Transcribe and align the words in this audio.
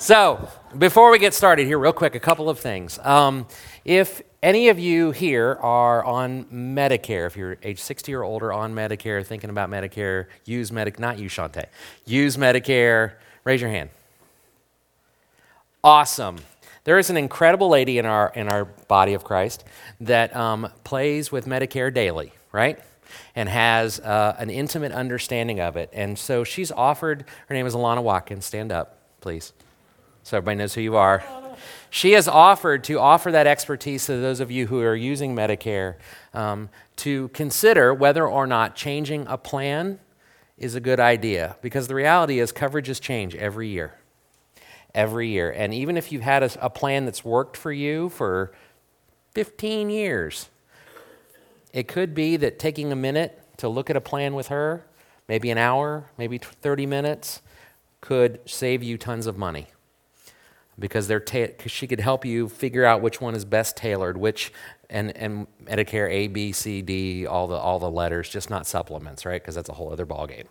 So, 0.00 0.48
before 0.78 1.10
we 1.10 1.18
get 1.18 1.34
started 1.34 1.66
here, 1.66 1.76
real 1.76 1.92
quick, 1.92 2.14
a 2.14 2.20
couple 2.20 2.48
of 2.48 2.60
things. 2.60 3.00
Um, 3.00 3.48
if 3.84 4.22
any 4.44 4.68
of 4.68 4.78
you 4.78 5.10
here 5.10 5.58
are 5.60 6.04
on 6.04 6.44
Medicare, 6.44 7.26
if 7.26 7.36
you're 7.36 7.58
age 7.64 7.80
60 7.80 8.14
or 8.14 8.22
older 8.22 8.52
on 8.52 8.74
Medicare, 8.74 9.26
thinking 9.26 9.50
about 9.50 9.70
Medicare, 9.70 10.26
use 10.44 10.70
Medicare, 10.70 11.00
not 11.00 11.18
you, 11.18 11.28
Shante, 11.28 11.64
use 12.06 12.36
Medicare, 12.36 13.14
raise 13.42 13.60
your 13.60 13.70
hand. 13.70 13.90
Awesome. 15.82 16.36
There 16.84 17.00
is 17.00 17.10
an 17.10 17.16
incredible 17.16 17.68
lady 17.68 17.98
in 17.98 18.06
our, 18.06 18.30
in 18.36 18.48
our 18.48 18.66
body 18.66 19.14
of 19.14 19.24
Christ 19.24 19.64
that 20.00 20.34
um, 20.36 20.70
plays 20.84 21.32
with 21.32 21.46
Medicare 21.46 21.92
daily, 21.92 22.32
right? 22.52 22.78
And 23.34 23.48
has 23.48 23.98
uh, 23.98 24.36
an 24.38 24.48
intimate 24.48 24.92
understanding 24.92 25.58
of 25.58 25.76
it. 25.76 25.90
And 25.92 26.16
so 26.16 26.44
she's 26.44 26.70
offered, 26.70 27.24
her 27.48 27.54
name 27.54 27.66
is 27.66 27.74
Alana 27.74 28.00
Watkins. 28.00 28.46
Stand 28.46 28.70
up, 28.70 28.96
please, 29.20 29.52
so 30.22 30.36
everybody 30.36 30.58
knows 30.58 30.74
who 30.74 30.80
you 30.80 30.96
are. 30.96 31.24
She 31.90 32.12
has 32.12 32.28
offered 32.28 32.84
to 32.84 32.98
offer 32.98 33.32
that 33.32 33.46
expertise 33.46 34.06
to 34.06 34.16
those 34.20 34.40
of 34.40 34.50
you 34.50 34.66
who 34.66 34.80
are 34.82 34.94
using 34.94 35.34
Medicare 35.34 35.94
um, 36.34 36.68
to 36.96 37.28
consider 37.28 37.94
whether 37.94 38.26
or 38.26 38.46
not 38.46 38.76
changing 38.76 39.26
a 39.26 39.38
plan 39.38 39.98
is 40.58 40.74
a 40.74 40.80
good 40.80 41.00
idea. 41.00 41.56
Because 41.62 41.88
the 41.88 41.94
reality 41.94 42.40
is, 42.40 42.52
coverages 42.52 43.00
change 43.00 43.34
every 43.34 43.68
year. 43.68 43.94
Every 44.94 45.28
year. 45.28 45.50
And 45.50 45.72
even 45.72 45.96
if 45.96 46.12
you've 46.12 46.22
had 46.22 46.42
a, 46.42 46.66
a 46.66 46.70
plan 46.70 47.04
that's 47.04 47.24
worked 47.24 47.56
for 47.56 47.72
you 47.72 48.10
for 48.10 48.52
15 49.34 49.88
years, 49.88 50.50
it 51.72 51.88
could 51.88 52.14
be 52.14 52.36
that 52.36 52.58
taking 52.58 52.92
a 52.92 52.96
minute 52.96 53.42
to 53.58 53.68
look 53.68 53.88
at 53.88 53.96
a 53.96 54.00
plan 54.00 54.34
with 54.34 54.48
her, 54.48 54.84
maybe 55.26 55.50
an 55.50 55.58
hour, 55.58 56.10
maybe 56.18 56.38
30 56.38 56.86
minutes, 56.86 57.40
could 58.00 58.40
save 58.46 58.82
you 58.82 58.98
tons 58.98 59.26
of 59.26 59.38
money 59.38 59.68
because 60.78 61.08
they're 61.08 61.20
ta- 61.20 61.52
she 61.66 61.86
could 61.86 62.00
help 62.00 62.24
you 62.24 62.48
figure 62.48 62.84
out 62.84 63.02
which 63.02 63.20
one 63.20 63.34
is 63.34 63.44
best 63.44 63.76
tailored, 63.76 64.16
which 64.16 64.52
and, 64.90 65.16
and 65.16 65.46
Medicare 65.64 66.10
A, 66.10 66.28
B, 66.28 66.52
C, 66.52 66.82
D, 66.82 67.26
all 67.26 67.46
the 67.46 67.56
all 67.56 67.78
the 67.78 67.90
letters, 67.90 68.28
just 68.28 68.48
not 68.50 68.66
supplements, 68.66 69.26
right? 69.26 69.40
Because 69.40 69.54
that's 69.54 69.68
a 69.68 69.74
whole 69.74 69.92
other 69.92 70.06
ballgame. 70.06 70.46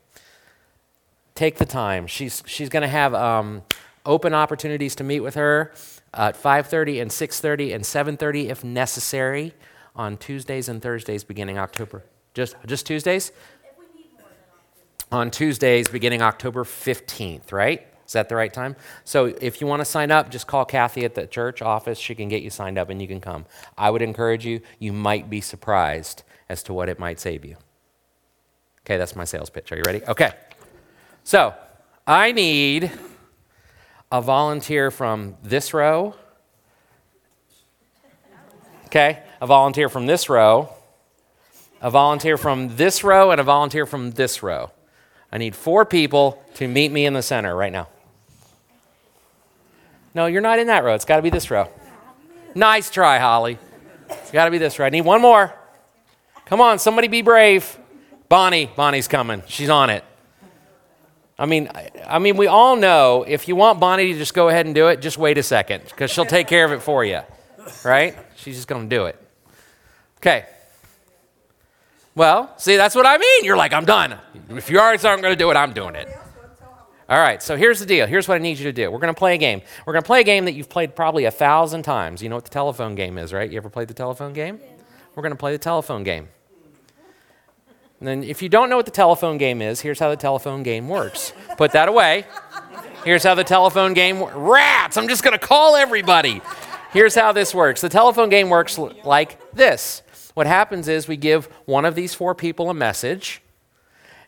Take 1.35 1.57
the 1.57 1.65
time. 1.65 2.07
She's 2.07 2.43
she's 2.45 2.69
going 2.69 2.81
to 2.81 2.87
have 2.87 3.13
um, 3.13 3.63
open 4.05 4.33
opportunities 4.33 4.95
to 4.95 5.03
meet 5.03 5.21
with 5.21 5.35
her 5.35 5.73
at 6.13 6.35
5:30 6.35 7.01
and 7.01 7.11
6:30 7.11 7.75
and 7.75 7.83
7:30 7.83 8.49
if 8.49 8.63
necessary 8.63 9.53
on 9.95 10.17
Tuesdays 10.17 10.69
and 10.69 10.81
Thursdays 10.81 11.23
beginning 11.23 11.57
October. 11.57 12.03
Just 12.33 12.55
just 12.65 12.85
Tuesdays. 12.85 13.31
On 15.09 15.31
Tuesdays 15.31 15.87
beginning 15.87 16.21
October 16.21 16.65
15th, 16.65 17.53
right? 17.53 17.87
Is 18.07 18.13
that 18.13 18.29
the 18.29 18.35
right 18.35 18.53
time? 18.53 18.77
So 19.03 19.25
if 19.25 19.59
you 19.59 19.67
want 19.67 19.81
to 19.81 19.85
sign 19.85 20.11
up, 20.11 20.31
just 20.31 20.47
call 20.47 20.63
Kathy 20.63 21.03
at 21.03 21.13
the 21.13 21.27
church 21.27 21.61
office. 21.61 21.99
She 21.99 22.15
can 22.15 22.29
get 22.29 22.41
you 22.41 22.49
signed 22.49 22.77
up 22.77 22.89
and 22.89 23.01
you 23.01 23.07
can 23.07 23.19
come. 23.19 23.45
I 23.77 23.89
would 23.89 24.01
encourage 24.01 24.45
you, 24.45 24.61
you 24.79 24.93
might 24.93 25.29
be 25.29 25.41
surprised 25.41 26.23
as 26.47 26.63
to 26.63 26.73
what 26.73 26.87
it 26.87 26.99
might 26.99 27.19
save 27.19 27.43
you. 27.43 27.57
Okay, 28.85 28.95
that's 28.95 29.17
my 29.17 29.25
sales 29.25 29.49
pitch. 29.49 29.73
Are 29.73 29.75
you 29.75 29.83
ready? 29.85 30.01
Okay. 30.07 30.31
So 31.25 31.53
I 32.07 32.31
need 32.31 32.89
a 34.09 34.21
volunteer 34.21 34.89
from 34.89 35.35
this 35.43 35.73
row. 35.73 36.15
Okay, 38.85 39.21
a 39.41 39.45
volunteer 39.45 39.89
from 39.89 40.05
this 40.05 40.29
row, 40.29 40.69
a 41.81 41.91
volunteer 41.91 42.37
from 42.37 42.77
this 42.77 43.03
row, 43.03 43.31
and 43.31 43.41
a 43.41 43.43
volunteer 43.43 43.85
from 43.85 44.11
this 44.11 44.41
row. 44.41 44.71
I 45.29 45.37
need 45.37 45.57
four 45.57 45.83
people 45.83 46.41
to 46.53 46.69
meet 46.69 46.93
me 46.93 47.05
in 47.05 47.11
the 47.11 47.21
center 47.21 47.53
right 47.53 47.73
now. 47.73 47.89
No, 50.13 50.25
you're 50.25 50.41
not 50.41 50.59
in 50.59 50.67
that 50.67 50.83
row. 50.83 50.95
It's 50.95 51.05
got 51.05 51.17
to 51.17 51.21
be 51.21 51.29
this 51.29 51.51
row. 51.51 51.69
Nice 52.55 52.89
try, 52.89 53.19
Holly. 53.19 53.57
It's 54.09 54.31
got 54.31 54.45
to 54.45 54.51
be 54.51 54.57
this 54.57 54.79
row. 54.79 54.85
I 54.85 54.89
need 54.89 55.01
one 55.01 55.21
more. 55.21 55.53
Come 56.45 56.61
on, 56.61 56.79
somebody 56.79 57.07
be 57.07 57.21
brave. 57.21 57.77
Bonnie, 58.29 58.69
Bonnie's 58.75 59.07
coming. 59.07 59.43
She's 59.47 59.69
on 59.69 59.89
it. 59.89 60.03
I 61.39 61.45
mean, 61.45 61.69
I 62.05 62.19
mean, 62.19 62.35
we 62.35 62.47
all 62.47 62.75
know 62.75 63.23
if 63.27 63.47
you 63.47 63.55
want 63.55 63.79
Bonnie 63.79 64.11
to 64.13 64.17
just 64.17 64.33
go 64.33 64.49
ahead 64.49 64.65
and 64.65 64.73
do 64.73 64.87
it, 64.87 65.01
just 65.01 65.17
wait 65.17 65.37
a 65.37 65.43
second 65.43 65.83
because 65.85 66.09
she'll 66.09 66.25
take 66.25 66.47
care 66.47 66.65
of 66.65 66.71
it 66.71 66.81
for 66.81 67.05
you, 67.05 67.19
right? 67.85 68.17
She's 68.37 68.55
just 68.55 68.67
going 68.67 68.89
to 68.89 68.95
do 68.95 69.05
it. 69.05 69.21
Okay. 70.17 70.45
Well, 72.15 72.51
see, 72.57 72.75
that's 72.75 72.95
what 72.95 73.05
I 73.05 73.19
mean. 73.19 73.45
You're 73.45 73.57
like, 73.57 73.73
I'm 73.73 73.85
done. 73.85 74.17
If 74.49 74.71
you 74.71 74.79
already 74.79 75.05
aren't 75.05 75.19
I'm 75.19 75.21
going 75.21 75.33
to 75.33 75.37
do 75.37 75.51
it, 75.51 75.55
I'm 75.55 75.73
doing 75.73 75.93
it. 75.93 76.09
All 77.09 77.17
right, 77.17 77.41
so 77.41 77.55
here's 77.55 77.79
the 77.79 77.85
deal. 77.85 78.05
Here's 78.05 78.27
what 78.27 78.35
I 78.35 78.39
need 78.39 78.57
you 78.57 78.65
to 78.65 78.73
do. 78.73 78.91
We're 78.91 78.99
going 78.99 79.13
to 79.13 79.17
play 79.17 79.35
a 79.35 79.37
game. 79.37 79.61
We're 79.85 79.93
going 79.93 80.03
to 80.03 80.07
play 80.07 80.19
a 80.19 80.25
game 80.25 80.43
that 80.43 80.53
you've 80.53 80.67
played 80.67 80.93
probably 80.93 81.23
a 81.23 81.31
thousand 81.31 81.83
times. 81.83 82.21
You 82.21 82.27
know 82.27 82.35
what 82.35 82.43
the 82.43 82.49
telephone 82.49 82.95
game 82.95 83.17
is, 83.17 83.31
right? 83.31 83.49
You 83.49 83.55
ever 83.55 83.69
played 83.69 83.87
the 83.87 83.93
telephone 83.93 84.33
game? 84.33 84.59
We're 85.15 85.23
going 85.23 85.31
to 85.31 85.37
play 85.37 85.53
the 85.53 85.57
telephone 85.57 86.03
game. 86.03 86.27
And 87.99 88.07
then, 88.07 88.23
if 88.23 88.41
you 88.41 88.49
don't 88.49 88.69
know 88.69 88.75
what 88.75 88.85
the 88.85 88.91
telephone 88.91 89.37
game 89.37 89.61
is, 89.61 89.79
here's 89.79 89.99
how 89.99 90.09
the 90.09 90.17
telephone 90.17 90.63
game 90.63 90.89
works. 90.89 91.31
Put 91.57 91.71
that 91.71 91.87
away. 91.87 92.25
Here's 93.05 93.23
how 93.23 93.35
the 93.35 93.43
telephone 93.43 93.93
game 93.93 94.19
works. 94.19 94.35
Rats! 94.35 94.97
I'm 94.97 95.07
just 95.07 95.23
going 95.23 95.37
to 95.37 95.43
call 95.43 95.77
everybody. 95.77 96.41
Here's 96.91 97.15
how 97.15 97.31
this 97.31 97.55
works. 97.55 97.79
The 97.79 97.89
telephone 97.89 98.29
game 98.29 98.49
works 98.49 98.77
like 98.77 99.39
this. 99.53 100.03
What 100.33 100.45
happens 100.45 100.89
is 100.89 101.07
we 101.07 101.15
give 101.15 101.45
one 101.65 101.85
of 101.85 101.95
these 101.95 102.13
four 102.13 102.35
people 102.35 102.69
a 102.69 102.73
message 102.73 103.41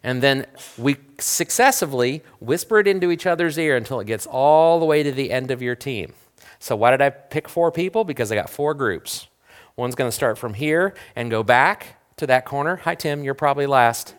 and 0.04 0.22
then 0.22 0.46
we 0.78 0.98
successively 1.20 2.24
whisper 2.40 2.80
it 2.80 2.88
into 2.88 3.12
each 3.12 3.26
other's 3.26 3.58
ear 3.58 3.76
until 3.76 4.00
it 4.00 4.06
gets 4.08 4.26
all 4.26 4.80
the 4.80 4.86
way 4.86 5.04
to 5.04 5.12
the 5.12 5.32
end 5.32 5.52
of 5.52 5.62
your 5.62 5.76
team. 5.76 6.14
So, 6.60 6.76
why 6.76 6.92
did 6.92 7.02
I 7.02 7.10
pick 7.10 7.48
four 7.48 7.72
people? 7.72 8.04
Because 8.04 8.32
I 8.32 8.36
got 8.36 8.50
four 8.50 8.74
groups. 8.74 9.28
One's 9.76 9.96
going 9.96 10.10
to 10.10 10.16
start 10.16 10.38
from 10.38 10.54
here 10.54 10.94
and 11.16 11.32
go 11.32 11.44
back 11.44 11.98
to 12.18 12.28
that 12.28 12.46
corner. 12.46 12.78
Hi, 12.78 12.96
Tim, 12.96 13.24
you're 13.24 13.34
probably 13.34 13.66
last. 13.66 14.16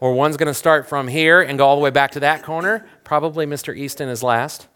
Or 0.00 0.12
one's 0.12 0.36
going 0.36 0.48
to 0.48 0.54
start 0.54 0.88
from 0.88 1.08
here 1.08 1.40
and 1.40 1.56
go 1.56 1.66
all 1.66 1.76
the 1.76 1.82
way 1.82 1.90
back 1.90 2.10
to 2.12 2.20
that 2.20 2.42
corner. 2.42 2.86
Probably 3.04 3.46
Mr. 3.46 3.76
Easton 3.76 4.08
is 4.08 4.22
last. 4.22 4.66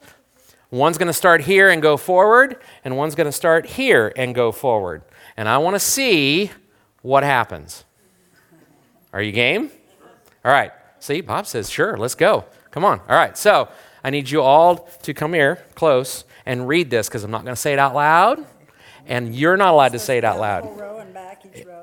One's 0.71 0.99
going 0.99 1.09
to 1.09 1.13
start 1.13 1.43
here 1.43 1.69
and 1.71 1.83
go 1.83 1.97
forward, 1.97 2.59
and 2.85 2.97
one's 2.97 3.15
going 3.15 3.27
to 3.27 3.33
start 3.33 3.67
here 3.67 4.13
and 4.17 4.35
go 4.35 4.53
forward. 4.53 5.03
And 5.37 5.49
I 5.49 5.59
want 5.59 5.75
to 5.75 5.81
see 5.81 6.51
what 7.03 7.25
happens. 7.25 7.85
Are 9.13 9.23
you 9.23 9.33
game? 9.33 9.71
All 10.45 10.53
right. 10.53 10.73
See, 11.01 11.21
Bob 11.21 11.47
says, 11.47 11.71
sure, 11.71 11.97
let's 11.97 12.15
go. 12.15 12.45
Come 12.71 12.85
on. 12.85 13.01
All 13.01 13.17
right. 13.17 13.37
So 13.37 13.69
I 14.05 14.11
need 14.11 14.31
you 14.31 14.43
all 14.43 14.89
to 15.03 15.15
come 15.15 15.33
here 15.33 15.65
close 15.75 16.25
and 16.47 16.69
read 16.69 16.91
this 16.91 17.09
because 17.09 17.25
I'm 17.25 17.31
not 17.31 17.45
going 17.45 17.55
to 17.55 17.61
say 17.61 17.73
it 17.73 17.79
out 17.79 17.95
loud, 17.95 18.45
and 19.07 19.35
you're 19.35 19.57
not 19.57 19.75
allowed 19.75 19.93
to 19.93 19.99
say 19.99 20.19
it 20.19 20.25
out 20.25 20.39
loud. 20.39 20.67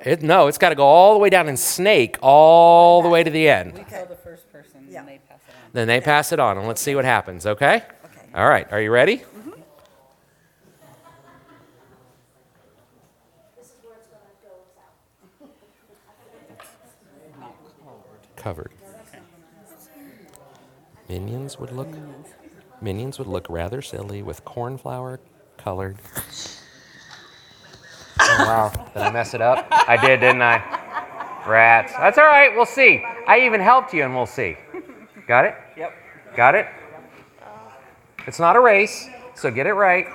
It, 0.02 0.22
no, 0.22 0.48
it's 0.48 0.60
got 0.60 0.70
to 0.70 0.76
go 0.76 0.86
all 0.86 1.14
the 1.14 1.20
way 1.20 1.30
down 1.30 1.48
and 1.50 1.60
snake 1.60 2.18
all 2.22 3.02
the 3.02 3.10
way 3.10 3.24
to 3.24 3.30
the 3.30 3.50
end. 3.50 3.74
We 3.74 3.84
tell 3.84 4.06
the 4.06 4.16
first 4.16 4.52
person, 4.52 4.88
yeah. 4.88 5.00
and 5.00 5.10
they 5.10 5.20
pass 5.28 5.40
it 5.48 5.52
on. 5.52 5.70
Then 5.74 5.88
they 5.88 6.02
pass 6.02 6.32
it 6.32 6.40
on, 6.40 6.58
and 6.58 6.68
let's 6.68 6.82
see 6.82 6.96
what 6.96 7.06
happens, 7.06 7.46
okay? 7.48 7.78
Okay. 7.78 8.28
All 8.36 8.48
right, 8.48 8.72
are 8.72 8.80
you 8.80 8.92
ready? 8.92 9.24
Covered. 18.46 18.72
Minions 21.10 21.58
would 21.58 21.72
look 21.72 21.88
minions 22.80 23.18
would 23.18 23.28
look 23.28 23.48
rather 23.50 23.82
silly 23.82 24.22
with 24.22 24.46
cornflower 24.46 25.20
colored. 25.58 25.98
Oh 28.20 28.46
wow, 28.46 28.72
did 28.94 29.02
I 29.02 29.12
mess 29.12 29.34
it 29.34 29.42
up? 29.42 29.66
I 29.72 29.98
did, 29.98 30.20
didn't 30.20 30.44
I? 30.44 30.58
Rats. 31.48 31.92
That's 31.94 32.20
all 32.20 32.26
right. 32.26 32.56
We'll 32.56 32.68
see. 32.68 33.04
I 33.28 33.40
even 33.40 33.62
helped 33.62 33.96
you, 33.96 34.04
and 34.04 34.14
we'll 34.14 34.28
see. 34.28 34.56
Got 35.28 35.46
it? 35.46 35.56
Yep. 35.76 35.94
Got 36.36 36.54
it? 36.54 36.68
It's 38.28 38.38
not 38.40 38.56
a 38.56 38.60
race, 38.60 39.10
so 39.34 39.50
get 39.50 39.66
it 39.66 39.74
right. 39.74 40.06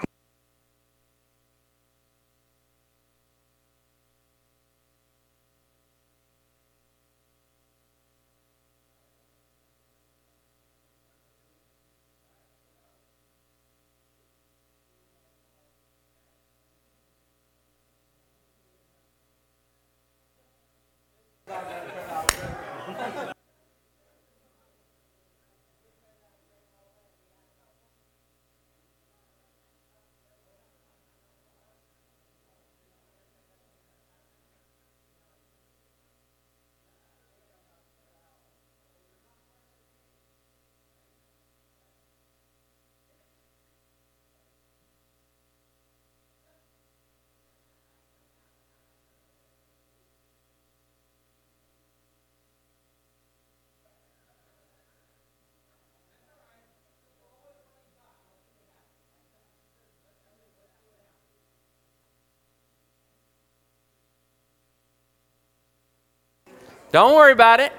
Don't 66.93 67.15
worry 67.15 67.33
about 67.33 67.61
it. 67.61 67.73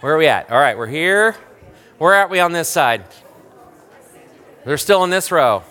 Where 0.00 0.14
are 0.14 0.18
we 0.18 0.26
at? 0.26 0.50
All 0.50 0.58
right, 0.58 0.76
we're 0.76 0.86
here. 0.86 1.36
Where 1.98 2.14
are 2.14 2.26
we 2.26 2.40
on 2.40 2.52
this 2.52 2.68
side? 2.68 3.04
They're 4.64 4.78
still 4.78 5.04
in 5.04 5.10
this 5.10 5.30
row. 5.30 5.62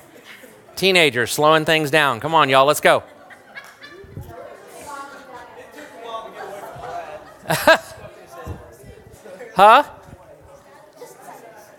Teenagers 0.76 1.32
slowing 1.32 1.66
things 1.66 1.90
down. 1.90 2.20
Come 2.20 2.36
on, 2.36 2.48
y'all, 2.48 2.66
let's 2.66 2.80
go. 2.80 3.04
huh? 9.56 9.84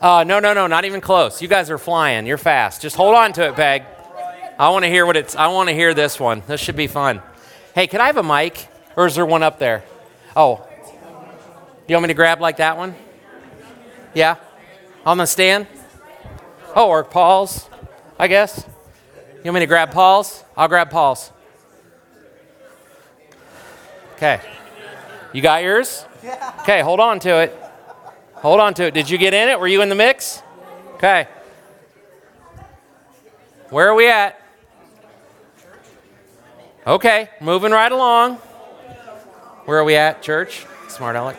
Uh, 0.01 0.25
no, 0.25 0.41
no, 0.41 0.53
no, 0.53 0.67
not 0.67 0.85
even 0.85 1.01
close. 1.01 1.41
You 1.41 1.47
guys 1.47 1.71
are 1.71 1.79
flying. 1.79 2.27
You're 2.27 2.37
fast. 2.37 2.83
Just 2.83 2.97
hold 2.97 3.15
on 3.15 3.33
to 3.35 3.49
it, 3.49 3.55
Peg. 3.55 3.85
I 4.59 4.69
want 4.71 4.85
to 4.85 4.89
hear 4.91 5.07
what 5.07 5.17
it's. 5.17 5.37
I 5.37 5.47
want 5.47 5.69
to 5.69 5.75
hear 5.75 5.95
this 5.95 6.19
one. 6.19 6.43
This 6.47 6.61
should 6.61 6.77
be 6.77 6.89
fun. 6.89 7.23
Hey, 7.75 7.87
can 7.87 8.03
I 8.03 8.07
have 8.07 8.19
a 8.19 8.23
mic, 8.23 8.69
or 8.97 9.07
is 9.07 9.15
there 9.15 9.25
one 9.25 9.43
up 9.43 9.59
there? 9.59 9.83
Oh, 10.37 10.67
do 10.87 10.93
you 11.89 11.95
want 11.95 12.03
me 12.03 12.09
to 12.09 12.15
grab 12.15 12.39
like 12.39 12.59
that 12.59 12.77
one? 12.77 12.95
Yeah, 14.13 14.37
on 15.07 15.17
the 15.17 15.25
stand. 15.25 15.67
Oh, 16.75 16.89
or 16.89 17.03
Paul's, 17.03 17.71
I 18.19 18.29
guess. 18.29 18.67
You 19.37 19.45
want 19.45 19.55
me 19.55 19.61
to 19.61 19.67
grab 19.67 19.91
Paul's? 19.91 20.45
I'll 20.55 20.69
grab 20.69 20.91
Paul's. 20.91 21.33
Okay. 24.17 24.41
You 25.33 25.41
got 25.41 25.63
yours? 25.63 26.05
Okay, 26.61 26.83
hold 26.83 27.01
on 27.01 27.21
to 27.21 27.41
it. 27.41 27.59
Hold 28.35 28.61
on 28.61 28.75
to 28.75 28.85
it. 28.85 28.95
Did 28.95 29.09
you 29.09 29.17
get 29.17 29.33
in 29.33 29.49
it? 29.49 29.59
Were 29.59 29.67
you 29.67 29.81
in 29.81 29.89
the 29.89 29.95
mix? 29.95 30.43
Okay. 30.97 31.27
Where 33.71 33.89
are 33.89 33.95
we 33.95 34.11
at? 34.11 34.42
Okay, 36.85 37.31
moving 37.41 37.71
right 37.71 37.93
along. 37.93 38.37
Where 39.67 39.79
are 39.79 39.85
we 39.85 39.95
at, 39.95 40.21
church? 40.21 40.67
Smart 40.89 41.15
Alec. 41.15 41.39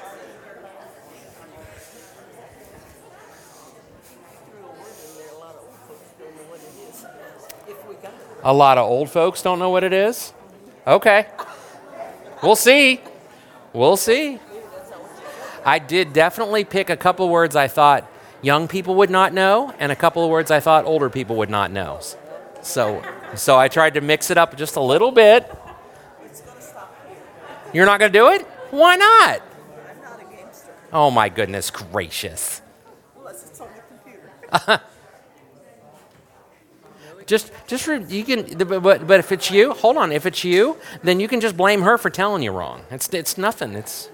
A 8.46 8.54
lot 8.54 8.78
of 8.78 8.90
old 8.90 9.10
folks 9.10 9.42
don't 9.42 9.60
know 9.60 9.70
what 9.70 9.84
it 9.84 9.92
is? 9.92 10.34
Okay. 10.88 11.28
We'll 12.42 12.56
see. 12.56 13.02
We'll 13.74 13.98
see. 13.98 14.40
I 15.66 15.80
did 15.80 16.14
definitely 16.14 16.64
pick 16.64 16.90
a 16.90 16.98
couple 16.98 17.28
words 17.28 17.56
I 17.56 17.68
thought 17.68 18.10
young 18.42 18.70
people 18.70 18.96
would 18.96 19.10
not 19.10 19.34
know 19.34 19.74
and 19.78 19.92
a 19.92 19.96
couple 19.96 20.24
of 20.24 20.30
words 20.30 20.52
I 20.52 20.62
thought 20.62 20.86
older 20.86 21.10
people 21.10 21.36
would 21.38 21.50
not 21.50 21.72
know. 21.72 22.00
So, 22.62 23.02
so 23.36 23.58
I 23.58 23.68
tried 23.68 23.96
to 23.96 24.02
mix 24.02 24.30
it 24.30 24.38
up 24.38 24.56
just 24.56 24.76
a 24.76 24.82
little 24.82 25.12
bit. 25.12 25.52
You're 27.74 27.86
not 27.86 28.00
going 28.00 28.12
to 28.12 28.18
do 28.18 28.30
it? 28.30 28.46
Why 28.72 28.96
not? 28.96 29.42
Oh 30.92 31.10
my 31.10 31.30
goodness 31.30 31.72
gracious. 31.72 32.62
just 37.26 37.52
just 37.68 37.88
you 38.12 38.24
can 38.24 38.58
but, 38.58 39.08
but 39.08 39.20
if 39.20 39.32
it's 39.32 39.50
you 39.50 39.74
hold 39.74 39.98
on 39.98 40.12
if 40.12 40.26
it's 40.26 40.44
you 40.44 40.78
then 41.04 41.20
you 41.20 41.28
can 41.28 41.40
just 41.40 41.56
blame 41.56 41.82
her 41.82 41.98
for 41.98 42.10
telling 42.10 42.44
you 42.44 42.52
wrong 42.52 42.84
it's 42.92 43.08
it's 43.14 43.38
nothing 43.38 43.74
it's 43.74 44.10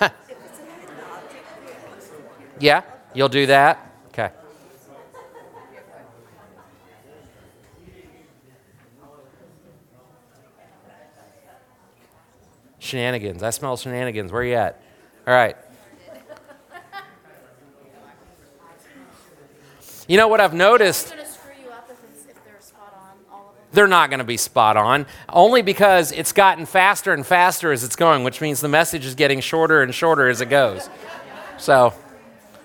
yeah 2.60 2.82
you'll 3.12 3.28
do 3.28 3.46
that 3.46 3.92
okay 4.08 4.30
shenanigans 12.84 13.42
i 13.42 13.50
smell 13.50 13.76
shenanigans 13.76 14.30
where 14.30 14.44
you 14.44 14.54
at 14.54 14.80
all 15.26 15.34
right 15.34 15.56
You 20.06 20.18
know 20.18 20.28
what 20.28 20.40
I've 20.40 20.54
noticed? 20.54 21.14
They're 23.72 23.88
not 23.88 24.10
going 24.10 24.18
to 24.18 24.24
be 24.24 24.36
spot 24.36 24.76
on, 24.76 25.06
only 25.28 25.62
because 25.62 26.12
it's 26.12 26.32
gotten 26.32 26.64
faster 26.64 27.12
and 27.12 27.26
faster 27.26 27.72
as 27.72 27.82
it's 27.82 27.96
going, 27.96 28.22
which 28.22 28.40
means 28.40 28.60
the 28.60 28.68
message 28.68 29.04
is 29.04 29.16
getting 29.16 29.40
shorter 29.40 29.82
and 29.82 29.92
shorter 29.92 30.28
as 30.28 30.40
it 30.40 30.46
goes. 30.46 30.88
So 31.58 31.92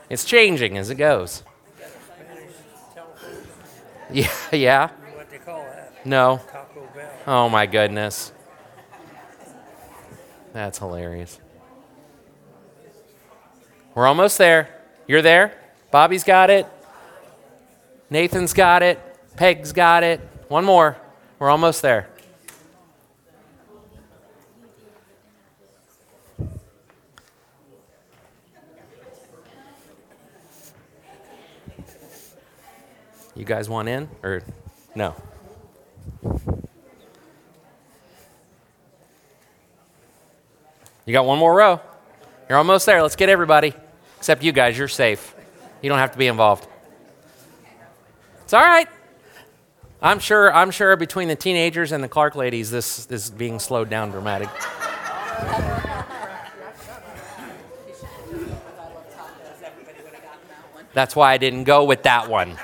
it's 0.10 0.24
changing 0.24 0.78
as 0.78 0.90
it 0.90 0.96
goes. 0.96 1.44
Yeah, 4.12 4.32
yeah. 4.52 4.90
No. 6.06 6.42
Oh 7.26 7.50
my 7.50 7.66
goodness. 7.66 8.32
That's 10.54 10.80
hilarious. 10.80 11.40
We're 13.96 14.08
almost 14.08 14.38
there. 14.38 14.70
You're 15.08 15.22
there? 15.22 15.54
Bobby's 15.92 16.24
got 16.24 16.50
it. 16.50 16.66
Nathan's 18.10 18.54
got 18.54 18.84
it. 18.84 19.00
Peg's 19.36 19.72
got 19.72 20.04
it. 20.04 20.20
One 20.48 20.66
more. 20.66 20.98
We're 21.38 21.50
almost 21.50 21.82
there. 21.82 22.10
You 33.36 33.46
guys 33.46 33.70
want 33.70 33.88
in 33.88 34.10
or 34.22 34.42
no? 34.96 35.16
You 41.10 41.14
got 41.14 41.26
one 41.26 41.40
more 41.40 41.56
row. 41.56 41.82
You're 42.48 42.60
almost 42.60 42.86
there. 42.86 43.02
Let's 43.02 43.16
get 43.16 43.30
everybody. 43.30 43.74
Except 44.20 44.44
you 44.44 44.52
guys, 44.52 44.78
you're 44.78 44.88
safe. 44.88 45.34
You 45.82 45.90
don't 45.90 45.98
have 45.98 46.12
to 46.12 46.20
be 46.20 46.28
involved. 46.28 46.68
It's 48.44 48.54
all 48.54 48.62
right. 48.62 48.88
I'm 50.04 50.20
sure, 50.20 50.54
I'm 50.54 50.70
sure 50.70 50.96
between 50.98 51.28
the 51.28 51.36
teenagers 51.36 51.94
and 51.94 52.04
the 52.04 52.08
Clark 52.08 52.36
ladies, 52.36 52.70
this 52.70 53.10
is 53.10 53.32
being 53.32 53.58
slowed 53.58 53.90
down 53.90 54.12
dramatic. 54.12 54.50
That's 60.94 61.16
why 61.16 61.34
I 61.34 61.40
didn't 61.40 61.64
go 61.64 61.86
with 61.86 62.04
that 62.04 62.30
one. 62.30 62.56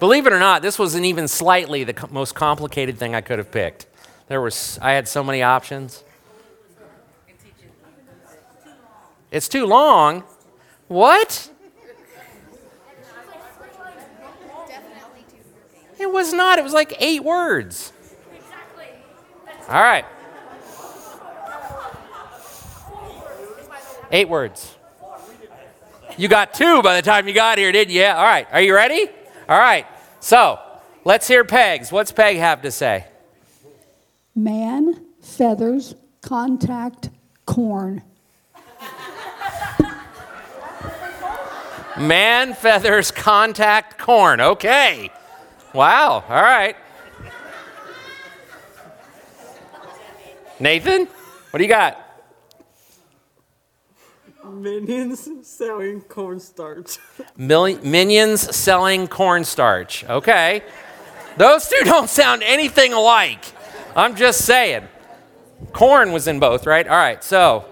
Believe 0.00 0.26
it 0.26 0.32
or 0.32 0.40
not, 0.40 0.60
this 0.60 0.76
wasn't 0.76 1.04
even 1.04 1.28
slightly 1.28 1.84
the 1.84 2.08
most 2.10 2.34
complicated 2.34 2.98
thing 2.98 3.14
I 3.14 3.20
could 3.20 3.38
have 3.38 3.52
picked. 3.52 3.86
There 4.32 4.40
was, 4.40 4.78
I 4.80 4.92
had 4.92 5.08
so 5.08 5.22
many 5.22 5.42
options. 5.42 6.02
It's 9.30 9.46
too 9.46 9.66
long. 9.66 10.24
What? 10.88 11.50
It 15.98 16.10
was 16.10 16.32
not. 16.32 16.58
It 16.58 16.64
was 16.64 16.72
like 16.72 16.94
eight 16.98 17.22
words. 17.22 17.92
All 19.68 19.82
right. 19.82 20.06
Eight 24.12 24.30
words. 24.30 24.78
You 26.16 26.28
got 26.28 26.54
two 26.54 26.80
by 26.80 26.96
the 26.96 27.02
time 27.02 27.28
you 27.28 27.34
got 27.34 27.58
here, 27.58 27.70
didn't 27.70 27.92
you? 27.92 28.00
Yeah. 28.00 28.16
All 28.16 28.24
right. 28.24 28.46
Are 28.50 28.62
you 28.62 28.74
ready? 28.74 29.10
All 29.46 29.58
right. 29.58 29.86
So 30.20 30.58
let's 31.04 31.28
hear 31.28 31.44
Pegs. 31.44 31.92
What's 31.92 32.12
Peg 32.12 32.38
have 32.38 32.62
to 32.62 32.70
say? 32.70 33.08
Man, 34.34 35.04
feathers, 35.20 35.94
contact, 36.22 37.10
corn. 37.44 38.02
Man, 41.98 42.54
feathers, 42.54 43.10
contact, 43.10 43.98
corn. 43.98 44.40
Okay. 44.40 45.10
Wow. 45.74 46.24
All 46.28 46.42
right. 46.42 46.76
Nathan, 50.58 51.06
what 51.50 51.58
do 51.58 51.64
you 51.64 51.68
got? 51.68 51.98
Minions 54.44 55.28
selling 55.46 56.00
cornstarch. 56.02 56.98
Mil- 57.36 57.80
minions 57.82 58.54
selling 58.54 59.06
cornstarch. 59.06 60.04
Okay. 60.04 60.62
Those 61.36 61.68
two 61.68 61.80
don't 61.84 62.08
sound 62.08 62.42
anything 62.42 62.92
alike. 62.92 63.44
I'm 63.94 64.16
just 64.16 64.44
saying. 64.44 64.88
Corn 65.72 66.12
was 66.12 66.26
in 66.26 66.40
both, 66.40 66.66
right? 66.66 66.86
All 66.86 66.96
right. 66.96 67.22
So, 67.22 67.64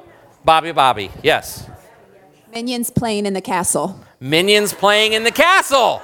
Bobby 0.45 0.73
Bobby. 0.73 1.11
Yes. 1.23 1.69
Minions 2.53 2.91
playing 2.91 3.27
in 3.27 3.35
the 3.35 3.41
castle. 3.41 4.01
Minions 4.21 4.73
playing 4.73 5.13
in 5.13 5.25
the 5.25 5.31
castle. 5.31 6.03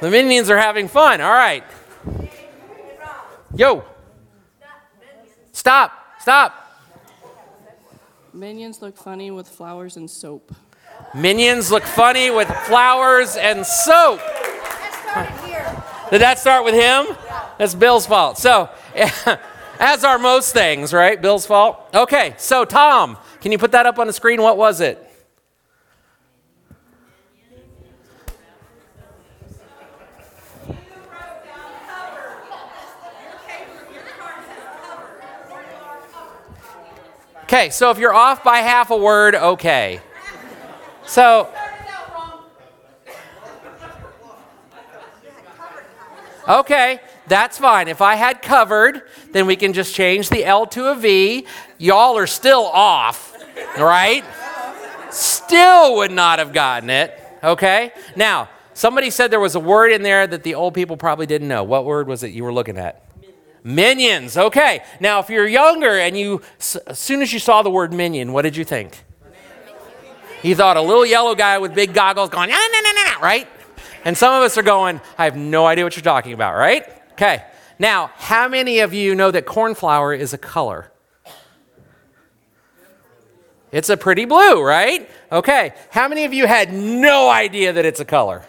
The 0.00 0.10
minions 0.10 0.50
are 0.50 0.58
having 0.58 0.88
fun. 0.88 1.20
All 1.20 1.30
right. 1.30 1.64
Yo. 3.54 3.84
Stop. 5.52 5.92
Stop. 6.20 6.58
Minions 8.32 8.80
look 8.80 8.96
funny 8.96 9.30
with 9.30 9.48
flowers 9.48 9.96
and 9.96 10.10
soap. 10.10 10.54
Minions 11.14 11.70
look 11.70 11.84
funny 11.84 12.30
with 12.30 12.48
flowers 12.48 13.36
and 13.36 13.64
soap. 13.66 14.20
Did 16.10 16.20
that 16.20 16.38
start 16.38 16.64
with 16.64 16.74
him? 16.74 17.16
That's 17.58 17.74
Bill's 17.74 18.06
fault. 18.06 18.38
So, 18.38 18.70
as 19.78 20.04
are 20.04 20.18
most 20.18 20.52
things, 20.52 20.92
right? 20.92 21.20
Bill's 21.20 21.46
fault. 21.46 21.88
Okay, 21.94 22.34
so 22.38 22.64
Tom, 22.64 23.16
can 23.40 23.52
you 23.52 23.58
put 23.58 23.72
that 23.72 23.86
up 23.86 23.98
on 23.98 24.06
the 24.06 24.12
screen? 24.12 24.42
What 24.42 24.56
was 24.56 24.80
it? 24.80 25.08
Okay, 37.44 37.68
so 37.68 37.90
if 37.90 37.98
you're 37.98 38.14
off 38.14 38.42
by 38.42 38.60
half 38.60 38.90
a 38.90 38.96
word, 38.96 39.34
okay. 39.34 40.00
So, 41.04 41.52
okay, 46.48 46.98
that's 47.32 47.56
fine. 47.56 47.88
If 47.88 48.02
I 48.02 48.14
had 48.14 48.42
covered, 48.42 49.02
then 49.30 49.46
we 49.46 49.56
can 49.56 49.72
just 49.72 49.94
change 49.94 50.28
the 50.28 50.44
L 50.44 50.66
to 50.66 50.90
a 50.90 50.94
V. 50.94 51.46
Y'all 51.78 52.18
are 52.18 52.26
still 52.26 52.66
off, 52.66 53.34
right? 53.78 54.22
Still 55.10 55.96
would 55.96 56.10
not 56.10 56.38
have 56.38 56.52
gotten 56.52 56.90
it, 56.90 57.18
okay? 57.42 57.92
Now, 58.16 58.50
somebody 58.74 59.08
said 59.10 59.30
there 59.30 59.40
was 59.40 59.54
a 59.54 59.60
word 59.60 59.92
in 59.92 60.02
there 60.02 60.26
that 60.26 60.42
the 60.42 60.54
old 60.54 60.74
people 60.74 60.96
probably 60.98 61.26
didn't 61.26 61.48
know. 61.48 61.64
What 61.64 61.86
word 61.86 62.06
was 62.06 62.22
it 62.22 62.32
you 62.32 62.44
were 62.44 62.52
looking 62.52 62.76
at? 62.76 63.02
Minions. 63.64 64.36
Okay. 64.36 64.82
Now, 65.00 65.20
if 65.20 65.30
you're 65.30 65.46
younger 65.46 65.98
and 65.98 66.18
you, 66.18 66.42
as 66.86 66.98
soon 66.98 67.22
as 67.22 67.32
you 67.32 67.38
saw 67.38 67.62
the 67.62 67.70
word 67.70 67.92
minion, 67.92 68.32
what 68.32 68.42
did 68.42 68.56
you 68.56 68.64
think? 68.64 69.04
You 70.42 70.54
thought 70.56 70.76
a 70.76 70.82
little 70.82 71.06
yellow 71.06 71.34
guy 71.34 71.58
with 71.58 71.74
big 71.74 71.94
goggles 71.94 72.28
going, 72.28 72.50
ah, 72.52 72.68
nah, 72.72 72.80
nah, 72.80 73.12
nah, 73.14 73.24
right? 73.24 73.48
And 74.04 74.18
some 74.18 74.34
of 74.34 74.42
us 74.42 74.58
are 74.58 74.62
going, 74.62 75.00
I 75.16 75.24
have 75.24 75.36
no 75.36 75.64
idea 75.64 75.84
what 75.84 75.96
you're 75.96 76.02
talking 76.02 76.32
about, 76.32 76.56
right? 76.56 76.84
Okay. 77.12 77.44
Now, 77.78 78.10
how 78.16 78.48
many 78.48 78.80
of 78.80 78.94
you 78.94 79.14
know 79.14 79.30
that 79.30 79.46
cornflower 79.46 80.14
is 80.14 80.32
a 80.32 80.38
color? 80.38 80.90
It's 83.72 83.88
a 83.88 83.96
pretty 83.96 84.26
blue, 84.26 84.62
right? 84.62 85.08
Okay. 85.30 85.72
How 85.90 86.08
many 86.08 86.24
of 86.24 86.34
you 86.34 86.46
had 86.46 86.72
no 86.72 87.30
idea 87.30 87.72
that 87.72 87.84
it's 87.86 88.00
a 88.00 88.04
color? 88.04 88.44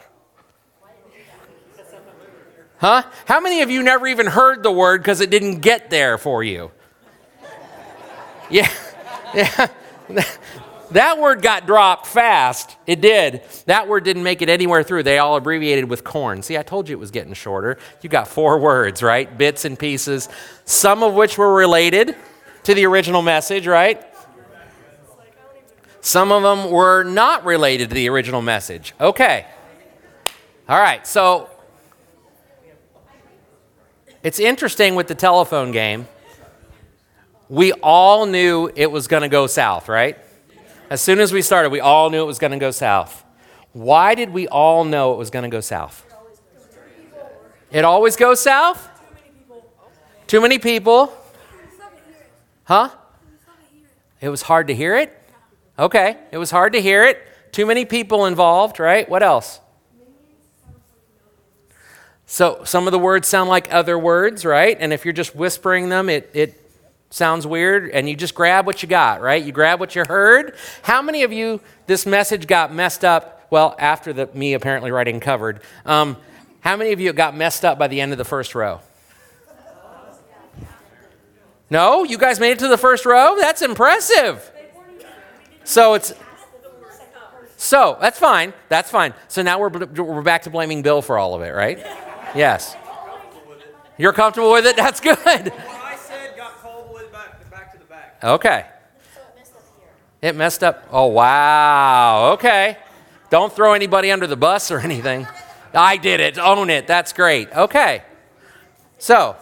Huh? 2.77 3.03
How 3.25 3.39
many 3.39 3.62
of 3.62 3.70
you 3.70 3.82
never 3.82 4.08
even 4.08 4.27
heard 4.27 4.62
the 4.62 4.72
word 4.72 5.01
because 5.01 5.22
it 5.22 5.29
didn't 5.29 5.60
get 5.60 5.89
there 5.89 6.17
for 6.17 6.43
you? 6.43 6.72
Yeah. 8.50 8.70
Yeah. 9.34 9.67
That 10.93 11.19
word 11.19 11.41
got 11.41 11.65
dropped 11.65 12.07
fast. 12.07 12.77
It 12.85 13.01
did. 13.01 13.41
That 13.65 13.88
word 13.88 14.03
didn't 14.03 14.23
make 14.23 14.41
it 14.41 14.50
anywhere 14.50 14.83
through. 14.83 15.03
They 15.03 15.17
all 15.17 15.35
abbreviated 15.35 15.89
with 15.89 16.03
corn. 16.03 16.41
See, 16.43 16.57
I 16.57 16.63
told 16.63 16.88
you 16.88 16.95
it 16.95 17.00
was 17.00 17.12
getting 17.12 17.33
shorter. 17.33 17.77
You 18.01 18.09
got 18.09 18.27
four 18.27 18.59
words, 18.59 19.01
right? 19.03 19.38
Bits 19.38 19.65
and 19.65 19.77
pieces, 19.77 20.29
some 20.65 21.03
of 21.03 21.13
which 21.13 21.38
were 21.38 21.53
related 21.53 22.15
to 22.63 22.73
the 22.73 22.85
original 22.85 23.21
message, 23.21 23.67
right? 23.67 24.03
Some 26.01 26.31
of 26.31 26.43
them 26.43 26.69
were 26.69 27.03
not 27.03 27.45
related 27.45 27.89
to 27.89 27.95
the 27.95 28.09
original 28.09 28.41
message. 28.41 28.93
Okay. 29.00 29.45
All 30.67 30.79
right, 30.79 31.05
so 31.07 31.50
it's 34.21 34.39
interesting 34.39 34.95
with 34.95 35.07
the 35.07 35.15
telephone 35.15 35.71
game. 35.71 36.07
We 37.50 37.73
all 37.73 38.25
knew 38.25 38.69
it 38.75 38.91
was 38.91 39.07
going 39.07 39.23
to 39.23 39.29
go 39.29 39.47
south, 39.47 39.89
right? 39.89 40.17
As 40.93 41.01
soon 41.01 41.19
as 41.19 41.33
we 41.33 41.41
started, 41.41 41.71
we 41.71 41.79
all 41.79 42.12
knew 42.12 42.21
it 42.21 42.27
was 42.27 42.38
going 42.38 42.51
to 42.51 42.59
go 42.59 42.69
south. 42.69 43.25
Why 43.71 44.13
did 44.13 44.29
we 44.29 44.47
all 44.47 44.83
know 44.83 45.13
it 45.13 45.17
was 45.17 45.31
going 45.31 45.41
to 45.41 45.50
go 45.50 45.59
south? 45.59 46.05
It 47.71 47.83
always 47.83 48.15
goes 48.15 48.39
south? 48.39 48.88
Too 50.27 50.39
many 50.39 50.59
people. 50.59 51.12
Huh? 52.65 52.91
It 54.21 54.29
was 54.29 54.43
hard 54.43 54.67
to 54.67 54.75
hear 54.75 54.95
it? 54.95 55.19
Okay, 55.79 56.15
it 56.31 56.38
was 56.38 56.51
hard 56.51 56.73
to 56.73 56.79
hear 56.79 57.03
it. 57.03 57.17
Too 57.51 57.65
many 57.65 57.85
people 57.85 58.27
involved, 58.27 58.79
right? 58.79 59.09
What 59.09 59.23
else? 59.23 59.62
So 62.27 62.62
some 62.65 62.88
of 62.88 62.91
the 62.91 63.00
words 63.00 63.27
sound 63.27 63.50
like 63.50 63.73
other 63.73 63.97
words, 63.97 64.45
right? 64.45 64.77
And 64.79 64.93
if 64.93 65.05
you're 65.05 65.12
just 65.12 65.35
whispering 65.35 65.89
them, 65.89 66.07
it, 66.07 66.29
it 66.35 66.62
sounds 67.13 67.46
weird, 67.46 67.89
and 67.91 68.10
you 68.10 68.15
just 68.15 68.34
grab 68.34 68.65
what 68.65 68.82
you 68.82 68.89
got, 68.89 69.22
right? 69.22 69.43
You 69.43 69.51
grab 69.51 69.79
what 69.79 69.96
you 69.96 70.03
heard. 70.08 70.55
How 70.82 71.01
many 71.01 71.24
of 71.24 71.32
you, 71.32 71.62
this 71.86 72.05
message 72.05 72.48
got 72.48 72.74
messed 72.74 73.05
up? 73.05 73.46
Well, 73.50 73.75
after 73.77 74.13
the, 74.13 74.27
me 74.34 74.53
apparently 74.53 74.91
writing 74.91 75.20
covered, 75.20 75.62
um, 75.86 76.17
how 76.62 76.75
many 76.75 76.91
of 76.91 77.00
you 77.00 77.13
got 77.13 77.36
messed 77.36 77.63
up 77.63 77.77
by 77.77 77.88
the 77.88 78.01
end 78.01 78.12
of 78.12 78.17
the 78.17 78.25
first 78.25 78.55
row? 78.55 78.79
No? 81.70 82.03
You 82.03 82.17
guys 82.17 82.39
made 82.39 82.51
it 82.51 82.60
to 82.60 82.67
the 82.67 82.77
first 82.77 83.05
row? 83.05 83.36
That's 83.39 83.62
impressive. 83.62 84.51
So 85.63 85.93
it's. 85.93 86.13
So 87.58 87.98
that's 88.01 88.20
fine. 88.20 88.53
That's 88.70 88.89
fine. 88.91 89.13
So 89.27 89.41
now 89.41 89.60
we're, 89.60 89.70
we're 89.70 90.22
back 90.22 90.43
to 90.43 90.50
blaming 90.50 90.82
Bill 90.82 91.01
for 91.01 91.17
all 91.17 91.34
of 91.34 91.41
it, 91.41 91.51
right? 91.51 91.79
Yes. 92.36 92.75
You're 93.98 94.13
comfortable 94.13 94.51
with 94.51 94.65
it? 94.65 94.75
That's 94.75 95.00
good. 95.00 95.17
I 95.25 95.96
said 95.98 96.36
got 96.36 96.58
called 96.62 96.93
with 96.93 97.12
back, 97.12 97.50
back 97.89 98.12
to 98.24 98.27
the 98.27 98.38
back. 98.38 98.39
Okay. 98.39 98.65
It 100.22 100.36
messed 100.36 100.63
up. 100.63 100.88
Oh, 100.92 101.08
wow. 101.08 102.32
Okay. 102.34 102.77
Don't 103.30 103.51
throw 103.51 103.74
anybody 103.74 104.12
under 104.12 104.27
the 104.27 104.38
bus 104.38 104.72
or 104.72 104.80
anything. 104.80 105.27
I 105.74 105.98
did 105.98 106.20
it. 106.20 106.38
Own 106.38 106.70
it. 106.70 106.88
That's 106.88 107.13
great. 107.13 107.51
Okay. 107.51 108.03
So, 109.00 109.36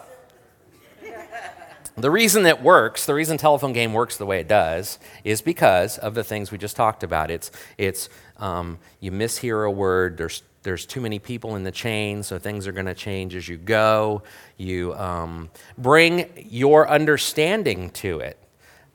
the 1.96 2.10
reason 2.10 2.46
it 2.46 2.62
works, 2.62 3.06
the 3.06 3.14
reason 3.14 3.38
telephone 3.38 3.74
game 3.74 3.94
works 3.94 4.18
the 4.18 4.26
way 4.26 4.40
it 4.40 4.48
does, 4.48 4.98
is 5.24 5.42
because 5.42 5.98
of 6.00 6.16
the 6.16 6.24
things 6.24 6.52
we 6.52 6.58
just 6.58 6.76
talked 6.76 7.04
about. 7.04 7.30
It's, 7.30 7.52
it's 7.78 8.10
um, 8.38 8.80
you 9.02 9.12
mishear 9.12 9.68
a 9.68 9.72
word, 9.72 10.18
there's, 10.18 10.42
there's 10.64 10.86
too 10.86 11.02
many 11.02 11.20
people 11.20 11.56
in 11.56 11.64
the 11.64 11.72
chain, 11.72 12.24
so 12.24 12.40
things 12.40 12.66
are 12.66 12.72
going 12.72 12.88
to 12.88 12.96
change 12.96 13.36
as 13.36 13.48
you 13.48 13.58
go. 13.58 14.24
You 14.58 14.96
um, 14.96 15.50
bring 15.78 16.28
your 16.50 16.90
understanding 16.90 17.92
to 17.92 18.20
it. 18.22 18.41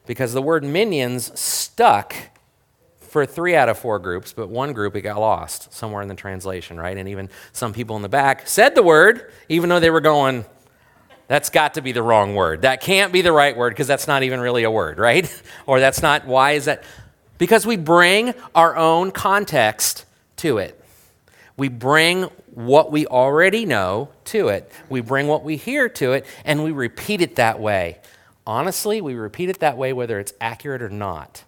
Because 0.06 0.32
the 0.32 0.42
word 0.42 0.64
minions 0.64 1.38
stuck 1.38 2.14
for 3.00 3.25
three 3.25 3.56
out 3.56 3.68
of 3.68 3.78
four 3.78 3.98
groups, 3.98 4.32
but 4.32 4.48
one 4.48 4.72
group 4.72 4.94
it 4.94 5.02
got 5.02 5.18
lost 5.18 5.72
somewhere 5.72 6.02
in 6.02 6.08
the 6.08 6.14
translation, 6.14 6.78
right? 6.78 6.96
And 6.96 7.08
even 7.08 7.30
some 7.52 7.72
people 7.72 7.96
in 7.96 8.02
the 8.02 8.08
back 8.08 8.46
said 8.46 8.75
the 8.75 8.82
word, 8.82 9.32
even 9.48 9.68
though 9.68 9.80
they 9.80 9.90
were 9.90 10.00
going, 10.00 10.44
that's 11.28 11.50
got 11.50 11.75
to 11.75 11.80
be 11.80 11.92
the 11.92 12.02
wrong 12.02 12.34
word. 12.34 12.62
That 12.62 12.80
can't 12.80 13.12
be 13.12 13.22
the 13.22 13.32
right 13.32 13.56
word 13.56 13.70
because 13.70 13.86
that's 13.86 14.06
not 14.06 14.22
even 14.22 14.40
really 14.40 14.64
a 14.64 14.70
word, 14.70 14.98
right? 15.00 15.42
or 15.66 15.80
that's 15.80 16.02
not, 16.02 16.26
why 16.26 16.52
is 16.52 16.66
that? 16.66 16.84
Because 17.38 17.66
we 17.66 17.76
bring 17.76 18.34
our 18.54 18.76
own 18.76 19.10
context 19.10 20.04
to 20.36 20.58
it. 20.58 20.80
We 21.56 21.68
bring 21.68 22.25
what 22.52 22.92
we 22.92 23.06
already 23.06 23.64
know 23.64 24.10
to 24.26 24.48
it. 24.48 24.70
We 24.88 25.00
bring 25.00 25.26
what 25.26 25.42
we 25.42 25.56
hear 25.56 25.88
to 25.88 26.12
it, 26.12 26.26
and 26.44 26.64
we 26.64 26.70
repeat 26.70 27.20
it 27.20 27.36
that 27.36 27.60
way. 27.60 27.98
Honestly, 28.46 29.00
we 29.00 29.14
repeat 29.14 29.48
it 29.48 29.58
that 29.58 29.76
way 29.76 29.92
whether 29.92 30.20
it's 30.20 30.32
accurate 30.40 30.82
or 30.82 30.88
not. 30.88 31.44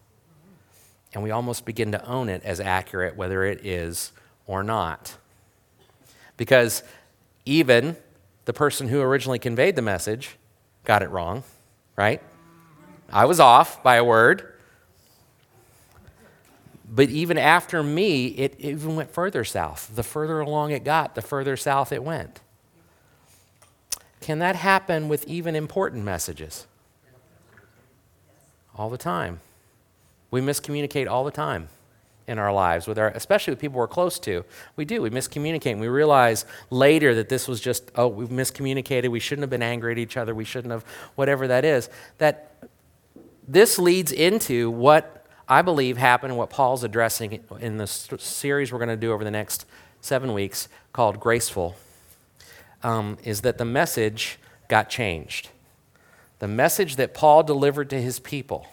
And 1.14 1.22
we 1.22 1.30
almost 1.30 1.64
begin 1.64 1.92
to 1.92 2.04
own 2.04 2.28
it 2.28 2.42
as 2.44 2.60
accurate 2.60 3.16
whether 3.16 3.44
it 3.44 3.64
is 3.64 4.12
or 4.46 4.62
not. 4.62 5.16
Because 6.36 6.82
even 7.44 7.96
the 8.44 8.52
person 8.52 8.88
who 8.88 9.00
originally 9.00 9.38
conveyed 9.38 9.76
the 9.76 9.82
message 9.82 10.36
got 10.84 11.02
it 11.02 11.10
wrong, 11.10 11.44
right? 11.96 12.20
I 13.10 13.24
was 13.26 13.40
off 13.40 13.82
by 13.82 13.96
a 13.96 14.04
word. 14.04 14.54
But 16.90 17.10
even 17.10 17.38
after 17.38 17.82
me, 17.82 18.28
it 18.28 18.56
even 18.58 18.96
went 18.96 19.10
further 19.10 19.44
south. 19.44 19.90
The 19.94 20.02
further 20.02 20.40
along 20.40 20.72
it 20.72 20.84
got, 20.84 21.14
the 21.14 21.22
further 21.22 21.56
south 21.56 21.92
it 21.92 22.02
went. 22.02 22.40
Can 24.20 24.38
that 24.40 24.56
happen 24.56 25.08
with 25.08 25.26
even 25.26 25.54
important 25.54 26.04
messages? 26.04 26.66
All 28.78 28.88
the 28.88 28.96
time. 28.96 29.40
We 30.30 30.40
miscommunicate 30.40 31.08
all 31.08 31.24
the 31.24 31.30
time 31.30 31.68
in 32.28 32.38
our 32.38 32.52
lives, 32.52 32.86
with 32.86 32.98
our, 32.98 33.08
especially 33.08 33.52
with 33.52 33.58
people 33.58 33.78
we're 33.78 33.88
close 33.88 34.18
to. 34.20 34.44
We 34.76 34.84
do. 34.84 35.02
We 35.02 35.10
miscommunicate. 35.10 35.72
And 35.72 35.80
we 35.80 35.88
realize 35.88 36.44
later 36.70 37.14
that 37.14 37.28
this 37.28 37.48
was 37.48 37.60
just, 37.60 37.90
oh, 37.96 38.06
we've 38.06 38.28
miscommunicated. 38.28 39.08
We 39.08 39.18
shouldn't 39.18 39.42
have 39.42 39.50
been 39.50 39.62
angry 39.62 39.92
at 39.92 39.98
each 39.98 40.16
other. 40.16 40.34
We 40.34 40.44
shouldn't 40.44 40.70
have, 40.70 40.84
whatever 41.14 41.48
that 41.48 41.64
is. 41.64 41.88
That 42.18 42.52
this 43.48 43.78
leads 43.78 44.12
into 44.12 44.70
what 44.70 45.26
I 45.48 45.62
believe 45.62 45.96
happened, 45.96 46.32
and 46.32 46.38
what 46.38 46.50
Paul's 46.50 46.84
addressing 46.84 47.42
in 47.58 47.78
the 47.78 47.86
series 47.86 48.70
we're 48.70 48.78
going 48.78 48.90
to 48.90 48.96
do 48.96 49.12
over 49.12 49.24
the 49.24 49.30
next 49.30 49.64
seven 50.02 50.34
weeks 50.34 50.68
called 50.92 51.18
Graceful, 51.18 51.74
um, 52.82 53.16
is 53.24 53.40
that 53.40 53.56
the 53.56 53.64
message 53.64 54.38
got 54.68 54.90
changed. 54.90 55.48
The 56.38 56.48
message 56.48 56.96
that 56.96 57.14
Paul 57.14 57.42
delivered 57.42 57.90
to 57.90 58.00
his 58.00 58.18
people 58.18 58.66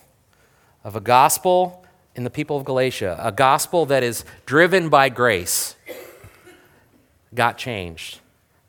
of 0.83 0.95
a 0.95 0.99
gospel 0.99 1.85
in 2.15 2.23
the 2.23 2.29
people 2.29 2.57
of 2.57 2.63
Galatia, 2.63 3.17
a 3.19 3.31
gospel 3.31 3.85
that 3.87 4.03
is 4.03 4.23
driven 4.45 4.89
by 4.89 5.09
grace, 5.09 5.75
got 7.33 7.57
changed. 7.57 8.19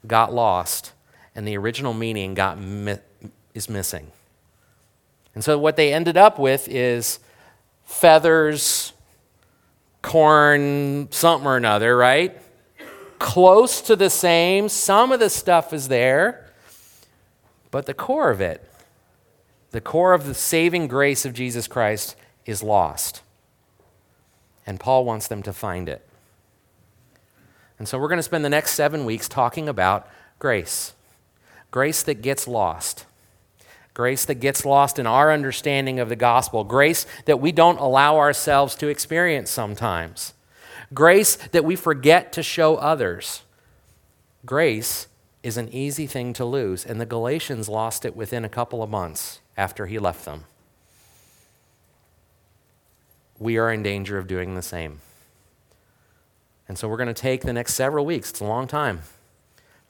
got 0.06 0.32
lost 0.32 0.92
and 1.36 1.46
the 1.46 1.56
original 1.56 1.92
meaning 1.92 2.34
got 2.34 2.58
mi- 2.58 2.98
is 3.54 3.68
missing. 3.68 4.10
And 5.34 5.44
so 5.44 5.58
what 5.58 5.76
they 5.76 5.92
ended 5.92 6.16
up 6.16 6.38
with 6.38 6.66
is 6.66 7.20
feathers, 7.84 8.94
corn, 10.00 11.08
something 11.10 11.46
or 11.46 11.56
another, 11.56 11.94
right? 11.94 12.40
Close 13.18 13.82
to 13.82 13.96
the 13.96 14.08
same. 14.08 14.70
Some 14.70 15.12
of 15.12 15.20
the 15.20 15.28
stuff 15.28 15.74
is 15.74 15.88
there, 15.88 16.50
but 17.70 17.84
the 17.84 17.94
core 17.94 18.30
of 18.30 18.40
it, 18.40 18.66
the 19.76 19.80
core 19.82 20.14
of 20.14 20.24
the 20.24 20.32
saving 20.32 20.88
grace 20.88 21.26
of 21.26 21.34
Jesus 21.34 21.68
Christ, 21.68 22.16
is 22.46 22.62
lost. 22.62 23.20
And 24.66 24.80
Paul 24.80 25.04
wants 25.04 25.28
them 25.28 25.42
to 25.42 25.52
find 25.52 25.86
it. 25.86 26.02
And 27.78 27.86
so 27.86 27.98
we're 27.98 28.08
going 28.08 28.16
to 28.16 28.22
spend 28.22 28.42
the 28.42 28.48
next 28.48 28.70
seven 28.70 29.04
weeks 29.04 29.28
talking 29.28 29.68
about 29.68 30.08
grace 30.38 30.94
grace 31.70 32.02
that 32.04 32.22
gets 32.22 32.48
lost. 32.48 33.04
Grace 33.92 34.24
that 34.24 34.36
gets 34.36 34.64
lost 34.64 34.98
in 34.98 35.06
our 35.06 35.30
understanding 35.30 36.00
of 36.00 36.08
the 36.08 36.16
gospel. 36.16 36.64
Grace 36.64 37.04
that 37.26 37.38
we 37.38 37.52
don't 37.52 37.78
allow 37.78 38.16
ourselves 38.16 38.76
to 38.76 38.88
experience 38.88 39.50
sometimes. 39.50 40.32
Grace 40.94 41.36
that 41.36 41.66
we 41.66 41.76
forget 41.76 42.32
to 42.32 42.42
show 42.42 42.76
others. 42.76 43.42
Grace 44.46 45.06
is 45.42 45.58
an 45.58 45.68
easy 45.68 46.06
thing 46.06 46.32
to 46.32 46.46
lose, 46.46 46.86
and 46.86 46.98
the 46.98 47.04
Galatians 47.04 47.68
lost 47.68 48.06
it 48.06 48.16
within 48.16 48.42
a 48.42 48.48
couple 48.48 48.82
of 48.82 48.88
months 48.88 49.40
after 49.56 49.86
he 49.86 49.98
left 49.98 50.24
them. 50.24 50.44
We 53.38 53.58
are 53.58 53.72
in 53.72 53.82
danger 53.82 54.18
of 54.18 54.26
doing 54.26 54.54
the 54.54 54.62
same. 54.62 55.00
And 56.68 56.78
so 56.78 56.88
we're 56.88 56.96
going 56.96 57.06
to 57.08 57.14
take 57.14 57.42
the 57.42 57.52
next 57.52 57.74
several 57.74 58.04
weeks, 58.04 58.30
it's 58.30 58.40
a 58.40 58.44
long 58.44 58.66
time, 58.66 59.02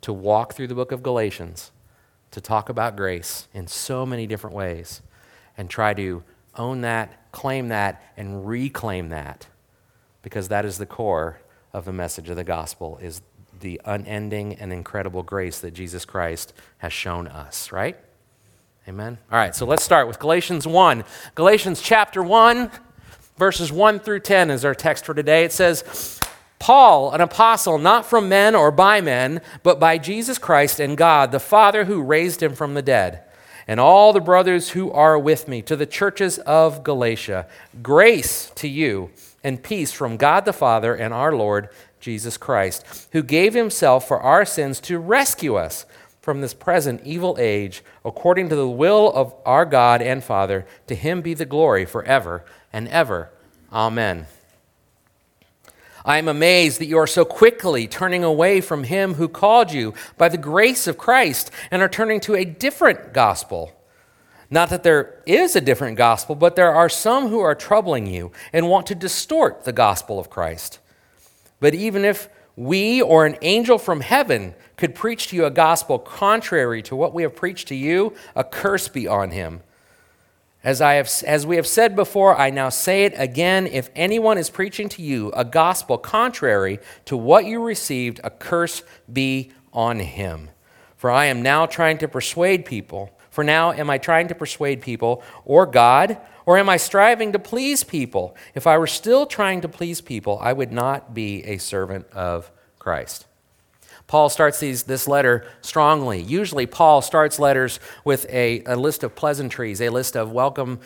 to 0.02 0.12
walk 0.12 0.54
through 0.54 0.66
the 0.66 0.75
book 0.75 0.92
of 0.92 1.02
Galatians, 1.02 1.70
to 2.32 2.40
talk 2.40 2.68
about 2.68 2.96
grace 2.96 3.49
in 3.54 3.66
so 3.66 4.04
many 4.04 4.26
different 4.26 4.54
ways, 4.54 5.00
and 5.56 5.70
try 5.70 5.94
to 5.94 6.23
own 6.56 6.82
that, 6.82 7.30
claim 7.32 7.68
that, 7.68 8.02
and 8.16 8.46
reclaim 8.46 9.08
that, 9.08 9.46
because 10.23 10.49
that 10.49 10.64
is 10.64 10.78
the 10.78 10.87
core 10.87 11.40
of 11.73 11.85
the 11.85 11.92
message 11.92 12.28
of 12.28 12.37
the 12.37 12.44
gospel 12.44 12.99
is 13.00 13.23
the 13.61 13.80
unending 13.85 14.54
and 14.54 14.73
incredible 14.73 15.23
grace 15.23 15.61
that 15.61 15.73
Jesus 15.73 16.04
Christ 16.04 16.52
has 16.78 16.92
shown 16.92 17.26
us, 17.26 17.73
right? 17.73 17.96
Amen. 18.88 19.19
All 19.33 19.38
right, 19.38 19.52
so 19.52 19.66
let's 19.66 19.83
start 19.83 20.07
with 20.07 20.21
Galatians 20.21 20.64
1. 20.64 21.02
Galatians 21.35 21.83
chapter 21.83 22.23
1, 22.23 22.71
verses 23.37 23.73
1 23.73 23.99
through 23.99 24.21
10 24.21 24.49
is 24.49 24.64
our 24.64 24.76
text 24.76 25.05
for 25.05 25.12
today. 25.12 25.43
It 25.43 25.50
says, 25.50 26.21
Paul, 26.61 27.11
an 27.11 27.21
apostle, 27.21 27.78
not 27.78 28.07
from 28.07 28.28
men 28.28 28.55
or 28.55 28.71
by 28.71 29.00
men, 29.00 29.40
but 29.64 29.81
by 29.81 29.99
Jesus 29.99 30.38
Christ 30.38 30.78
and 30.78 30.97
God, 30.97 31.33
the 31.33 31.40
Father 31.40 31.87
who 31.87 32.00
raised 32.00 32.40
him 32.40 32.55
from 32.55 32.75
the 32.75 32.83
dead, 32.83 33.25
and 33.66 33.81
all 33.81 34.12
the 34.12 34.21
brothers 34.21 34.71
who 34.71 34.93
are 34.93 35.19
with 35.19 35.49
me, 35.49 35.62
to 35.62 35.75
the 35.75 35.85
churches 35.85 36.38
of 36.38 36.85
Galatia, 36.85 37.49
grace 37.83 38.53
to 38.55 38.68
you 38.68 39.11
and 39.42 39.64
peace 39.64 39.90
from 39.90 40.16
God 40.16 40.44
the 40.44 40.53
Father 40.53 40.94
and 40.94 41.12
our 41.12 41.35
Lord 41.35 41.70
Jesus 41.99 42.37
Christ, 42.37 43.09
who 43.11 43.25
gave 43.25 43.53
himself 43.53 44.07
for 44.07 44.20
our 44.20 44.44
sins 44.44 44.79
to 44.83 45.01
rescue 45.01 45.57
us 45.57 45.87
from 46.27 46.41
this 46.41 46.55
present 46.55 47.01
evil 47.05 47.37
age, 47.39 47.85
according 48.05 48.49
to 48.49 48.57
the 48.57 48.69
will 48.69 49.12
of 49.12 49.33
our 49.47 49.65
God 49.65 50.03
and 50.03 50.25
Father. 50.25 50.67
To 50.89 50.97
him 50.97 51.23
be 51.23 51.35
the 51.35 51.47
glory 51.47 51.85
forever 51.85 52.45
and 52.73 52.89
ever. 52.89 53.31
Amen. 53.73 54.27
I 56.05 56.19
am 56.19 56.27
amazed 56.27 56.81
that 56.81 56.87
you 56.87 56.99
are 56.99 57.07
so 57.07 57.25
quickly 57.25 57.87
turning 57.87 58.25
away 58.25 58.61
from 58.61 58.83
him 58.83 59.15
who 59.15 59.29
called 59.29 59.71
you 59.71 59.95
by 60.19 60.29
the 60.29 60.37
grace 60.37 60.89
of 60.89 60.99
Christ 60.99 61.53
and 61.71 61.81
are 61.81 61.89
turning 61.89 62.19
to 62.23 62.35
a 62.35 62.45
different 62.45 63.12
gospel. 63.12 63.73
Not 64.51 64.69
that 64.71 64.83
there 64.83 65.23
is 65.27 65.55
a 65.55 65.61
different 65.61 65.97
gospel, 65.97 66.35
but 66.35 66.57
there 66.57 66.75
are 66.75 66.89
some 66.89 67.29
who 67.29 67.39
are 67.39 67.55
troubling 67.55 68.09
you 68.09 68.33
and 68.53 68.69
want 68.69 68.89
to 68.89 68.97
distort 68.97 69.62
the 69.62 69.73
gospel 69.73 70.19
of 70.19 70.29
Christ. 70.29 70.81
But 71.61 71.73
even 71.73 72.05
if 72.05 72.29
we 72.57 73.03
or 73.03 73.27
an 73.27 73.37
angel 73.42 73.79
from 73.79 74.01
heaven 74.01 74.55
could 74.77 74.95
preach 74.95 75.29
to 75.29 75.37
you 75.37 75.45
a 75.45 75.51
gospel 75.51 75.99
contrary 75.99 76.83
to 76.83 76.97
what 76.97 77.14
we 77.14 77.23
have 77.23 77.37
preached 77.37 77.69
to 77.69 77.75
you, 77.75 78.14
a 78.35 78.42
curse 78.42 78.88
be 78.88 79.07
on 79.07 79.31
him. 79.31 79.61
As, 80.64 80.81
I 80.81 80.95
have, 80.95 81.09
as 81.27 81.47
we 81.47 81.57
have 81.57 81.66
said 81.66 81.95
before, 81.95 82.37
I 82.37 82.51
now 82.51 82.71
say 82.71 83.05
it 83.05 83.14
again. 83.16 83.66
If 83.69 83.88
anyone 83.95 84.37
is 84.37 84.51
preaching 84.51 84.88
to 84.90 85.03
you 85.03 85.31
a 85.33 85.45
gospel 85.45 85.97
contrary 85.97 86.81
to 87.05 87.16
what 87.16 87.45
you 87.45 87.62
received, 87.62 88.21
a 88.25 88.31
curse 88.31 88.83
be 89.12 89.53
on 89.73 90.01
him. 90.01 90.51
For 90.97 91.11
I 91.11 91.27
am 91.27 91.42
now 91.42 91.66
trying 91.66 91.99
to 91.99 92.09
persuade 92.09 92.64
people. 92.64 93.15
For 93.37 93.44
now, 93.44 93.70
am 93.70 93.90
I 93.90 93.99
trying 93.99 94.29
to 94.29 94.35
persuade 94.35 94.81
people 94.81 95.22
or 95.44 95.66
God? 95.66 96.16
Or 96.46 96.57
am 96.57 96.70
I 96.70 96.79
striving 96.79 97.33
to 97.33 97.38
please 97.38 97.85
people? 97.85 98.35
If 98.55 98.66
I 98.66 98.79
were 98.79 98.87
still 98.87 99.27
trying 99.27 99.61
to 99.61 99.68
please 99.68 100.01
people, 100.01 100.38
I 100.40 100.55
would 100.55 100.72
not 100.72 101.12
be 101.12 101.44
a 101.44 101.59
servant 101.59 102.07
of 102.14 102.51
Christ. 102.79 103.27
Paul 104.07 104.29
starts 104.29 104.61
these, 104.61 104.85
this 104.85 105.09
letter 105.09 105.45
strongly. 105.62 106.23
Usually, 106.23 106.66
Paul 106.66 107.03
starts 107.03 107.40
letters 107.40 107.81
with 108.05 108.25
a, 108.31 108.62
a 108.64 108.77
list 108.77 109.03
of 109.03 109.16
pleasantries, 109.16 109.81
a 109.81 109.88
list 109.88 110.16
of 110.16 110.31
welcome, 110.31 110.79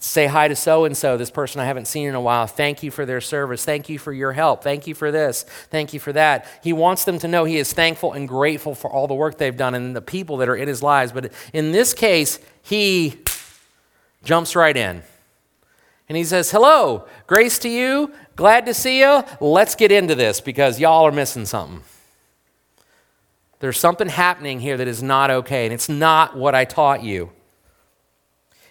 say 0.00 0.26
hi 0.26 0.48
to 0.48 0.56
so 0.56 0.86
and 0.86 0.96
so, 0.96 1.18
this 1.18 1.30
person 1.30 1.60
I 1.60 1.66
haven't 1.66 1.86
seen 1.86 2.08
in 2.08 2.14
a 2.14 2.20
while. 2.20 2.46
Thank 2.46 2.82
you 2.82 2.90
for 2.90 3.04
their 3.04 3.20
service. 3.20 3.62
Thank 3.62 3.90
you 3.90 3.98
for 3.98 4.10
your 4.10 4.32
help. 4.32 4.64
Thank 4.64 4.86
you 4.86 4.94
for 4.94 5.10
this. 5.10 5.42
Thank 5.70 5.92
you 5.92 6.00
for 6.00 6.14
that. 6.14 6.46
He 6.62 6.72
wants 6.72 7.04
them 7.04 7.18
to 7.18 7.28
know 7.28 7.44
he 7.44 7.58
is 7.58 7.74
thankful 7.74 8.14
and 8.14 8.26
grateful 8.26 8.74
for 8.74 8.90
all 8.90 9.06
the 9.06 9.14
work 9.14 9.36
they've 9.36 9.56
done 9.56 9.74
and 9.74 9.94
the 9.94 10.00
people 10.00 10.38
that 10.38 10.48
are 10.48 10.56
in 10.56 10.66
his 10.66 10.82
lives. 10.82 11.12
But 11.12 11.30
in 11.52 11.72
this 11.72 11.92
case, 11.92 12.38
he 12.62 13.18
jumps 14.24 14.56
right 14.56 14.76
in. 14.76 15.02
And 16.08 16.16
he 16.16 16.24
says, 16.24 16.50
Hello, 16.50 17.06
grace 17.26 17.58
to 17.60 17.68
you. 17.68 18.12
Glad 18.34 18.64
to 18.64 18.72
see 18.72 19.00
you. 19.00 19.24
Let's 19.40 19.74
get 19.74 19.92
into 19.92 20.14
this 20.14 20.40
because 20.40 20.80
y'all 20.80 21.06
are 21.06 21.12
missing 21.12 21.44
something. 21.44 21.82
There's 23.62 23.78
something 23.78 24.08
happening 24.08 24.58
here 24.58 24.76
that 24.76 24.88
is 24.88 25.04
not 25.04 25.30
okay, 25.30 25.64
and 25.66 25.72
it's 25.72 25.88
not 25.88 26.36
what 26.36 26.52
I 26.52 26.64
taught 26.64 27.04
you. 27.04 27.30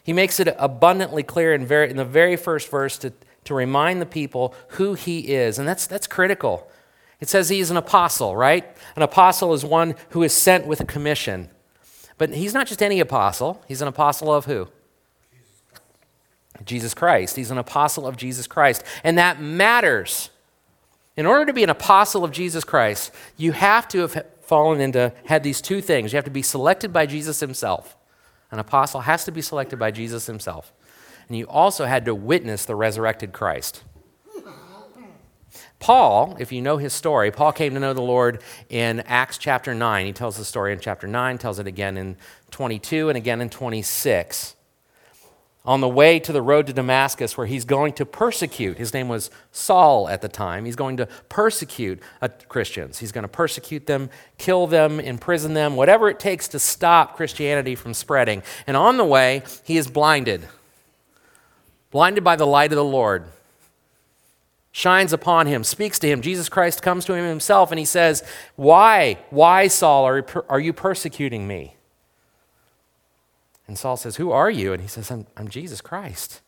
He 0.04 0.12
makes 0.12 0.38
it 0.38 0.54
abundantly 0.60 1.23
clear 1.23 1.54
in, 1.54 1.65
very, 1.65 1.89
in 1.89 1.95
the 1.95 2.04
very 2.04 2.36
first 2.36 2.69
verse 2.69 2.97
to, 2.97 3.13
to 3.45 3.54
remind 3.54 4.01
the 4.01 4.06
people 4.06 4.54
who 4.71 4.95
he 4.95 5.34
is, 5.34 5.58
and 5.58 5.65
that's, 5.65 5.88
that's 5.88 6.08
critical. 6.08 6.69
It 7.21 7.30
says 7.30 7.47
he's 7.47 7.71
an 7.71 7.77
apostle, 7.77 8.36
right? 8.36 8.65
An 8.97 9.01
apostle 9.01 9.54
is 9.54 9.63
one 9.63 9.95
who 10.10 10.23
is 10.23 10.34
sent 10.34 10.67
with 10.67 10.82
a 10.82 10.86
commission. 10.86 11.49
But 12.17 12.32
he's 12.32 12.54
not 12.54 12.67
just 12.67 12.84
any 12.84 12.99
apostle, 12.99 13.63
he's 13.69 13.82
an 13.82 13.88
apostle 13.88 14.34
of 14.34 14.43
who? 14.43 14.67
Jesus 16.65 16.93
Christ. 16.93 17.38
He's 17.38 17.49
an 17.49 17.58
apostle 17.58 18.06
of 18.06 18.17
Jesus 18.17 18.45
Christ. 18.45 18.84
And 19.06 19.17
that 19.17 19.41
matters. 19.41 20.32
In 21.15 21.25
order 21.25 21.45
to 21.45 21.54
be 21.54 21.63
an 21.63 21.69
apostle 21.69 22.25
of 22.25 22.32
Jesus 22.32 22.65
Christ, 22.65 23.13
you 23.38 23.54
have 23.54 23.88
to 23.88 24.01
have 24.01 24.25
fallen 24.52 24.82
into, 24.82 25.14
had 25.28 25.44
these 25.44 25.62
two 25.62 25.80
things. 25.80 26.12
You 26.12 26.18
have 26.18 26.26
to 26.26 26.30
be 26.30 26.42
selected 26.42 26.92
by 26.92 27.06
Jesus 27.06 27.40
himself. 27.40 27.96
An 28.52 28.60
apostle 28.60 29.00
has 29.00 29.24
to 29.24 29.32
be 29.32 29.42
selected 29.42 29.80
by 29.80 29.92
Jesus 29.92 30.26
himself. 30.26 30.74
And 31.30 31.38
you 31.38 31.46
also 31.46 31.86
had 31.86 32.04
to 32.04 32.14
witness 32.14 32.66
the 32.66 32.76
resurrected 32.76 33.32
Christ. 33.32 33.86
Paul, 35.80 36.36
if 36.38 36.52
you 36.52 36.62
know 36.62 36.76
his 36.76 36.92
story, 36.92 37.32
Paul 37.32 37.54
came 37.54 37.74
to 37.76 37.80
know 37.80 37.94
the 37.94 38.02
Lord 38.02 38.44
in 38.68 39.00
Acts 39.02 39.38
chapter 39.38 39.74
9. 39.74 40.06
He 40.06 40.12
tells 40.12 40.36
the 40.36 40.44
story 40.44 40.74
in 40.74 40.82
chapter 40.82 41.08
9, 41.08 41.38
tells 41.38 41.58
it 41.58 41.66
again 41.66 41.96
in 41.96 42.18
22 42.52 43.08
and 43.08 43.18
again 43.18 43.40
in 43.40 43.50
26 43.50 44.58
on 45.63 45.80
the 45.80 45.88
way 45.88 46.19
to 46.19 46.32
the 46.32 46.41
road 46.41 46.65
to 46.67 46.74
Damascus, 46.74 47.38
where 47.38 47.45
he's 47.45 47.65
going 47.65 47.93
to 47.93 48.06
persecute. 48.06 48.80
His 48.80 48.93
name 48.93 49.08
was 49.08 49.30
Saul 49.52 50.10
at 50.10 50.21
the 50.21 50.28
time. 50.28 50.65
He's 50.65 50.76
going 50.76 50.97
to 50.97 51.06
persecute 51.30 52.02
uh, 52.21 52.30
Christians. 52.47 52.97
He's 52.97 53.12
going 53.12 53.24
to 53.24 53.28
persecute 53.28 53.86
them, 53.86 54.10
kill 54.39 54.65
them, 54.65 55.00
imprison 55.00 55.54
them, 55.54 55.76
whatever 55.76 56.10
it 56.10 56.19
takes 56.19 56.47
to 56.50 56.60
stop 56.60 57.15
Christianity 57.15 57.76
from 57.76 57.93
spreading. 57.93 58.41
And 58.65 58.76
on 58.76 58.97
the 58.97 59.06
way, 59.06 59.43
he 59.63 59.78
is 59.78 59.88
blinded. 59.88 60.47
Blinded 61.91 62.24
by 62.24 62.36
the 62.36 62.47
light 62.47 62.71
of 62.71 62.78
the 62.78 62.84
Lord. 62.84 63.26
Shines 64.71 65.13
upon 65.13 65.47
him, 65.47 65.63
speaks 65.63 66.00
to 66.00 66.08
him. 66.08 66.21
Jesus 66.21 66.50
Christ 66.50 66.82
comes 66.82 67.06
to 67.06 67.13
him 67.13 67.26
himself 67.26 67.71
and 67.71 67.78
he 67.78 67.86
says, 67.86 68.24
Why, 68.56 69.19
why, 69.30 69.67
Saul, 69.67 70.06
are, 70.06 70.26
are 70.50 70.62
you 70.62 70.71
persecuting 70.71 71.45
me? 71.45 71.76
And 73.72 73.78
Saul 73.78 73.96
says, 73.96 74.18
Who 74.18 74.32
are 74.32 74.52
you? 74.52 74.74
And 74.74 74.82
he 74.82 74.88
says, 74.90 75.10
I'm, 75.10 75.26
I'm 75.38 75.48
Jesus 75.48 75.80
Christ. 75.80 76.42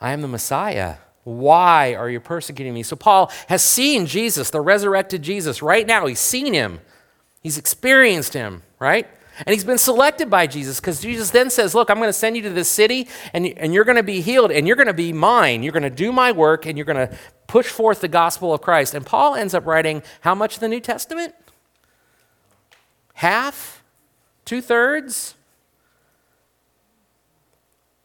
I 0.00 0.10
am 0.10 0.22
the 0.22 0.26
Messiah. 0.26 0.96
Why 1.22 1.94
are 1.94 2.10
you 2.10 2.18
persecuting 2.18 2.74
me? 2.74 2.82
So 2.82 2.96
Paul 2.96 3.30
has 3.46 3.62
seen 3.62 4.06
Jesus, 4.06 4.50
the 4.50 4.60
resurrected 4.60 5.22
Jesus, 5.22 5.62
right 5.62 5.86
now. 5.86 6.06
He's 6.06 6.18
seen 6.18 6.52
him, 6.52 6.80
he's 7.44 7.58
experienced 7.58 8.34
him, 8.34 8.64
right? 8.80 9.06
And 9.46 9.54
he's 9.54 9.62
been 9.62 9.78
selected 9.78 10.28
by 10.28 10.48
Jesus 10.48 10.80
because 10.80 11.00
Jesus 11.00 11.30
then 11.30 11.48
says, 11.48 11.76
Look, 11.76 11.90
I'm 11.90 11.98
going 11.98 12.08
to 12.08 12.12
send 12.12 12.34
you 12.34 12.42
to 12.42 12.50
this 12.50 12.68
city 12.68 13.06
and, 13.32 13.46
and 13.46 13.72
you're 13.72 13.84
going 13.84 13.94
to 13.94 14.02
be 14.02 14.20
healed 14.20 14.50
and 14.50 14.66
you're 14.66 14.74
going 14.74 14.88
to 14.88 14.92
be 14.92 15.12
mine. 15.12 15.62
You're 15.62 15.72
going 15.72 15.84
to 15.84 15.90
do 15.90 16.10
my 16.10 16.32
work 16.32 16.66
and 16.66 16.76
you're 16.76 16.86
going 16.86 17.08
to 17.08 17.16
push 17.46 17.68
forth 17.68 18.00
the 18.00 18.08
gospel 18.08 18.52
of 18.52 18.62
Christ. 18.62 18.94
And 18.94 19.06
Paul 19.06 19.36
ends 19.36 19.54
up 19.54 19.64
writing 19.64 20.02
how 20.22 20.34
much 20.34 20.54
of 20.56 20.60
the 20.60 20.68
New 20.68 20.80
Testament? 20.80 21.36
Half? 23.14 23.84
Two 24.44 24.60
thirds? 24.60 25.36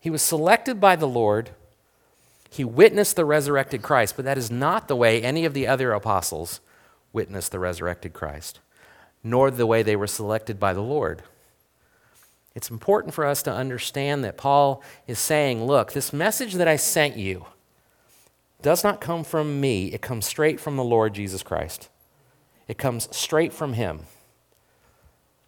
He 0.05 0.11
was 0.11 0.21
selected 0.21 0.79
by 0.79 0.95
the 0.95 1.07
Lord. 1.07 1.49
He 2.51 2.63
witnessed 2.63 3.15
the 3.15 3.25
resurrected 3.25 3.81
Christ, 3.81 4.15
but 4.15 4.23
that 4.25 4.37
is 4.37 4.51
not 4.51 4.87
the 4.87 4.95
way 4.95 5.19
any 5.19 5.45
of 5.45 5.55
the 5.55 5.65
other 5.65 5.93
apostles 5.93 6.59
witnessed 7.11 7.51
the 7.51 7.57
resurrected 7.57 8.13
Christ, 8.13 8.59
nor 9.23 9.49
the 9.49 9.65
way 9.65 9.81
they 9.81 9.95
were 9.95 10.05
selected 10.05 10.59
by 10.59 10.73
the 10.73 10.83
Lord. 10.83 11.23
It's 12.53 12.69
important 12.69 13.15
for 13.15 13.25
us 13.25 13.41
to 13.41 13.51
understand 13.51 14.23
that 14.23 14.37
Paul 14.37 14.83
is 15.07 15.17
saying, 15.17 15.65
look, 15.65 15.93
this 15.93 16.13
message 16.13 16.53
that 16.53 16.67
I 16.67 16.75
sent 16.75 17.17
you 17.17 17.47
does 18.61 18.83
not 18.83 19.01
come 19.01 19.23
from 19.23 19.59
me, 19.59 19.87
it 19.87 20.03
comes 20.03 20.27
straight 20.27 20.59
from 20.59 20.75
the 20.75 20.83
Lord 20.83 21.15
Jesus 21.15 21.41
Christ. 21.41 21.89
It 22.67 22.77
comes 22.77 23.09
straight 23.09 23.53
from 23.53 23.73
Him. 23.73 24.01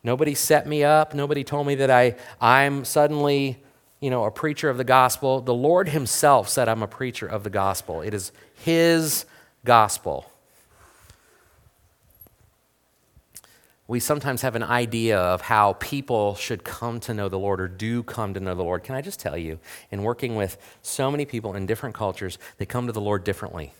Nobody 0.03 0.33
set 0.33 0.65
me 0.65 0.83
up, 0.83 1.13
nobody 1.13 1.43
told 1.43 1.67
me 1.67 1.75
that 1.75 1.91
I, 1.91 2.15
I'm 2.41 2.85
suddenly 2.85 3.61
you 3.99 4.09
know, 4.09 4.25
a 4.25 4.31
preacher 4.31 4.69
of 4.69 4.77
the 4.77 4.83
gospel. 4.83 5.41
The 5.41 5.53
Lord 5.53 5.89
Himself 5.89 6.49
said, 6.49 6.69
I'm 6.69 6.83
a 6.83 6.87
preacher 6.87 7.25
of 7.25 7.43
the 7.43 7.49
gospel. 7.49 8.01
It 8.01 8.13
is 8.13 8.31
His 8.53 9.25
gospel. 9.65 10.31
We 13.87 14.01
sometimes 14.01 14.41
have 14.41 14.55
an 14.55 14.63
idea 14.63 15.17
of 15.17 15.41
how 15.41 15.73
people 15.73 16.35
should 16.35 16.65
come 16.65 16.99
to 17.01 17.13
know 17.13 17.29
the 17.29 17.39
Lord 17.39 17.61
or 17.61 17.69
do 17.69 18.03
come 18.03 18.33
to 18.33 18.39
know 18.39 18.53
the 18.53 18.63
Lord. 18.63 18.83
Can 18.83 18.95
I 18.95 19.01
just 19.01 19.19
tell 19.19 19.37
you, 19.37 19.59
in 19.91 20.03
working 20.03 20.35
with 20.35 20.57
so 20.81 21.09
many 21.09 21.25
people 21.25 21.55
in 21.55 21.65
different 21.65 21.95
cultures, 21.95 22.37
they 22.57 22.65
come 22.65 22.87
to 22.87 22.93
the 22.93 22.99
Lord 22.99 23.23
differently. 23.23 23.73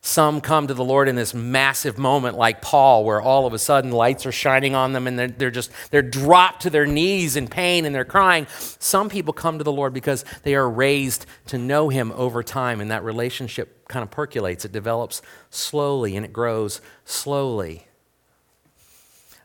Some 0.00 0.40
come 0.40 0.68
to 0.68 0.74
the 0.74 0.84
Lord 0.84 1.08
in 1.08 1.16
this 1.16 1.34
massive 1.34 1.98
moment, 1.98 2.36
like 2.36 2.62
Paul, 2.62 3.04
where 3.04 3.20
all 3.20 3.46
of 3.46 3.52
a 3.52 3.58
sudden 3.58 3.90
lights 3.90 4.26
are 4.26 4.32
shining 4.32 4.74
on 4.74 4.92
them 4.92 5.06
and 5.08 5.18
they're, 5.18 5.28
they're 5.28 5.50
just, 5.50 5.72
they're 5.90 6.02
dropped 6.02 6.62
to 6.62 6.70
their 6.70 6.86
knees 6.86 7.34
in 7.34 7.48
pain 7.48 7.84
and 7.84 7.94
they're 7.94 8.04
crying. 8.04 8.46
Some 8.78 9.08
people 9.08 9.32
come 9.32 9.58
to 9.58 9.64
the 9.64 9.72
Lord 9.72 9.92
because 9.92 10.24
they 10.44 10.54
are 10.54 10.70
raised 10.70 11.26
to 11.46 11.58
know 11.58 11.88
Him 11.88 12.12
over 12.12 12.44
time 12.44 12.80
and 12.80 12.90
that 12.92 13.02
relationship 13.02 13.88
kind 13.88 14.04
of 14.04 14.10
percolates. 14.10 14.64
It 14.64 14.72
develops 14.72 15.20
slowly 15.50 16.16
and 16.16 16.24
it 16.24 16.32
grows 16.32 16.80
slowly. 17.04 17.88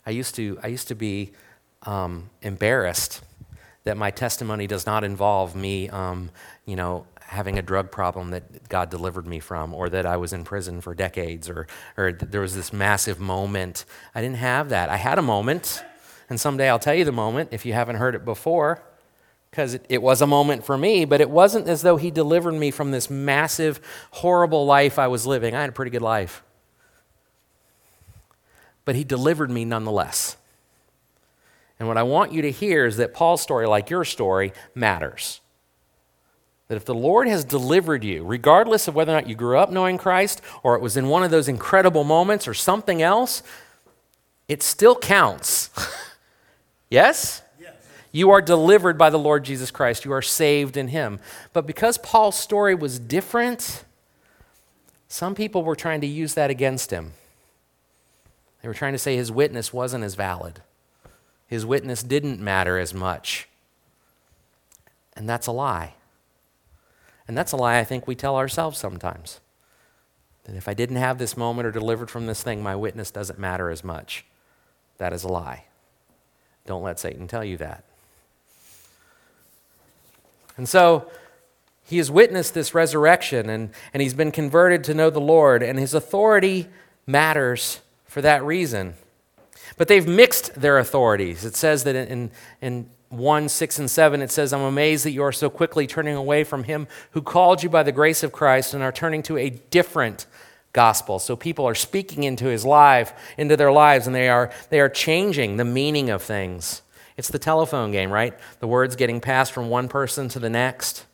I 0.05 0.11
used 0.11 0.35
to, 0.35 0.59
I 0.61 0.67
used 0.67 0.87
to 0.89 0.95
be 0.95 1.31
um, 1.83 2.29
embarrassed 2.41 3.21
that 3.85 3.97
my 3.97 4.11
testimony 4.11 4.67
does 4.67 4.85
not 4.85 5.03
involve 5.03 5.55
me, 5.55 5.89
um, 5.89 6.29
you 6.65 6.75
know, 6.75 7.05
having 7.33 7.59
a 7.59 7.61
drug 7.61 7.91
problem 7.91 8.31
that 8.31 8.69
God 8.69 8.89
delivered 8.89 9.27
me 9.27 9.39
from, 9.39 9.73
or 9.73 9.89
that 9.89 10.05
I 10.05 10.17
was 10.17 10.31
in 10.31 10.43
prison 10.43 10.79
for 10.81 10.93
decades, 10.93 11.49
or, 11.49 11.67
or 11.97 12.13
there 12.13 12.41
was 12.41 12.55
this 12.55 12.71
massive 12.71 13.19
moment. 13.19 13.85
I 14.15 14.21
didn't 14.21 14.37
have 14.37 14.69
that. 14.69 14.89
I 14.89 14.97
had 14.97 15.17
a 15.17 15.21
moment, 15.21 15.83
and 16.29 16.39
someday 16.39 16.69
I'll 16.69 16.79
tell 16.79 16.93
you 16.93 17.03
the 17.03 17.11
moment 17.11 17.49
if 17.51 17.65
you 17.65 17.73
haven't 17.73 17.97
heard 17.97 18.15
it 18.15 18.23
before, 18.23 18.81
because 19.51 19.73
it, 19.73 19.85
it 19.89 20.01
was 20.01 20.21
a 20.21 20.27
moment 20.27 20.63
for 20.63 20.77
me, 20.77 21.05
but 21.05 21.21
it 21.21 21.29
wasn't 21.29 21.67
as 21.67 21.81
though 21.81 21.97
He 21.97 22.11
delivered 22.11 22.53
me 22.53 22.71
from 22.71 22.91
this 22.91 23.09
massive, 23.09 23.81
horrible 24.11 24.65
life 24.65 24.97
I 24.97 25.07
was 25.07 25.27
living. 25.27 25.53
I 25.53 25.61
had 25.61 25.69
a 25.69 25.73
pretty 25.73 25.91
good 25.91 26.01
life. 26.01 26.43
But 28.85 28.95
He 28.95 29.03
delivered 29.03 29.51
me 29.51 29.65
nonetheless. 29.65 30.37
And 31.79 31.87
what 31.87 31.97
I 31.97 32.03
want 32.03 32.31
you 32.31 32.41
to 32.43 32.51
hear 32.51 32.85
is 32.85 32.97
that 32.97 33.13
Paul's 33.13 33.41
story, 33.41 33.67
like 33.67 33.89
your 33.89 34.05
story, 34.05 34.53
matters. 34.73 35.41
That 36.73 36.77
if 36.77 36.85
the 36.85 36.95
Lord 36.95 37.27
has 37.27 37.43
delivered 37.43 38.03
you, 38.03 38.25
regardless 38.25 38.87
of 38.87 38.95
whether 38.95 39.11
or 39.11 39.15
not 39.21 39.29
you 39.29 39.35
grew 39.35 39.59
up 39.59 39.69
knowing 39.69 39.99
Christ 39.99 40.41
or 40.63 40.73
it 40.73 40.81
was 40.81 40.97
in 40.97 41.07
one 41.07 41.21
of 41.21 41.29
those 41.29 41.47
incredible 41.47 42.03
moments 42.03 42.47
or 42.47 42.55
something 42.55 42.99
else, 42.99 43.43
it 44.47 44.63
still 44.63 44.95
counts. 44.95 45.69
yes? 46.89 47.43
yes? 47.61 47.75
You 48.11 48.31
are 48.31 48.41
delivered 48.41 48.97
by 48.97 49.11
the 49.11 49.19
Lord 49.19 49.43
Jesus 49.43 49.69
Christ. 49.69 50.03
You 50.03 50.13
are 50.13 50.23
saved 50.23 50.75
in 50.75 50.87
Him. 50.87 51.19
But 51.53 51.67
because 51.67 51.99
Paul's 51.99 52.39
story 52.39 52.73
was 52.73 52.97
different, 52.97 53.83
some 55.07 55.35
people 55.35 55.61
were 55.61 55.75
trying 55.75 56.01
to 56.01 56.07
use 56.07 56.33
that 56.33 56.49
against 56.49 56.89
him. 56.89 57.13
They 58.63 58.67
were 58.67 58.73
trying 58.73 58.93
to 58.93 58.97
say 58.97 59.15
his 59.15 59.31
witness 59.31 59.71
wasn't 59.71 60.03
as 60.03 60.15
valid, 60.15 60.63
his 61.45 61.67
witness 61.67 62.01
didn't 62.01 62.39
matter 62.39 62.79
as 62.79 62.95
much. 62.95 63.47
And 65.15 65.29
that's 65.29 65.45
a 65.45 65.51
lie. 65.51 65.93
And 67.27 67.37
that's 67.37 67.51
a 67.51 67.57
lie 67.57 67.79
I 67.79 67.83
think 67.83 68.07
we 68.07 68.15
tell 68.15 68.35
ourselves 68.35 68.77
sometimes. 68.77 69.39
That 70.43 70.55
if 70.55 70.67
I 70.67 70.73
didn't 70.73 70.97
have 70.97 71.17
this 71.17 71.37
moment 71.37 71.65
or 71.67 71.71
delivered 71.71 72.09
from 72.09 72.27
this 72.27 72.43
thing, 72.43 72.61
my 72.61 72.75
witness 72.75 73.11
doesn't 73.11 73.39
matter 73.39 73.69
as 73.69 73.83
much. 73.83 74.25
That 74.97 75.13
is 75.13 75.23
a 75.23 75.29
lie. 75.29 75.65
Don't 76.65 76.83
let 76.83 76.99
Satan 76.99 77.27
tell 77.27 77.43
you 77.43 77.57
that. 77.57 77.85
And 80.57 80.67
so 80.67 81.09
he 81.83 81.97
has 81.97 82.11
witnessed 82.11 82.53
this 82.53 82.73
resurrection 82.73 83.49
and, 83.49 83.71
and 83.93 84.01
he's 84.01 84.13
been 84.13 84.31
converted 84.31 84.83
to 84.85 84.93
know 84.93 85.09
the 85.09 85.19
Lord, 85.19 85.63
and 85.63 85.79
his 85.79 85.93
authority 85.93 86.67
matters 87.05 87.81
for 88.05 88.21
that 88.21 88.43
reason. 88.43 88.95
But 89.77 89.87
they've 89.87 90.07
mixed 90.07 90.55
their 90.55 90.77
authorities. 90.77 91.45
It 91.45 91.55
says 91.55 91.83
that 91.85 91.95
in, 91.95 92.31
in 92.61 92.89
1 93.13 93.49
6 93.49 93.79
and 93.79 93.89
7, 93.89 94.21
it 94.21 94.31
says, 94.31 94.53
I'm 94.53 94.61
amazed 94.61 95.05
that 95.05 95.11
you 95.11 95.23
are 95.23 95.31
so 95.31 95.49
quickly 95.49 95.87
turning 95.87 96.15
away 96.15 96.43
from 96.43 96.63
him 96.63 96.87
who 97.11 97.21
called 97.21 97.63
you 97.63 97.69
by 97.69 97.83
the 97.83 97.91
grace 97.91 98.23
of 98.23 98.31
Christ 98.31 98.73
and 98.73 98.83
are 98.83 98.91
turning 98.91 99.23
to 99.23 99.37
a 99.37 99.49
different 99.49 100.25
gospel. 100.73 101.19
So 101.19 101.35
people 101.35 101.65
are 101.65 101.75
speaking 101.75 102.23
into 102.23 102.45
his 102.45 102.65
life, 102.65 103.13
into 103.37 103.55
their 103.55 103.71
lives, 103.71 104.07
and 104.07 104.15
they 104.15 104.27
are, 104.27 104.51
they 104.69 104.79
are 104.79 104.89
changing 104.89 105.57
the 105.57 105.65
meaning 105.65 106.09
of 106.09 106.21
things. 106.21 106.81
It's 107.15 107.29
the 107.29 107.39
telephone 107.39 107.91
game, 107.91 108.11
right? 108.11 108.33
The 108.59 108.67
words 108.67 108.95
getting 108.95 109.21
passed 109.21 109.51
from 109.51 109.69
one 109.69 109.87
person 109.87 110.27
to 110.29 110.39
the 110.39 110.49
next. 110.49 111.05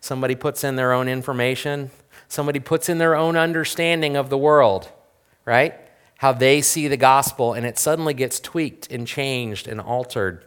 Somebody 0.00 0.34
puts 0.34 0.64
in 0.64 0.76
their 0.76 0.92
own 0.92 1.08
information, 1.08 1.90
somebody 2.28 2.60
puts 2.60 2.88
in 2.88 2.98
their 2.98 3.14
own 3.14 3.36
understanding 3.36 4.16
of 4.16 4.30
the 4.30 4.38
world, 4.38 4.88
right? 5.44 5.74
How 6.18 6.32
they 6.32 6.62
see 6.62 6.88
the 6.88 6.96
gospel, 6.96 7.52
and 7.52 7.66
it 7.66 7.78
suddenly 7.78 8.14
gets 8.14 8.40
tweaked 8.40 8.90
and 8.90 9.06
changed 9.06 9.68
and 9.68 9.80
altered. 9.80 10.44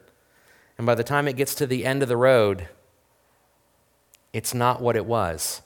And 0.77 0.87
by 0.87 0.95
the 0.95 1.03
time 1.03 1.27
it 1.27 1.35
gets 1.35 1.55
to 1.55 1.67
the 1.67 1.85
end 1.85 2.01
of 2.01 2.09
the 2.09 2.17
road, 2.17 2.67
it's 4.31 4.53
not 4.53 4.81
what 4.81 4.95
it 4.95 5.05
was. 5.05 5.61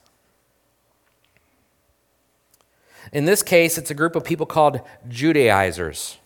In 3.14 3.26
this 3.26 3.42
case, 3.42 3.78
it's 3.78 3.92
a 3.92 3.96
group 3.96 4.16
of 4.16 4.26
people 4.26 4.46
called 4.46 4.82
Judaizers. 5.08 6.18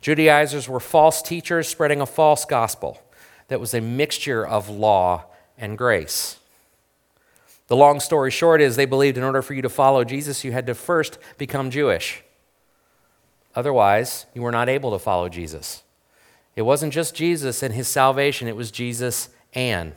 Judaizers 0.00 0.68
were 0.68 0.80
false 0.80 1.20
teachers 1.20 1.68
spreading 1.68 2.00
a 2.00 2.06
false 2.06 2.44
gospel 2.44 3.02
that 3.48 3.60
was 3.60 3.74
a 3.74 3.80
mixture 3.80 4.46
of 4.46 4.68
law 4.68 5.24
and 5.58 5.76
grace. 5.76 6.38
The 7.68 7.76
long 7.76 8.00
story 8.00 8.30
short 8.30 8.60
is 8.60 8.76
they 8.76 8.86
believed 8.86 9.18
in 9.18 9.24
order 9.24 9.42
for 9.42 9.54
you 9.54 9.62
to 9.62 9.68
follow 9.68 10.04
Jesus, 10.04 10.44
you 10.44 10.52
had 10.52 10.66
to 10.66 10.74
first 10.74 11.18
become 11.36 11.70
Jewish. 11.70 12.22
Otherwise, 13.54 14.26
you 14.34 14.42
were 14.42 14.52
not 14.52 14.68
able 14.68 14.92
to 14.92 14.98
follow 14.98 15.28
Jesus. 15.28 15.82
It 16.56 16.62
wasn't 16.62 16.92
just 16.92 17.14
Jesus 17.14 17.62
and 17.62 17.74
his 17.74 17.86
salvation, 17.86 18.48
it 18.48 18.56
was 18.56 18.70
Jesus 18.70 19.28
and. 19.52 19.92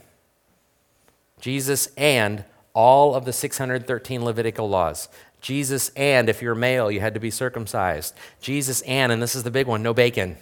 Jesus 1.40 1.88
and 1.98 2.44
all 2.74 3.16
of 3.16 3.26
the 3.26 3.34
613 3.34 4.24
Levitical 4.24 4.70
laws. 4.70 5.08
Jesus 5.42 5.90
and, 5.96 6.28
if 6.28 6.42
you're 6.42 6.56
male, 6.56 6.92
you 6.92 7.00
had 7.00 7.14
to 7.14 7.20
be 7.20 7.32
circumcised. 7.32 8.14
Jesus 8.42 8.82
and, 8.82 9.12
and 9.12 9.22
this 9.22 9.36
is 9.36 9.44
the 9.44 9.52
big 9.52 9.68
one, 9.68 9.82
no 9.82 9.94
bacon. 9.94 10.36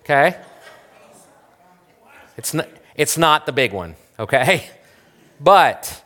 Okay? 0.00 0.36
It's 2.36 2.52
not, 2.52 2.68
it's 2.96 3.16
not 3.16 3.46
the 3.46 3.52
big 3.52 3.72
one, 3.72 3.94
okay? 4.18 4.68
But 5.40 6.02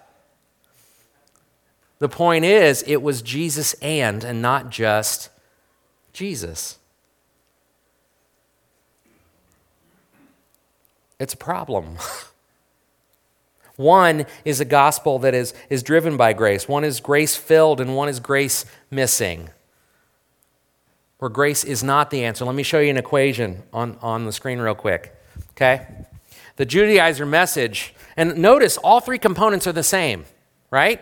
the 1.98 2.08
point 2.08 2.44
is, 2.44 2.84
it 2.86 3.02
was 3.02 3.22
Jesus 3.22 3.74
and, 3.74 4.22
and 4.22 4.40
not 4.40 4.70
just 4.70 5.30
Jesus. 6.12 6.77
It's 11.18 11.34
a 11.34 11.38
problem. 11.38 11.96
one 13.76 14.26
is 14.44 14.60
a 14.60 14.64
gospel 14.64 15.18
that 15.20 15.34
is, 15.34 15.54
is 15.68 15.82
driven 15.82 16.16
by 16.16 16.32
grace, 16.32 16.68
one 16.68 16.84
is 16.84 17.00
grace 17.00 17.36
filled, 17.36 17.80
and 17.80 17.96
one 17.96 18.08
is 18.08 18.20
grace 18.20 18.64
missing. 18.90 19.50
Where 21.18 21.28
grace 21.28 21.64
is 21.64 21.82
not 21.82 22.10
the 22.10 22.24
answer. 22.24 22.44
Let 22.44 22.54
me 22.54 22.62
show 22.62 22.78
you 22.78 22.90
an 22.90 22.96
equation 22.96 23.64
on, 23.72 23.98
on 24.00 24.24
the 24.24 24.32
screen, 24.32 24.60
real 24.60 24.76
quick. 24.76 25.14
Okay? 25.52 25.86
The 26.56 26.66
Judaizer 26.66 27.26
message, 27.26 27.94
and 28.16 28.38
notice 28.38 28.76
all 28.78 29.00
three 29.00 29.18
components 29.18 29.66
are 29.66 29.72
the 29.72 29.82
same, 29.82 30.24
right? 30.70 31.00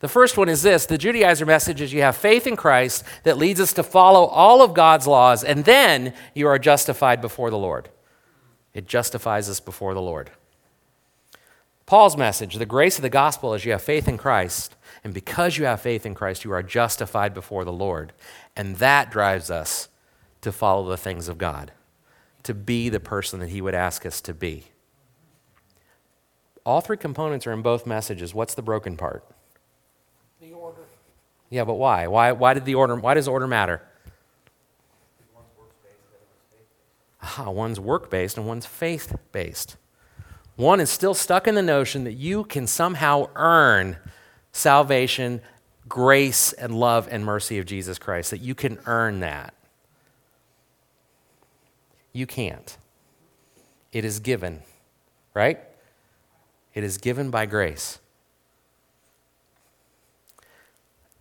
The 0.00 0.08
first 0.08 0.36
one 0.36 0.48
is 0.48 0.62
this 0.62 0.84
the 0.84 0.98
Judaizer 0.98 1.46
message 1.46 1.80
is 1.80 1.92
you 1.92 2.02
have 2.02 2.16
faith 2.16 2.46
in 2.46 2.56
Christ 2.56 3.04
that 3.22 3.38
leads 3.38 3.60
us 3.60 3.72
to 3.74 3.82
follow 3.82 4.24
all 4.26 4.60
of 4.60 4.74
God's 4.74 5.06
laws, 5.06 5.44
and 5.44 5.64
then 5.64 6.12
you 6.34 6.48
are 6.48 6.58
justified 6.58 7.20
before 7.20 7.50
the 7.50 7.58
Lord. 7.58 7.88
It 8.74 8.86
justifies 8.86 9.48
us 9.48 9.60
before 9.60 9.94
the 9.94 10.02
Lord. 10.02 10.30
Paul's 11.86 12.16
message, 12.16 12.54
the 12.54 12.66
grace 12.66 12.96
of 12.96 13.02
the 13.02 13.10
gospel, 13.10 13.54
is 13.54 13.64
you 13.64 13.72
have 13.72 13.82
faith 13.82 14.08
in 14.08 14.16
Christ, 14.16 14.76
And 15.04 15.12
because 15.12 15.58
you 15.58 15.64
have 15.64 15.80
faith 15.80 16.06
in 16.06 16.14
Christ, 16.14 16.44
you 16.44 16.52
are 16.52 16.62
justified 16.62 17.34
before 17.34 17.64
the 17.64 17.72
Lord. 17.72 18.12
And 18.56 18.76
that 18.76 19.10
drives 19.10 19.50
us 19.50 19.88
to 20.42 20.52
follow 20.52 20.88
the 20.88 20.96
things 20.96 21.28
of 21.28 21.38
God, 21.38 21.72
to 22.44 22.54
be 22.54 22.88
the 22.88 23.00
person 23.00 23.40
that 23.40 23.48
He 23.48 23.60
would 23.60 23.74
ask 23.74 24.06
us 24.06 24.20
to 24.22 24.34
be. 24.34 24.64
All 26.64 26.80
three 26.80 26.96
components 26.96 27.46
are 27.46 27.52
in 27.52 27.62
both 27.62 27.86
messages. 27.86 28.34
What's 28.34 28.54
the 28.54 28.62
broken 28.62 28.96
part? 28.96 29.24
The 30.40 30.52
order. 30.52 30.82
Yeah, 31.50 31.64
but 31.64 31.74
why? 31.74 32.06
Why, 32.06 32.32
why 32.32 32.54
did 32.54 32.64
the 32.64 32.76
order 32.76 32.94
why 32.94 33.14
does 33.14 33.26
order 33.26 33.48
matter? 33.48 33.82
Ah, 37.22 37.50
one's 37.50 37.78
work 37.78 38.10
based 38.10 38.36
and 38.36 38.46
one's 38.46 38.66
faith 38.66 39.16
based. 39.30 39.76
One 40.56 40.80
is 40.80 40.90
still 40.90 41.14
stuck 41.14 41.46
in 41.46 41.54
the 41.54 41.62
notion 41.62 42.04
that 42.04 42.12
you 42.12 42.44
can 42.44 42.66
somehow 42.66 43.28
earn 43.36 43.96
salvation, 44.52 45.40
grace, 45.88 46.52
and 46.52 46.78
love 46.78 47.08
and 47.10 47.24
mercy 47.24 47.58
of 47.58 47.66
Jesus 47.66 47.98
Christ, 47.98 48.30
that 48.30 48.40
you 48.40 48.54
can 48.54 48.78
earn 48.86 49.20
that. 49.20 49.54
You 52.12 52.26
can't. 52.26 52.76
It 53.92 54.04
is 54.04 54.20
given, 54.20 54.62
right? 55.32 55.58
It 56.74 56.84
is 56.84 56.98
given 56.98 57.30
by 57.30 57.46
grace. 57.46 57.98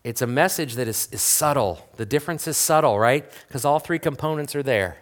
It's 0.04 0.22
a 0.22 0.28
message 0.28 0.76
that 0.76 0.88
is, 0.88 1.08
is 1.12 1.22
subtle. 1.22 1.88
The 1.98 2.06
difference 2.06 2.48
is 2.48 2.58
subtle, 2.58 2.98
right? 2.98 3.30
Because 3.48 3.64
all 3.64 3.80
three 3.80 4.00
components 4.00 4.56
are 4.56 4.64
there. 4.64 4.98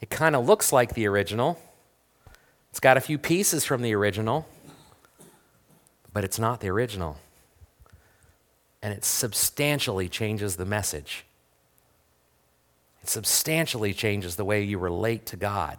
It 0.00 0.10
kind 0.10 0.36
of 0.36 0.46
looks 0.46 0.72
like 0.72 0.94
the 0.94 1.06
original, 1.06 1.58
it's 2.70 2.80
got 2.80 2.96
a 2.96 3.00
few 3.00 3.18
pieces 3.18 3.64
from 3.64 3.82
the 3.82 3.94
original, 3.94 4.46
but 6.12 6.24
it's 6.24 6.38
not 6.38 6.60
the 6.60 6.68
original. 6.68 7.16
And 8.82 8.94
it 8.94 9.04
substantially 9.04 10.08
changes 10.08 10.56
the 10.56 10.64
message. 10.64 11.24
It 13.02 13.08
substantially 13.08 13.92
changes 13.92 14.36
the 14.36 14.44
way 14.44 14.62
you 14.62 14.78
relate 14.78 15.26
to 15.26 15.36
God. 15.36 15.78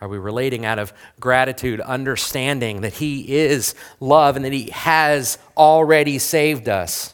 Are 0.00 0.08
we 0.08 0.18
relating 0.18 0.66
out 0.66 0.78
of 0.78 0.92
gratitude, 1.20 1.80
understanding 1.80 2.80
that 2.80 2.94
He 2.94 3.36
is 3.36 3.74
love 4.00 4.36
and 4.36 4.44
that 4.44 4.52
He 4.52 4.70
has 4.70 5.38
already 5.56 6.18
saved 6.18 6.68
us? 6.68 7.13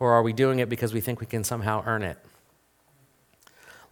Or 0.00 0.12
are 0.12 0.22
we 0.22 0.32
doing 0.32 0.58
it 0.58 0.68
because 0.68 0.92
we 0.92 1.00
think 1.00 1.20
we 1.20 1.26
can 1.26 1.44
somehow 1.44 1.84
earn 1.86 2.02
it? 2.02 2.18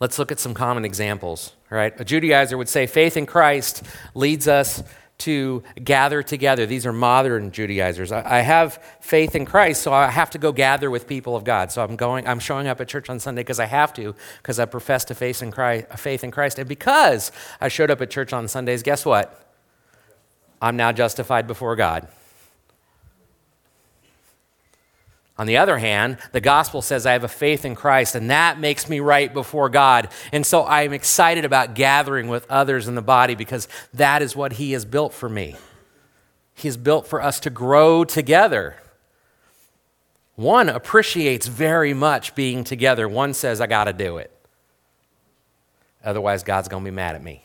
Let's 0.00 0.18
look 0.18 0.32
at 0.32 0.40
some 0.40 0.54
common 0.54 0.84
examples, 0.84 1.52
right? 1.70 1.92
A 2.00 2.04
Judaizer 2.04 2.56
would 2.56 2.68
say 2.68 2.86
faith 2.86 3.16
in 3.16 3.26
Christ 3.26 3.82
leads 4.14 4.48
us 4.48 4.82
to 5.18 5.64
gather 5.82 6.22
together. 6.22 6.64
These 6.64 6.86
are 6.86 6.92
modern 6.92 7.50
Judaizers. 7.50 8.12
I 8.12 8.38
have 8.38 8.80
faith 9.00 9.34
in 9.34 9.44
Christ, 9.44 9.82
so 9.82 9.92
I 9.92 10.08
have 10.10 10.30
to 10.30 10.38
go 10.38 10.52
gather 10.52 10.90
with 10.90 11.08
people 11.08 11.34
of 11.34 11.42
God. 11.42 11.72
So 11.72 11.82
I'm 11.82 11.96
going, 11.96 12.26
I'm 12.28 12.38
showing 12.38 12.68
up 12.68 12.80
at 12.80 12.86
church 12.86 13.10
on 13.10 13.18
Sunday 13.18 13.40
because 13.40 13.58
I 13.58 13.66
have 13.66 13.92
to, 13.94 14.14
because 14.40 14.60
I 14.60 14.64
profess 14.64 15.04
to 15.06 15.16
faith 15.16 15.42
in 15.42 15.50
Christ, 15.50 15.86
faith 15.96 16.22
in 16.22 16.30
Christ. 16.30 16.60
And 16.60 16.68
because 16.68 17.32
I 17.60 17.66
showed 17.66 17.90
up 17.90 18.00
at 18.00 18.10
church 18.10 18.32
on 18.32 18.46
Sundays, 18.46 18.84
guess 18.84 19.04
what? 19.04 19.44
I'm 20.62 20.76
now 20.76 20.92
justified 20.92 21.48
before 21.48 21.74
God. 21.74 22.06
On 25.38 25.46
the 25.46 25.56
other 25.56 25.78
hand, 25.78 26.18
the 26.32 26.40
gospel 26.40 26.82
says 26.82 27.06
I 27.06 27.12
have 27.12 27.22
a 27.22 27.28
faith 27.28 27.64
in 27.64 27.76
Christ, 27.76 28.16
and 28.16 28.28
that 28.28 28.58
makes 28.58 28.88
me 28.88 28.98
right 28.98 29.32
before 29.32 29.68
God. 29.68 30.08
And 30.32 30.44
so 30.44 30.64
I'm 30.64 30.92
excited 30.92 31.44
about 31.44 31.74
gathering 31.74 32.26
with 32.26 32.44
others 32.50 32.88
in 32.88 32.96
the 32.96 33.02
body 33.02 33.36
because 33.36 33.68
that 33.94 34.20
is 34.20 34.34
what 34.34 34.54
He 34.54 34.72
has 34.72 34.84
built 34.84 35.14
for 35.14 35.28
me. 35.28 35.54
He 36.54 36.66
has 36.66 36.76
built 36.76 37.06
for 37.06 37.22
us 37.22 37.38
to 37.40 37.50
grow 37.50 38.04
together. 38.04 38.76
One 40.34 40.68
appreciates 40.68 41.46
very 41.46 41.94
much 41.94 42.34
being 42.34 42.64
together, 42.64 43.08
one 43.08 43.32
says, 43.32 43.60
I 43.60 43.68
got 43.68 43.84
to 43.84 43.92
do 43.92 44.18
it. 44.18 44.32
Otherwise, 46.04 46.42
God's 46.42 46.68
going 46.68 46.84
to 46.84 46.90
be 46.90 46.94
mad 46.94 47.14
at 47.14 47.22
me. 47.22 47.44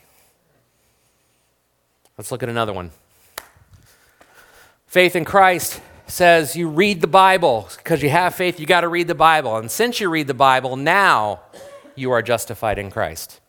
Let's 2.18 2.32
look 2.32 2.42
at 2.42 2.48
another 2.48 2.72
one. 2.72 2.90
Faith 4.86 5.14
in 5.14 5.24
Christ 5.24 5.80
says 6.06 6.56
you 6.56 6.68
read 6.68 7.00
the 7.00 7.06
Bible 7.06 7.68
because 7.76 8.02
you 8.02 8.10
have 8.10 8.34
faith, 8.34 8.60
you 8.60 8.66
got 8.66 8.82
to 8.82 8.88
read 8.88 9.08
the 9.08 9.14
Bible. 9.14 9.56
And 9.56 9.70
since 9.70 10.00
you 10.00 10.10
read 10.10 10.26
the 10.26 10.34
Bible, 10.34 10.76
now 10.76 11.40
you 11.94 12.10
are 12.10 12.22
justified 12.22 12.78
in 12.78 12.90
Christ. 12.90 13.40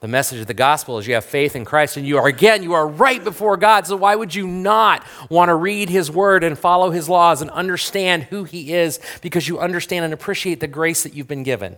The 0.00 0.08
message 0.08 0.40
of 0.40 0.46
the 0.46 0.54
gospel 0.54 0.98
is 0.98 1.08
you 1.08 1.14
have 1.14 1.24
faith 1.24 1.56
in 1.56 1.64
Christ 1.64 1.96
and 1.96 2.06
you 2.06 2.18
are, 2.18 2.28
again, 2.28 2.62
you 2.62 2.72
are 2.74 2.86
right 2.86 3.22
before 3.22 3.56
God. 3.56 3.86
So 3.86 3.96
why 3.96 4.14
would 4.14 4.32
you 4.32 4.46
not 4.46 5.04
want 5.28 5.48
to 5.48 5.56
read 5.56 5.88
his 5.88 6.08
word 6.08 6.44
and 6.44 6.56
follow 6.56 6.90
his 6.90 7.08
laws 7.08 7.42
and 7.42 7.50
understand 7.50 8.24
who 8.24 8.44
he 8.44 8.72
is 8.72 9.00
because 9.22 9.48
you 9.48 9.58
understand 9.58 10.04
and 10.04 10.14
appreciate 10.14 10.60
the 10.60 10.68
grace 10.68 11.02
that 11.02 11.14
you've 11.14 11.26
been 11.26 11.42
given? 11.42 11.76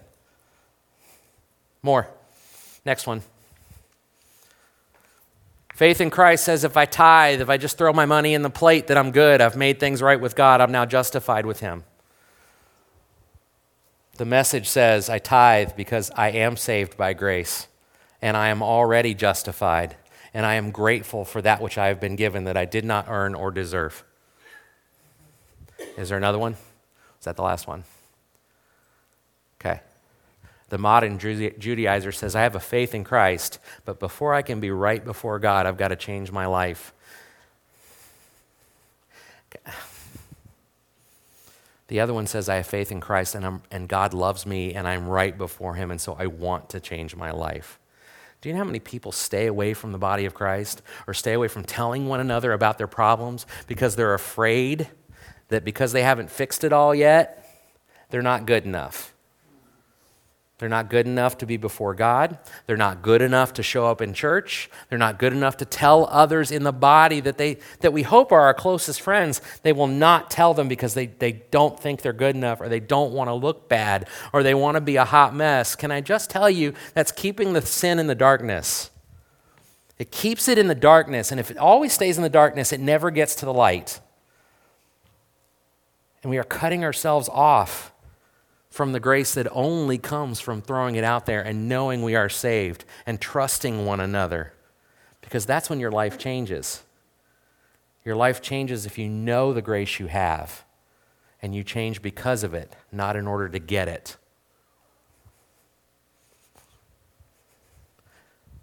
More. 1.83 2.09
Next 2.85 3.07
one. 3.07 3.23
Faith 5.81 6.03
in 6.03 6.11
Christ 6.11 6.45
says 6.45 6.62
if 6.62 6.77
I 6.77 6.85
tithe, 6.85 7.40
if 7.40 7.49
I 7.49 7.57
just 7.57 7.79
throw 7.79 7.90
my 7.95 8.05
money 8.05 8.35
in 8.35 8.43
the 8.43 8.51
plate, 8.51 8.88
that 8.88 8.99
I'm 8.99 9.12
good. 9.12 9.40
I've 9.40 9.57
made 9.57 9.81
things 9.81 10.03
right 10.03 10.21
with 10.21 10.37
God. 10.37 10.61
I'm 10.61 10.73
now 10.73 10.85
justified 10.85 11.47
with 11.47 11.61
Him. 11.61 11.85
The 14.19 14.27
message 14.27 14.69
says 14.69 15.09
I 15.09 15.19
tithe 15.19 15.71
because 15.79 16.11
I 16.11 16.33
am 16.33 16.59
saved 16.59 16.99
by 16.99 17.14
grace 17.14 17.66
and 18.21 18.37
I 18.37 18.49
am 18.49 18.62
already 18.62 19.14
justified 19.14 19.97
and 20.35 20.45
I 20.45 20.57
am 20.57 20.71
grateful 20.71 21.25
for 21.25 21.40
that 21.40 21.62
which 21.62 21.79
I 21.79 21.87
have 21.87 21.99
been 21.99 22.14
given 22.14 22.45
that 22.45 22.59
I 22.59 22.66
did 22.66 22.85
not 22.85 23.07
earn 23.09 23.35
or 23.35 23.51
deserve. 23.51 24.05
Is 25.97 26.11
there 26.11 26.19
another 26.19 26.38
one? 26.38 26.59
Is 27.19 27.25
that 27.25 27.37
the 27.37 27.43
last 27.43 27.66
one? 27.66 27.85
The 30.70 30.78
modern 30.78 31.18
Judaizer 31.18 32.14
says, 32.14 32.35
I 32.35 32.42
have 32.42 32.54
a 32.54 32.61
faith 32.61 32.94
in 32.94 33.04
Christ, 33.04 33.59
but 33.85 33.98
before 33.98 34.33
I 34.35 34.42
can 34.42 34.61
be 34.61 34.70
right 34.70 35.04
before 35.04 35.38
God, 35.40 35.66
I've 35.66 35.76
got 35.76 35.88
to 35.88 35.96
change 35.96 36.33
my 36.33 36.46
life. 36.46 36.94
The 41.88 41.98
other 41.98 42.14
one 42.14 42.28
says, 42.28 42.48
I 42.48 42.54
have 42.56 42.68
faith 42.68 42.92
in 42.92 43.00
Christ 43.00 43.35
and, 43.35 43.44
I'm, 43.44 43.62
and 43.72 43.88
God 43.88 44.14
loves 44.14 44.46
me 44.46 44.74
and 44.74 44.87
I'm 44.87 45.09
right 45.09 45.37
before 45.37 45.74
Him, 45.74 45.90
and 45.90 46.00
so 46.00 46.16
I 46.16 46.26
want 46.26 46.70
to 46.70 46.78
change 46.78 47.16
my 47.16 47.33
life. 47.33 47.80
Do 48.40 48.48
you 48.48 48.52
know 48.54 48.61
how 48.61 48.64
many 48.64 48.78
people 48.78 49.11
stay 49.11 49.48
away 49.48 49.74
from 49.74 49.90
the 49.90 49.98
body 49.98 50.24
of 50.24 50.33
Christ 50.33 50.83
or 51.09 51.14
stay 51.14 51.33
away 51.33 51.48
from 51.48 51.64
telling 51.64 52.06
one 52.06 52.20
another 52.20 52.52
about 52.52 52.78
their 52.78 52.87
problems 52.87 53.44
because 53.66 53.96
they're 53.96 54.14
afraid 54.14 54.88
that 55.48 55.64
because 55.64 55.90
they 55.90 56.02
haven't 56.02 56.30
fixed 56.30 56.62
it 56.62 56.72
all 56.72 56.94
yet, 56.94 57.44
they're 58.11 58.22
not 58.22 58.46
good 58.46 58.64
enough? 58.64 59.10
They're 60.61 60.68
not 60.68 60.90
good 60.90 61.07
enough 61.07 61.38
to 61.38 61.46
be 61.46 61.57
before 61.57 61.94
God. 61.94 62.38
They're 62.66 62.77
not 62.77 63.01
good 63.01 63.23
enough 63.23 63.55
to 63.55 63.62
show 63.62 63.87
up 63.87 64.03
in 64.03 64.12
church. 64.12 64.70
They're 64.90 64.99
not 64.99 65.18
good 65.18 65.33
enough 65.33 65.57
to 65.57 65.64
tell 65.64 66.07
others 66.11 66.51
in 66.51 66.64
the 66.64 66.73
body 66.73 67.20
that, 67.20 67.38
they, 67.38 67.57
that 67.81 67.94
we 67.94 68.03
hope 68.03 68.31
are 68.31 68.42
our 68.42 68.53
closest 68.53 69.01
friends. 69.01 69.40
They 69.62 69.73
will 69.73 69.87
not 69.87 70.31
tell 70.31 70.53
them 70.53 70.68
because 70.68 70.92
they, 70.92 71.07
they 71.07 71.33
don't 71.33 71.81
think 71.81 72.03
they're 72.03 72.12
good 72.12 72.37
enough 72.37 72.61
or 72.61 72.68
they 72.68 72.79
don't 72.79 73.12
want 73.12 73.29
to 73.29 73.35
look 73.35 73.70
bad 73.70 74.07
or 74.35 74.42
they 74.42 74.53
want 74.53 74.75
to 74.75 74.83
be 74.83 74.96
a 74.96 75.07
hot 75.07 75.35
mess. 75.35 75.75
Can 75.75 75.90
I 75.90 76.03
just 76.03 76.29
tell 76.29 76.51
you 76.51 76.75
that's 76.92 77.11
keeping 77.11 77.55
the 77.55 77.62
sin 77.62 77.99
in 77.99 78.07
the 78.07 78.14
darkness? 78.14 78.90
It 79.99 80.11
keeps 80.11 80.46
it 80.46 80.59
in 80.59 80.66
the 80.66 80.75
darkness, 80.75 81.31
and 81.31 81.40
if 81.40 81.51
it 81.51 81.57
always 81.57 81.92
stays 81.92 82.16
in 82.16 82.23
the 82.23 82.31
darkness, 82.31 82.73
it 82.73 82.81
never 82.81 83.11
gets 83.11 83.35
to 83.37 83.46
the 83.46 83.53
light. 83.53 84.01
And 86.23 86.31
we 86.31 86.38
are 86.38 86.44
cutting 86.44 86.85
ourselves 86.85 87.29
off 87.31 87.89
from 88.70 88.92
the 88.92 89.00
grace 89.00 89.35
that 89.35 89.48
only 89.50 89.98
comes 89.98 90.38
from 90.38 90.62
throwing 90.62 90.94
it 90.94 91.04
out 91.04 91.26
there 91.26 91.42
and 91.42 91.68
knowing 91.68 92.02
we 92.02 92.14
are 92.14 92.28
saved 92.28 92.85
and 93.04 93.20
trusting 93.20 93.85
one 93.85 94.00
another. 94.00 94.52
Because 95.20 95.44
that's 95.44 95.68
when 95.68 95.80
your 95.80 95.90
life 95.90 96.16
changes. 96.18 96.83
Your 98.04 98.14
life 98.14 98.40
changes 98.40 98.87
if 98.87 98.96
you 98.96 99.09
know 99.09 99.52
the 99.52 99.61
grace 99.61 99.98
you 99.98 100.06
have 100.06 100.64
and 101.42 101.54
you 101.54 101.64
change 101.64 102.00
because 102.00 102.44
of 102.44 102.54
it, 102.54 102.74
not 102.92 103.16
in 103.16 103.26
order 103.26 103.48
to 103.48 103.59
get 103.59 103.88
it. 103.88 104.16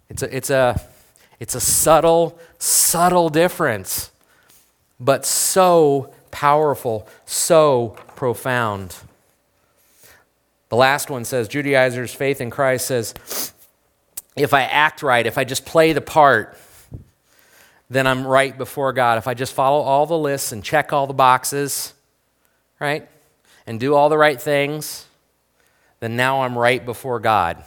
It's 0.09 0.23
a, 0.23 0.35
it's 0.35 0.49
a, 0.49 0.81
it's 1.39 1.53
a 1.53 1.59
subtle, 1.59 2.39
subtle 2.59 3.29
difference, 3.29 4.11
but 4.99 5.25
so 5.25 6.13
powerful, 6.31 7.07
so 7.25 7.97
profound. 8.15 8.95
The 10.69 10.75
last 10.75 11.09
one 11.09 11.25
says 11.25 11.47
Judaizers' 11.47 12.13
faith 12.13 12.41
in 12.41 12.49
Christ 12.49 12.87
says, 12.87 13.53
if 14.35 14.53
I 14.53 14.63
act 14.63 15.01
right, 15.01 15.25
if 15.25 15.37
I 15.37 15.43
just 15.43 15.65
play 15.65 15.93
the 15.93 16.01
part, 16.01 16.57
then 17.89 18.05
I'm 18.05 18.25
right 18.25 18.57
before 18.57 18.93
God. 18.93 19.17
If 19.17 19.27
I 19.27 19.33
just 19.33 19.53
follow 19.53 19.81
all 19.81 20.05
the 20.05 20.17
lists 20.17 20.51
and 20.51 20.63
check 20.63 20.91
all 20.91 21.07
the 21.07 21.13
boxes, 21.13 21.93
right, 22.79 23.07
and 23.65 23.79
do 23.79 23.95
all 23.95 24.09
the 24.09 24.17
right 24.17 24.39
things, 24.39 25.05
then 25.99 26.15
now 26.15 26.41
I'm 26.41 26.57
right 26.57 26.85
before 26.85 27.19
God. 27.19 27.63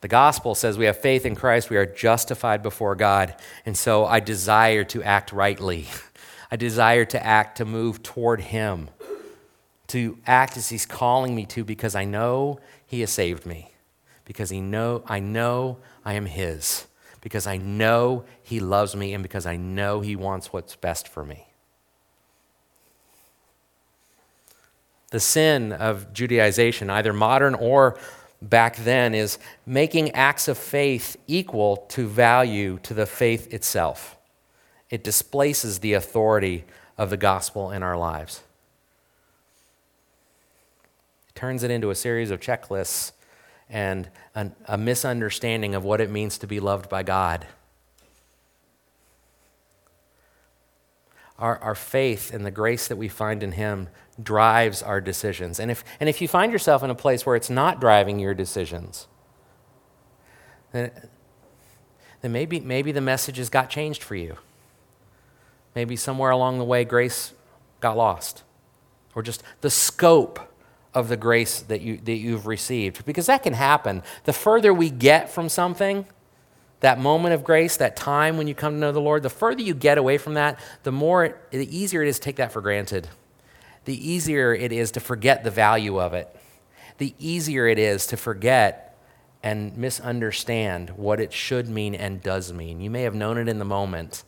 The 0.00 0.08
gospel 0.08 0.54
says 0.54 0.78
we 0.78 0.86
have 0.86 0.98
faith 0.98 1.24
in 1.26 1.34
Christ, 1.34 1.70
we 1.70 1.76
are 1.76 1.86
justified 1.86 2.62
before 2.62 2.94
God. 2.94 3.34
And 3.64 3.76
so 3.76 4.06
I 4.06 4.20
desire 4.20 4.84
to 4.84 5.02
act 5.02 5.32
rightly. 5.32 5.86
I 6.50 6.56
desire 6.56 7.04
to 7.06 7.24
act 7.24 7.58
to 7.58 7.64
move 7.64 8.02
toward 8.02 8.40
Him, 8.40 8.88
to 9.88 10.18
act 10.26 10.56
as 10.56 10.68
He's 10.68 10.86
calling 10.86 11.34
me 11.34 11.46
to 11.46 11.64
because 11.64 11.94
I 11.94 12.04
know 12.04 12.60
He 12.86 13.00
has 13.00 13.10
saved 13.10 13.46
me, 13.46 13.70
because 14.24 14.50
he 14.50 14.60
know, 14.60 15.02
I 15.06 15.20
know 15.20 15.78
I 16.04 16.14
am 16.14 16.26
His, 16.26 16.86
because 17.20 17.46
I 17.46 17.56
know 17.56 18.24
He 18.42 18.60
loves 18.60 18.96
me, 18.96 19.14
and 19.14 19.22
because 19.22 19.46
I 19.46 19.56
know 19.56 20.00
He 20.00 20.16
wants 20.16 20.52
what's 20.52 20.76
best 20.76 21.08
for 21.08 21.24
me. 21.24 21.46
The 25.10 25.20
sin 25.20 25.72
of 25.72 26.12
Judaization, 26.12 26.90
either 26.90 27.12
modern 27.12 27.54
or 27.54 27.98
back 28.42 28.76
then, 28.76 29.14
is 29.14 29.38
making 29.64 30.10
acts 30.10 30.48
of 30.48 30.58
faith 30.58 31.16
equal 31.26 31.76
to 31.88 32.06
value 32.06 32.78
to 32.82 32.92
the 32.92 33.06
faith 33.06 33.52
itself. 33.52 34.16
It 34.90 35.04
displaces 35.04 35.78
the 35.78 35.94
authority 35.94 36.64
of 36.98 37.10
the 37.10 37.16
gospel 37.16 37.70
in 37.70 37.82
our 37.82 37.96
lives. 37.96 38.42
Turns 41.36 41.62
it 41.62 41.70
into 41.70 41.90
a 41.90 41.94
series 41.94 42.30
of 42.30 42.40
checklists 42.40 43.12
and 43.68 44.08
an, 44.34 44.56
a 44.64 44.78
misunderstanding 44.78 45.74
of 45.74 45.84
what 45.84 46.00
it 46.00 46.10
means 46.10 46.38
to 46.38 46.46
be 46.46 46.60
loved 46.60 46.88
by 46.88 47.02
God. 47.02 47.46
Our, 51.38 51.58
our 51.58 51.74
faith 51.74 52.32
and 52.32 52.46
the 52.46 52.50
grace 52.50 52.88
that 52.88 52.96
we 52.96 53.08
find 53.08 53.42
in 53.42 53.52
Him 53.52 53.90
drives 54.20 54.82
our 54.82 54.98
decisions. 54.98 55.60
And 55.60 55.70
if, 55.70 55.84
and 56.00 56.08
if 56.08 56.22
you 56.22 56.26
find 56.26 56.50
yourself 56.50 56.82
in 56.82 56.88
a 56.88 56.94
place 56.94 57.26
where 57.26 57.36
it's 57.36 57.50
not 57.50 57.82
driving 57.82 58.18
your 58.18 58.32
decisions, 58.32 59.06
then, 60.72 60.90
then 62.22 62.32
maybe, 62.32 62.60
maybe 62.60 62.92
the 62.92 63.02
messages 63.02 63.50
got 63.50 63.68
changed 63.68 64.02
for 64.02 64.14
you. 64.14 64.38
Maybe 65.74 65.96
somewhere 65.96 66.30
along 66.30 66.56
the 66.56 66.64
way, 66.64 66.86
grace 66.86 67.34
got 67.80 67.94
lost, 67.94 68.42
or 69.14 69.22
just 69.22 69.42
the 69.60 69.68
scope 69.68 70.40
of 70.96 71.08
the 71.08 71.16
grace 71.16 71.60
that, 71.60 71.80
you, 71.80 71.98
that 71.98 72.16
you've 72.16 72.48
received. 72.48 73.06
Because 73.06 73.26
that 73.26 73.44
can 73.44 73.52
happen. 73.52 74.02
The 74.24 74.32
further 74.32 74.74
we 74.74 74.90
get 74.90 75.30
from 75.30 75.48
something, 75.48 76.06
that 76.80 76.98
moment 76.98 77.34
of 77.34 77.44
grace, 77.44 77.76
that 77.76 77.94
time 77.94 78.36
when 78.36 78.48
you 78.48 78.54
come 78.54 78.74
to 78.74 78.78
know 78.78 78.92
the 78.92 79.00
Lord, 79.00 79.22
the 79.22 79.30
further 79.30 79.62
you 79.62 79.74
get 79.74 79.98
away 79.98 80.18
from 80.18 80.34
that, 80.34 80.58
the 80.82 80.92
more, 80.92 81.38
the 81.50 81.76
easier 81.76 82.02
it 82.02 82.08
is 82.08 82.18
to 82.18 82.22
take 82.22 82.36
that 82.36 82.50
for 82.50 82.60
granted 82.60 83.08
the 83.86 84.10
easier 84.10 84.52
it 84.52 84.72
is 84.72 84.90
to 84.90 85.00
forget 85.00 85.42
the 85.42 85.50
value 85.50 85.98
of 85.98 86.12
it. 86.12 86.28
The 86.98 87.14
easier 87.18 87.66
it 87.66 87.78
is 87.78 88.06
to 88.08 88.16
forget 88.16 88.98
and 89.42 89.76
misunderstand 89.76 90.90
what 90.90 91.20
it 91.20 91.32
should 91.32 91.68
mean 91.68 91.94
and 91.94 92.20
does 92.20 92.52
mean. 92.52 92.80
You 92.80 92.90
may 92.90 93.02
have 93.02 93.14
known 93.14 93.38
it 93.38 93.48
in 93.48 93.58
the 93.58 93.64
moment, 93.64 94.24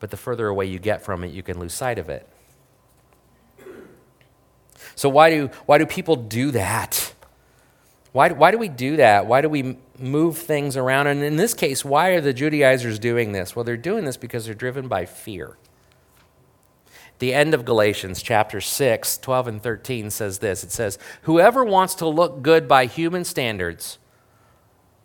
but 0.00 0.10
the 0.10 0.16
further 0.16 0.48
away 0.48 0.66
you 0.66 0.80
get 0.80 1.02
from 1.02 1.22
it, 1.22 1.32
you 1.32 1.42
can 1.42 1.60
lose 1.60 1.72
sight 1.72 1.98
of 1.98 2.08
it. 2.08 2.28
So, 4.96 5.08
why 5.08 5.30
do, 5.30 5.50
why 5.66 5.78
do 5.78 5.86
people 5.86 6.16
do 6.16 6.50
that? 6.52 7.12
Why, 8.12 8.30
why 8.30 8.50
do 8.50 8.56
we 8.56 8.68
do 8.68 8.96
that? 8.96 9.26
Why 9.26 9.42
do 9.42 9.48
we 9.50 9.76
move 9.98 10.38
things 10.38 10.74
around? 10.76 11.06
And 11.06 11.22
in 11.22 11.36
this 11.36 11.52
case, 11.52 11.84
why 11.84 12.08
are 12.10 12.20
the 12.22 12.32
Judaizers 12.32 12.98
doing 12.98 13.32
this? 13.32 13.54
Well, 13.54 13.62
they're 13.62 13.76
doing 13.76 14.06
this 14.06 14.16
because 14.16 14.46
they're 14.46 14.54
driven 14.54 14.88
by 14.88 15.04
fear. 15.04 15.58
The 17.18 17.34
end 17.34 17.52
of 17.52 17.66
Galatians 17.66 18.22
chapter 18.22 18.60
6, 18.60 19.18
12 19.18 19.48
and 19.48 19.62
13 19.62 20.10
says 20.10 20.38
this 20.38 20.64
it 20.64 20.72
says, 20.72 20.98
Whoever 21.22 21.62
wants 21.62 21.94
to 21.96 22.08
look 22.08 22.42
good 22.42 22.66
by 22.66 22.86
human 22.86 23.24
standards 23.24 23.98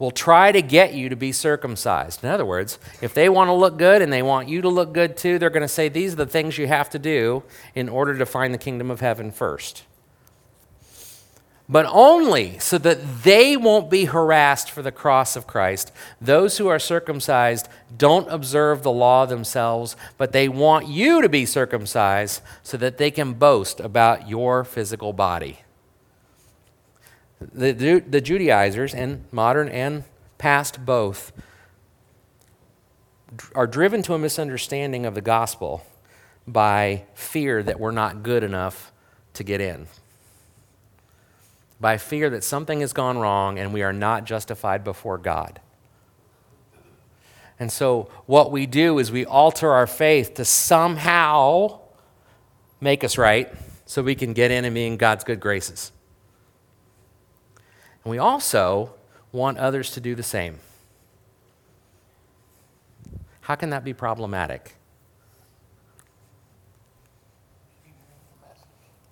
will 0.02 0.10
try 0.10 0.52
to 0.52 0.64
get 0.64 0.96
you 0.96 1.10
to 1.10 1.16
be 1.16 1.32
circumcised. 1.32 2.24
In 2.24 2.32
other 2.32 2.44
words, 2.44 2.80
if 3.04 3.14
they 3.14 3.30
want 3.30 3.50
to 3.50 3.54
look 3.54 3.78
good 3.78 4.02
and 4.02 4.12
they 4.12 4.24
want 4.24 4.50
you 4.50 4.60
to 4.64 4.68
look 4.68 4.94
good 4.94 5.16
too, 5.16 5.38
they're 5.38 5.52
going 5.52 5.62
to 5.62 5.68
say, 5.68 5.90
These 5.90 6.14
are 6.14 6.16
the 6.16 6.26
things 6.26 6.58
you 6.58 6.66
have 6.66 6.90
to 6.90 6.98
do 6.98 7.44
in 7.76 7.88
order 7.88 8.18
to 8.18 8.26
find 8.26 8.52
the 8.52 8.58
kingdom 8.58 8.90
of 8.90 9.00
heaven 9.00 9.32
first 9.32 9.84
but 11.70 11.86
only 11.90 12.60
so 12.60 12.78
that 12.78 13.24
they 13.24 13.56
won't 13.56 13.90
be 13.90 14.04
harassed 14.04 14.70
for 14.70 14.82
the 14.82 14.92
cross 14.92 15.38
of 15.38 15.48
Christ. 15.48 15.90
Those 16.20 16.58
who 16.58 16.68
are 16.68 16.80
circumcised 16.80 17.70
don't 17.98 18.30
observe 18.30 18.84
the 18.84 18.92
law 18.92 19.26
themselves, 19.26 19.96
but 20.18 20.34
they 20.34 20.50
want 20.50 20.90
you 20.90 21.22
to 21.22 21.30
be 21.30 21.46
circumcised 21.46 22.42
so 22.62 22.76
that 22.76 22.98
they 22.98 23.10
can 23.10 23.36
boast 23.36 23.80
about 23.80 24.28
your 24.28 24.66
physical 24.66 25.14
body. 25.14 25.60
The, 27.54 28.04
the 28.08 28.22
Judaizers, 28.22 28.94
and 28.94 29.26
modern 29.32 29.70
and 29.70 30.04
past 30.38 30.86
both, 30.86 31.32
are 33.56 33.68
driven 33.68 34.02
to 34.04 34.14
a 34.14 34.20
misunderstanding 34.20 35.06
of 35.06 35.16
the 35.16 35.22
gospel 35.22 35.86
by 36.48 37.06
fear 37.14 37.64
that 37.64 37.80
we're 37.80 37.92
not 37.92 38.24
good 38.24 38.44
enough 38.44 38.92
to 39.34 39.44
get 39.44 39.62
in 39.62 39.88
by 41.82 41.98
fear 41.98 42.30
that 42.30 42.44
something 42.44 42.80
has 42.82 42.94
gone 42.94 43.18
wrong 43.18 43.58
and 43.58 43.74
we 43.74 43.82
are 43.82 43.92
not 43.92 44.24
justified 44.24 44.84
before 44.84 45.18
God. 45.18 45.60
And 47.60 47.72
so, 47.72 48.10
what 48.28 48.52
we 48.52 48.66
do 48.66 49.00
is 49.00 49.12
we 49.12 49.26
alter 49.26 49.72
our 49.72 49.88
faith 49.88 50.36
to 50.36 50.46
somehow 50.46 51.80
make 52.80 53.04
us 53.04 53.18
right 53.18 53.52
so 53.86 54.02
we 54.02 54.16
can 54.16 54.34
get 54.34 54.52
in 54.52 54.64
and 54.64 54.74
be 54.74 54.86
in 54.86 54.98
God's 54.98 55.24
good 55.24 55.40
graces. 55.40 55.92
And 58.04 58.12
we 58.12 58.18
also 58.18 58.94
want 59.32 59.58
others 59.58 59.92
to 59.92 60.02
do 60.02 60.16
the 60.16 60.24
same. 60.24 60.60
How 63.42 63.56
can 63.56 63.70
that 63.72 63.84
be 63.84 63.94
problematic? 63.94 64.76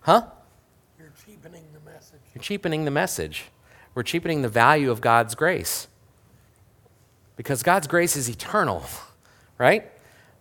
Huh? 0.02 0.26
You're 0.98 1.12
cheapening 1.26 1.64
the 1.74 1.92
message. 1.92 2.20
You're 2.34 2.42
cheapening 2.42 2.86
the 2.86 2.92
message. 2.92 3.46
We're 3.94 4.04
cheapening 4.04 4.42
the 4.42 4.50
value 4.50 4.92
of 4.92 5.02
God's 5.02 5.36
grace. 5.36 5.88
Because 7.36 7.64
God's 7.64 7.88
grace 7.88 8.16
is 8.16 8.30
eternal, 8.30 8.86
right? 9.58 9.92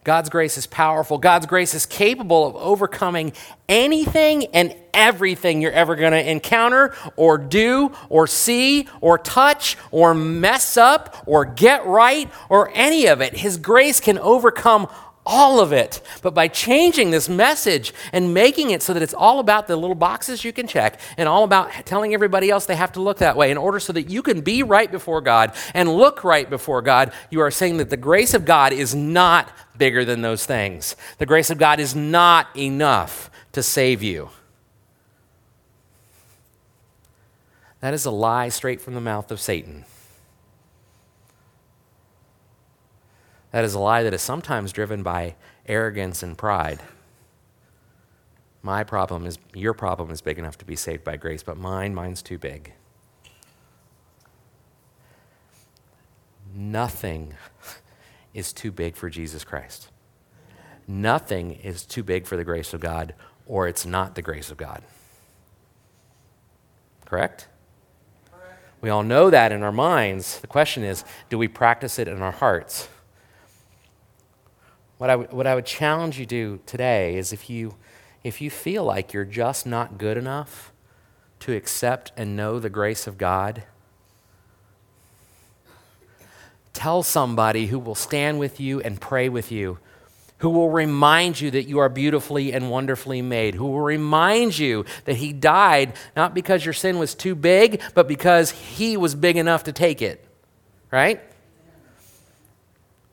God's 0.04 0.30
grace 0.30 0.56
is 0.56 0.66
powerful. 0.66 1.18
God's 1.18 1.46
grace 1.46 1.74
is 1.74 1.84
capable 1.84 2.46
of 2.46 2.56
overcoming 2.56 3.32
anything 3.68 4.46
and 4.46 4.74
everything 4.94 5.60
you're 5.60 5.72
ever 5.72 5.96
going 5.96 6.12
to 6.12 6.30
encounter 6.30 6.94
or 7.16 7.36
do 7.36 7.92
or 8.08 8.26
see 8.26 8.88
or 9.00 9.18
touch 9.18 9.76
or 9.90 10.14
mess 10.14 10.76
up 10.76 11.22
or 11.26 11.44
get 11.44 11.84
right 11.84 12.30
or 12.48 12.70
any 12.74 13.06
of 13.06 13.20
it. 13.20 13.34
His 13.34 13.56
grace 13.58 14.00
can 14.00 14.18
overcome 14.18 14.88
all 15.28 15.60
of 15.60 15.72
it. 15.72 16.00
But 16.22 16.32
by 16.32 16.48
changing 16.48 17.10
this 17.10 17.28
message 17.28 17.92
and 18.12 18.32
making 18.32 18.70
it 18.70 18.82
so 18.82 18.94
that 18.94 19.02
it's 19.02 19.14
all 19.14 19.38
about 19.38 19.66
the 19.66 19.76
little 19.76 19.94
boxes 19.94 20.42
you 20.42 20.52
can 20.52 20.66
check 20.66 20.98
and 21.18 21.28
all 21.28 21.44
about 21.44 21.70
telling 21.84 22.14
everybody 22.14 22.50
else 22.50 22.64
they 22.64 22.74
have 22.74 22.92
to 22.92 23.00
look 23.00 23.18
that 23.18 23.36
way 23.36 23.50
in 23.50 23.58
order 23.58 23.78
so 23.78 23.92
that 23.92 24.10
you 24.10 24.22
can 24.22 24.40
be 24.40 24.62
right 24.62 24.90
before 24.90 25.20
God 25.20 25.54
and 25.74 25.94
look 25.94 26.24
right 26.24 26.48
before 26.48 26.80
God, 26.80 27.12
you 27.30 27.40
are 27.40 27.50
saying 27.50 27.76
that 27.76 27.90
the 27.90 27.96
grace 27.98 28.32
of 28.32 28.46
God 28.46 28.72
is 28.72 28.94
not 28.94 29.52
bigger 29.76 30.04
than 30.04 30.22
those 30.22 30.46
things. 30.46 30.96
The 31.18 31.26
grace 31.26 31.50
of 31.50 31.58
God 31.58 31.78
is 31.78 31.94
not 31.94 32.48
enough 32.56 33.30
to 33.52 33.62
save 33.62 34.02
you. 34.02 34.30
That 37.80 37.94
is 37.94 38.06
a 38.06 38.10
lie 38.10 38.48
straight 38.48 38.80
from 38.80 38.94
the 38.94 39.00
mouth 39.00 39.30
of 39.30 39.40
Satan. 39.40 39.84
That 43.50 43.64
is 43.64 43.74
a 43.74 43.78
lie 43.78 44.02
that 44.02 44.12
is 44.14 44.22
sometimes 44.22 44.72
driven 44.72 45.02
by 45.02 45.36
arrogance 45.66 46.22
and 46.22 46.36
pride. 46.36 46.80
My 48.62 48.84
problem 48.84 49.24
is, 49.24 49.38
your 49.54 49.72
problem 49.72 50.10
is 50.10 50.20
big 50.20 50.38
enough 50.38 50.58
to 50.58 50.64
be 50.64 50.76
saved 50.76 51.04
by 51.04 51.16
grace, 51.16 51.42
but 51.42 51.56
mine, 51.56 51.94
mine's 51.94 52.22
too 52.22 52.38
big. 52.38 52.72
Nothing 56.54 57.34
is 58.34 58.52
too 58.52 58.72
big 58.72 58.96
for 58.96 59.08
Jesus 59.08 59.44
Christ. 59.44 59.88
Nothing 60.86 61.52
is 61.52 61.84
too 61.84 62.02
big 62.02 62.26
for 62.26 62.36
the 62.36 62.44
grace 62.44 62.74
of 62.74 62.80
God, 62.80 63.14
or 63.46 63.68
it's 63.68 63.86
not 63.86 64.14
the 64.14 64.22
grace 64.22 64.50
of 64.50 64.56
God. 64.56 64.82
Correct? 67.04 67.48
Correct? 68.30 68.74
We 68.80 68.90
all 68.90 69.02
know 69.02 69.30
that 69.30 69.52
in 69.52 69.62
our 69.62 69.72
minds. 69.72 70.40
The 70.40 70.46
question 70.46 70.82
is 70.82 71.04
do 71.30 71.38
we 71.38 71.48
practice 71.48 71.98
it 71.98 72.08
in 72.08 72.20
our 72.20 72.32
hearts? 72.32 72.88
What 74.98 75.10
I, 75.10 75.14
w- 75.14 75.30
what 75.30 75.46
I 75.46 75.54
would 75.54 75.66
challenge 75.66 76.18
you 76.18 76.26
to 76.26 76.28
do 76.28 76.60
today 76.66 77.16
is 77.16 77.32
if 77.32 77.48
you, 77.48 77.74
if 78.22 78.40
you 78.40 78.50
feel 78.50 78.84
like 78.84 79.12
you're 79.12 79.24
just 79.24 79.66
not 79.66 79.98
good 79.98 80.16
enough 80.16 80.72
to 81.40 81.54
accept 81.54 82.12
and 82.16 82.36
know 82.36 82.58
the 82.58 82.70
grace 82.70 83.06
of 83.06 83.16
God, 83.16 83.62
tell 86.72 87.02
somebody 87.02 87.66
who 87.66 87.78
will 87.78 87.94
stand 87.94 88.38
with 88.38 88.60
you 88.60 88.80
and 88.80 89.00
pray 89.00 89.28
with 89.28 89.50
you 89.50 89.78
who 90.38 90.50
will 90.50 90.70
remind 90.70 91.40
you 91.40 91.50
that 91.50 91.64
you 91.64 91.78
are 91.78 91.88
beautifully 91.88 92.52
and 92.52 92.70
wonderfully 92.70 93.22
made, 93.22 93.54
who 93.54 93.66
will 93.66 93.80
remind 93.80 94.56
you 94.58 94.84
that 95.04 95.16
He 95.16 95.32
died 95.32 95.92
not 96.16 96.34
because 96.34 96.64
your 96.64 96.74
sin 96.74 96.98
was 96.98 97.14
too 97.14 97.34
big, 97.34 97.82
but 97.94 98.08
because 98.08 98.50
He 98.50 98.96
was 98.96 99.14
big 99.14 99.36
enough 99.36 99.64
to 99.64 99.72
take 99.72 100.00
it, 100.00 100.24
right? 100.90 101.20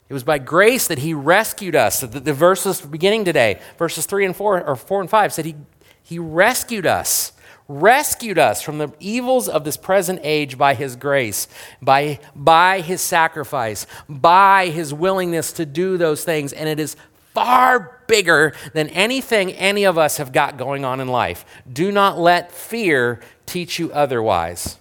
It 0.08 0.14
was 0.14 0.24
by 0.24 0.38
grace 0.38 0.88
that 0.88 1.00
He 1.00 1.14
rescued 1.14 1.76
us. 1.76 2.02
The, 2.02 2.08
the 2.08 2.34
verses 2.34 2.82
beginning 2.82 3.26
today, 3.26 3.60
verses 3.78 4.06
3 4.06 4.26
and 4.26 4.36
4, 4.36 4.64
or 4.68 4.76
4 4.76 5.02
and 5.02 5.10
5, 5.10 5.34
said 5.34 5.46
He, 5.46 5.56
he 6.04 6.20
rescued 6.20 6.86
us 6.86 7.32
rescued 7.68 8.38
us 8.38 8.62
from 8.62 8.78
the 8.78 8.92
evils 9.00 9.50
of 9.50 9.64
this 9.64 9.78
present 9.78 10.20
age 10.24 10.58
by 10.58 10.74
his 10.74 10.96
grace, 10.96 11.48
by, 11.82 12.20
by 12.36 12.82
his 12.82 13.02
sacrifice, 13.02 13.88
by 14.08 14.68
his 14.68 14.94
willingness 14.94 15.52
to 15.54 15.66
do 15.66 15.98
those 15.98 16.24
things. 16.24 16.54
And 16.54 16.70
it 16.70 16.80
is 16.80 16.96
far 17.34 18.02
bigger 18.08 18.54
than 18.74 18.88
anything 18.90 19.52
any 19.54 19.84
of 19.84 19.98
us 19.98 20.18
have 20.18 20.32
got 20.32 20.58
going 20.58 20.86
on 20.86 21.00
in 21.00 21.08
life. 21.08 21.46
Do 21.72 21.92
not 21.92 22.20
let 22.20 22.52
fear 22.52 23.20
teach 23.46 23.80
you 23.80 23.92
otherwise. 23.92 24.78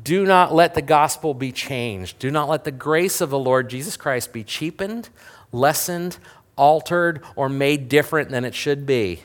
Do 0.00 0.24
not 0.24 0.54
let 0.54 0.74
the 0.74 0.82
gospel 0.82 1.34
be 1.34 1.52
changed. 1.52 2.18
Do 2.18 2.30
not 2.30 2.48
let 2.48 2.64
the 2.64 2.70
grace 2.70 3.20
of 3.20 3.30
the 3.30 3.38
Lord 3.38 3.68
Jesus 3.68 3.96
Christ 3.96 4.32
be 4.32 4.42
cheapened, 4.42 5.10
lessened, 5.52 6.16
altered, 6.56 7.22
or 7.36 7.48
made 7.48 7.88
different 7.88 8.30
than 8.30 8.44
it 8.44 8.54
should 8.54 8.86
be. 8.86 9.22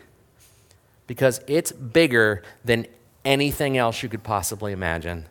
Because 1.05 1.39
it's 1.47 1.72
bigger 1.72 2.43
than 2.65 2.86
anything 3.24 3.78
else 3.78 4.03
you 4.03 4.09
could 4.09 4.24
possibly 4.24 4.74
imagine. 4.74 5.26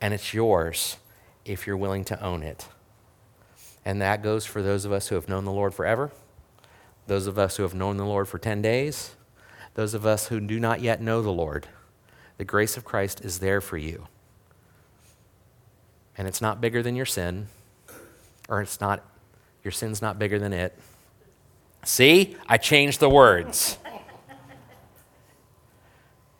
And 0.00 0.12
it's 0.12 0.34
yours 0.34 0.96
if 1.44 1.66
you're 1.66 1.76
willing 1.76 2.04
to 2.06 2.20
own 2.20 2.42
it. 2.42 2.66
And 3.84 4.00
that 4.02 4.22
goes 4.22 4.44
for 4.44 4.60
those 4.60 4.84
of 4.84 4.92
us 4.92 5.08
who 5.08 5.14
have 5.14 5.28
known 5.28 5.44
the 5.44 5.52
Lord 5.52 5.72
forever, 5.72 6.10
those 7.06 7.26
of 7.26 7.38
us 7.38 7.56
who 7.56 7.62
have 7.62 7.74
known 7.74 7.96
the 7.96 8.04
Lord 8.04 8.28
for 8.28 8.38
10 8.38 8.60
days, 8.60 9.14
those 9.74 9.94
of 9.94 10.04
us 10.04 10.28
who 10.28 10.40
do 10.40 10.58
not 10.58 10.80
yet 10.80 11.00
know 11.00 11.22
the 11.22 11.30
Lord. 11.30 11.68
The 12.38 12.44
grace 12.44 12.76
of 12.76 12.84
Christ 12.84 13.24
is 13.24 13.38
there 13.38 13.60
for 13.60 13.76
you. 13.76 14.08
And 16.20 16.28
it's 16.28 16.42
not 16.42 16.60
bigger 16.60 16.82
than 16.82 16.96
your 16.96 17.06
sin, 17.06 17.46
or 18.46 18.60
it's 18.60 18.78
not, 18.78 19.02
your 19.64 19.72
sin's 19.72 20.02
not 20.02 20.18
bigger 20.18 20.38
than 20.38 20.52
it. 20.52 20.78
See, 21.82 22.36
I 22.46 22.58
changed 22.58 23.00
the 23.00 23.08
words. 23.08 23.78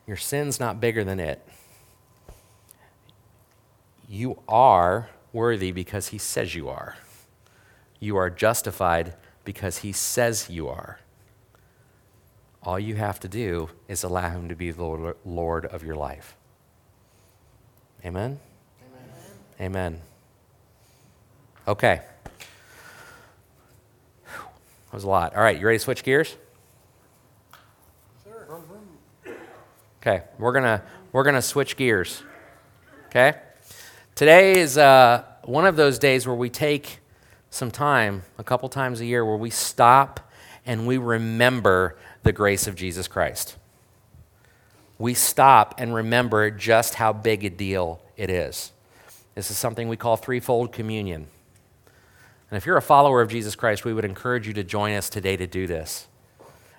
Your 0.06 0.18
sin's 0.18 0.60
not 0.60 0.82
bigger 0.82 1.02
than 1.02 1.18
it. 1.18 1.42
You 4.06 4.40
are 4.46 5.08
worthy 5.32 5.72
because 5.72 6.08
he 6.08 6.18
says 6.18 6.54
you 6.54 6.68
are. 6.68 6.98
You 8.00 8.18
are 8.18 8.28
justified 8.28 9.14
because 9.46 9.78
he 9.78 9.92
says 9.92 10.50
you 10.50 10.68
are. 10.68 11.00
All 12.62 12.78
you 12.78 12.96
have 12.96 13.18
to 13.20 13.28
do 13.28 13.70
is 13.88 14.02
allow 14.02 14.28
him 14.28 14.50
to 14.50 14.54
be 14.54 14.72
the 14.72 15.14
Lord 15.24 15.64
of 15.64 15.82
your 15.82 15.96
life. 15.96 16.36
Amen? 18.04 18.40
Amen. 19.60 20.00
Okay. 21.68 22.00
That 24.24 24.94
was 24.94 25.04
a 25.04 25.08
lot. 25.08 25.36
All 25.36 25.42
right, 25.42 25.58
you 25.58 25.66
ready 25.66 25.76
to 25.76 25.84
switch 25.84 26.02
gears? 26.02 26.34
Okay, 30.00 30.22
we're 30.38 30.52
gonna 30.52 30.82
we're 31.12 31.24
gonna 31.24 31.42
switch 31.42 31.76
gears. 31.76 32.22
Okay, 33.08 33.34
today 34.14 34.58
is 34.58 34.78
uh, 34.78 35.24
one 35.44 35.66
of 35.66 35.76
those 35.76 35.98
days 35.98 36.26
where 36.26 36.34
we 36.34 36.48
take 36.48 37.00
some 37.50 37.70
time, 37.70 38.22
a 38.38 38.44
couple 38.44 38.70
times 38.70 39.00
a 39.00 39.04
year, 39.04 39.26
where 39.26 39.36
we 39.36 39.50
stop 39.50 40.32
and 40.64 40.86
we 40.86 40.96
remember 40.96 41.98
the 42.22 42.32
grace 42.32 42.66
of 42.66 42.76
Jesus 42.76 43.06
Christ. 43.08 43.58
We 44.98 45.12
stop 45.12 45.74
and 45.76 45.94
remember 45.94 46.50
just 46.50 46.94
how 46.94 47.12
big 47.12 47.44
a 47.44 47.50
deal 47.50 48.00
it 48.16 48.30
is. 48.30 48.72
This 49.34 49.50
is 49.50 49.56
something 49.58 49.88
we 49.88 49.96
call 49.96 50.16
threefold 50.16 50.72
communion. 50.72 51.26
And 52.50 52.56
if 52.56 52.66
you're 52.66 52.76
a 52.76 52.82
follower 52.82 53.20
of 53.20 53.30
Jesus 53.30 53.54
Christ, 53.54 53.84
we 53.84 53.92
would 53.92 54.04
encourage 54.04 54.46
you 54.46 54.52
to 54.54 54.64
join 54.64 54.94
us 54.94 55.08
today 55.08 55.36
to 55.36 55.46
do 55.46 55.66
this 55.66 56.08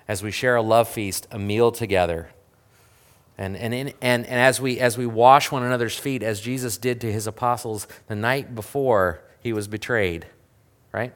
as 0.06 0.22
we 0.22 0.30
share 0.30 0.56
a 0.56 0.62
love 0.62 0.88
feast, 0.88 1.26
a 1.30 1.38
meal 1.38 1.72
together. 1.72 2.30
And, 3.38 3.56
and, 3.56 3.72
in, 3.72 3.88
and, 4.02 4.26
and 4.26 4.40
as, 4.40 4.60
we, 4.60 4.78
as 4.78 4.98
we 4.98 5.06
wash 5.06 5.50
one 5.50 5.62
another's 5.62 5.96
feet, 5.96 6.22
as 6.22 6.40
Jesus 6.40 6.76
did 6.76 7.00
to 7.00 7.10
his 7.10 7.26
apostles 7.26 7.88
the 8.08 8.14
night 8.14 8.54
before 8.54 9.22
he 9.40 9.52
was 9.52 9.68
betrayed 9.68 10.26
right? 10.92 11.12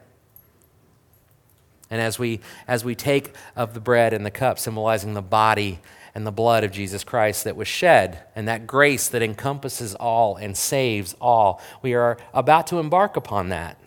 And 1.89 2.01
as 2.01 2.19
we, 2.19 2.41
as 2.67 2.83
we 2.83 2.95
take 2.95 3.33
of 3.55 3.73
the 3.73 3.79
bread 3.79 4.13
and 4.13 4.25
the 4.25 4.31
cup, 4.31 4.59
symbolizing 4.59 5.13
the 5.13 5.21
body 5.21 5.79
and 6.13 6.25
the 6.25 6.31
blood 6.31 6.63
of 6.63 6.71
Jesus 6.71 7.03
Christ 7.03 7.43
that 7.43 7.55
was 7.55 7.67
shed, 7.67 8.23
and 8.35 8.47
that 8.47 8.67
grace 8.67 9.07
that 9.07 9.21
encompasses 9.21 9.95
all 9.95 10.35
and 10.35 10.57
saves 10.57 11.15
all, 11.21 11.61
we 11.81 11.93
are 11.93 12.17
about 12.33 12.67
to 12.67 12.79
embark 12.79 13.15
upon 13.15 13.49
that. 13.49 13.79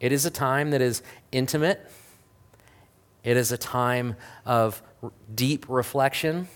It 0.00 0.12
is 0.12 0.24
a 0.24 0.30
time 0.30 0.70
that 0.70 0.80
is 0.80 1.02
intimate, 1.32 1.90
it 3.24 3.36
is 3.36 3.50
a 3.50 3.58
time 3.58 4.14
of 4.46 4.80
deep 5.34 5.66
reflection. 5.68 6.48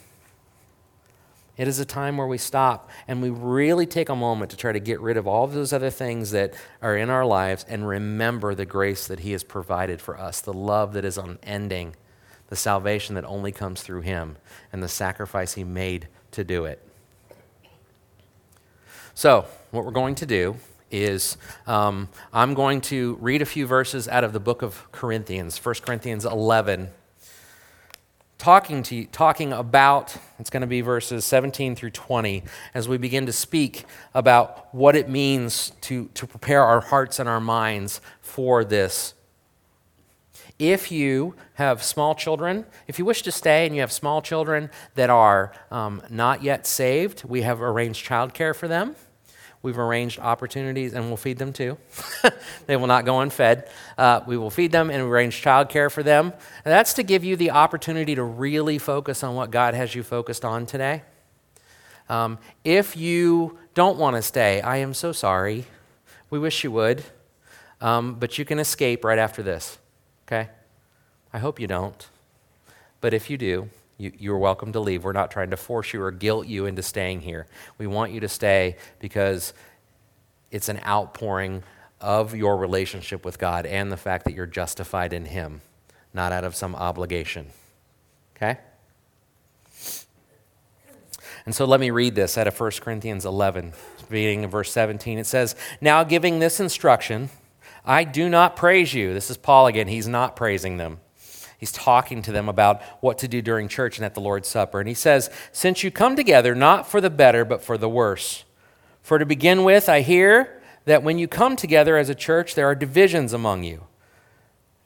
It 1.63 1.69
is 1.69 1.79
a 1.79 1.85
time 1.85 2.17
where 2.17 2.27
we 2.27 2.39
stop 2.39 2.91
and 3.07 3.23
we 3.23 3.31
really 3.31 3.87
take 3.87 4.09
a 4.09 4.17
moment 4.17 4.51
to 4.51 4.57
try 4.57 4.73
to 4.73 4.81
get 4.81 5.01
rid 5.01 5.17
of 5.17 5.29
all 5.29 5.45
of 5.45 5.53
those 5.53 5.73
other 5.73 5.91
things 5.91 6.33
that 6.33 6.55
are 6.83 6.97
in 6.97 7.09
our 7.09 7.25
lives 7.25 7.65
and 7.69 7.87
remember 7.87 8.53
the 8.53 8.67
grace 8.67 9.07
that 9.07 9.21
He 9.21 9.31
has 9.31 9.45
provided 9.45 10.01
for 10.01 10.19
us, 10.19 10.41
the 10.41 10.53
love 10.53 10.93
that 10.95 11.05
is 11.05 11.17
unending, 11.17 11.95
the 12.49 12.57
salvation 12.57 13.15
that 13.15 13.25
only 13.25 13.53
comes 13.53 13.81
through 13.81 14.01
Him, 14.01 14.39
and 14.73 14.83
the 14.83 14.89
sacrifice 14.89 15.55
He 15.55 15.63
made 15.63 16.09
to 16.33 16.43
do 16.43 16.65
it. 16.65 16.85
So, 19.15 19.45
what 19.71 19.85
we're 19.85 19.93
going 19.93 20.17
to 20.17 20.27
do 20.27 20.57
is 20.91 21.37
um, 21.69 22.09
I'm 22.33 22.55
going 22.55 22.81
to 22.81 23.17
read 23.21 23.41
a 23.41 23.47
few 23.47 23.69
verses 23.69 24.09
out 24.09 24.25
of 24.25 24.33
the 24.33 24.41
book 24.41 24.63
of 24.63 24.91
Corinthians, 24.91 25.65
1 25.65 25.77
Corinthians 25.77 26.25
11 26.25 26.91
talking 28.43 28.83
to 28.83 28.97
you, 28.97 29.07
talking 29.07 29.53
about 29.53 30.17
it's 30.41 30.51
going 30.51 30.63
to 30.63 30.67
be 30.67 30.81
verses 30.81 31.25
17 31.25 31.77
through 31.77 31.91
20 31.91 32.43
as 32.75 32.89
we 32.89 32.99
begin 32.99 33.25
to 33.27 33.33
speak 33.33 33.85
about 34.15 34.75
what 34.75 34.97
it 34.97 35.09
means 35.09 35.71
to, 35.83 36.07
to 36.15 36.27
prepare 36.27 36.65
our 36.65 36.81
hearts 36.81 37.21
and 37.21 37.29
our 37.29 37.41
minds 37.41 38.01
for 38.21 38.65
this 38.65 39.15
if 40.59 40.93
you 40.93 41.35
have 41.55 41.83
small 41.83 42.15
children, 42.15 42.65
if 42.87 42.97
you 42.99 43.05
wish 43.05 43.23
to 43.23 43.33
stay 43.33 43.67
and 43.67 43.75
you 43.75 43.81
have 43.81 43.91
small 43.91 44.23
children 44.23 44.71
that 44.95 45.11
are 45.11 45.53
um, 45.73 46.03
not 46.09 46.43
yet 46.43 46.67
saved, 46.69 47.25
we 47.25 47.43
have 47.43 47.61
arranged 47.61 48.07
childcare 48.07 48.55
for 48.55 48.69
them. 48.69 48.95
We've 49.63 49.79
arranged 49.79 50.19
opportunities, 50.19 50.93
and 50.93 51.07
we'll 51.07 51.17
feed 51.17 51.39
them 51.39 51.53
too. 51.53 51.79
they 52.67 52.77
will 52.77 52.89
not 52.89 53.05
go 53.05 53.21
unfed. 53.21 53.69
Uh, 53.97 54.21
we 54.27 54.37
will 54.37 54.51
feed 54.51 54.73
them 54.73 54.91
and 54.91 55.01
arrange 55.01 55.41
childcare 55.41 55.91
for 55.91 56.03
them. 56.03 56.33
And 56.65 56.73
that's 56.73 56.95
to 56.95 57.05
give 57.05 57.23
you 57.23 57.37
the 57.37 57.53
opportunity 57.53 58.17
to 58.17 58.25
really 58.25 58.79
focus 58.79 59.23
on 59.23 59.37
what 59.37 59.53
God 59.53 59.75
has 59.75 59.95
you 59.95 60.03
focused 60.03 60.45
on 60.45 60.67
today. 60.67 61.03
Um, 62.09 62.39
if 62.65 62.97
you 62.97 63.57
don't 63.75 63.99
want 63.99 64.17
to 64.17 64.23
stay, 64.23 64.61
I 64.61 64.79
am 64.79 64.95
so 64.95 65.13
sorry. 65.13 65.67
We 66.29 66.41
wish 66.41 66.65
you 66.65 66.73
would. 66.73 67.05
Um, 67.81 68.15
but 68.15 68.39
you 68.39 68.45
can 68.45 68.59
escape 68.59 69.05
right 69.05 69.19
after 69.19 69.43
this, 69.43 69.79
okay? 70.27 70.51
I 71.33 71.39
hope 71.39 71.59
you 71.59 71.67
don't. 71.67 72.09
But 73.01 73.13
if 73.13 73.29
you 73.29 73.37
do, 73.37 73.69
you, 74.03 74.13
you're 74.19 74.39
welcome 74.39 74.73
to 74.73 74.81
leave. 74.81 75.05
We're 75.05 75.13
not 75.13 75.31
trying 75.31 75.51
to 75.51 75.57
force 75.57 75.93
you 75.93 76.03
or 76.03 76.11
guilt 76.11 76.49
you 76.49 76.67
into 76.67 76.83
staying 76.83 77.21
here. 77.21 77.47
We 77.79 77.87
want 77.87 78.11
you 78.11 78.19
to 78.21 78.29
stay 78.29 78.77
because 78.99 79.55
it's 80.51 80.69
an 80.69 80.81
outpouring 80.85 81.63
of 82.01 82.35
your 82.35 82.57
relationship 82.57 83.25
with 83.25 83.39
God 83.39 83.65
and 83.65 83.93
the 83.93 83.97
fact 83.97 84.25
that 84.25 84.35
you're 84.35 84.47
justified 84.47 85.13
in 85.13 85.27
Him, 85.27 85.61
not 86.13 86.33
out 86.33 86.43
of 86.43 86.57
some 86.57 86.75
obligation. 86.75 87.47
Okay? 88.35 88.59
And 91.47 91.55
so 91.55 91.65
let 91.65 91.79
me 91.79 91.91
read 91.91 92.17
this 92.17 92.37
out 92.37 92.49
of 92.49 92.59
1 92.59 92.73
Corinthians 92.81 93.25
11, 93.25 93.73
beginning 94.11 94.43
in 94.43 94.51
verse 94.51 94.73
17. 94.73 95.19
It 95.19 95.27
says, 95.27 95.55
Now 95.81 96.03
giving 96.03 96.41
this 96.41 96.59
instruction, 96.59 97.31
I 97.85 98.03
do 98.03 98.29
not 98.29 98.57
praise 98.57 98.95
you. 98.95 99.15
This 99.15 99.31
is 99.31 99.37
Paul 99.37 99.69
again. 99.69 99.87
He's 99.87 100.09
not 100.09 100.35
praising 100.35 100.77
them. 100.77 100.99
He's 101.63 101.71
talking 101.71 102.23
to 102.23 102.33
them 102.33 102.49
about 102.49 102.83
what 103.03 103.19
to 103.19 103.29
do 103.29 103.41
during 103.41 103.69
church 103.69 103.97
and 103.97 104.05
at 104.05 104.15
the 104.15 104.21
Lord's 104.21 104.49
Supper. 104.49 104.81
And 104.81 104.89
he 104.89 104.97
says, 104.97 105.31
Since 105.53 105.85
you 105.85 105.93
come 105.93 106.17
together 106.17 106.57
not 106.57 106.91
for 106.91 107.01
the 107.01 107.09
better, 107.09 107.45
but 107.45 107.63
for 107.63 107.79
the 107.79 107.89
worse. 107.89 108.43
For 109.01 109.17
to 109.17 109.25
begin 109.25 109.63
with, 109.63 109.89
I 109.89 110.01
hear 110.01 110.61
that 110.87 111.05
when 111.05 111.19
you 111.19 111.29
come 111.29 111.55
together 111.55 111.97
as 111.97 112.09
a 112.09 112.17
church, 112.17 112.57
there 112.57 112.67
are 112.67 112.75
divisions 112.75 113.33
among 113.33 113.63
you. 113.63 113.85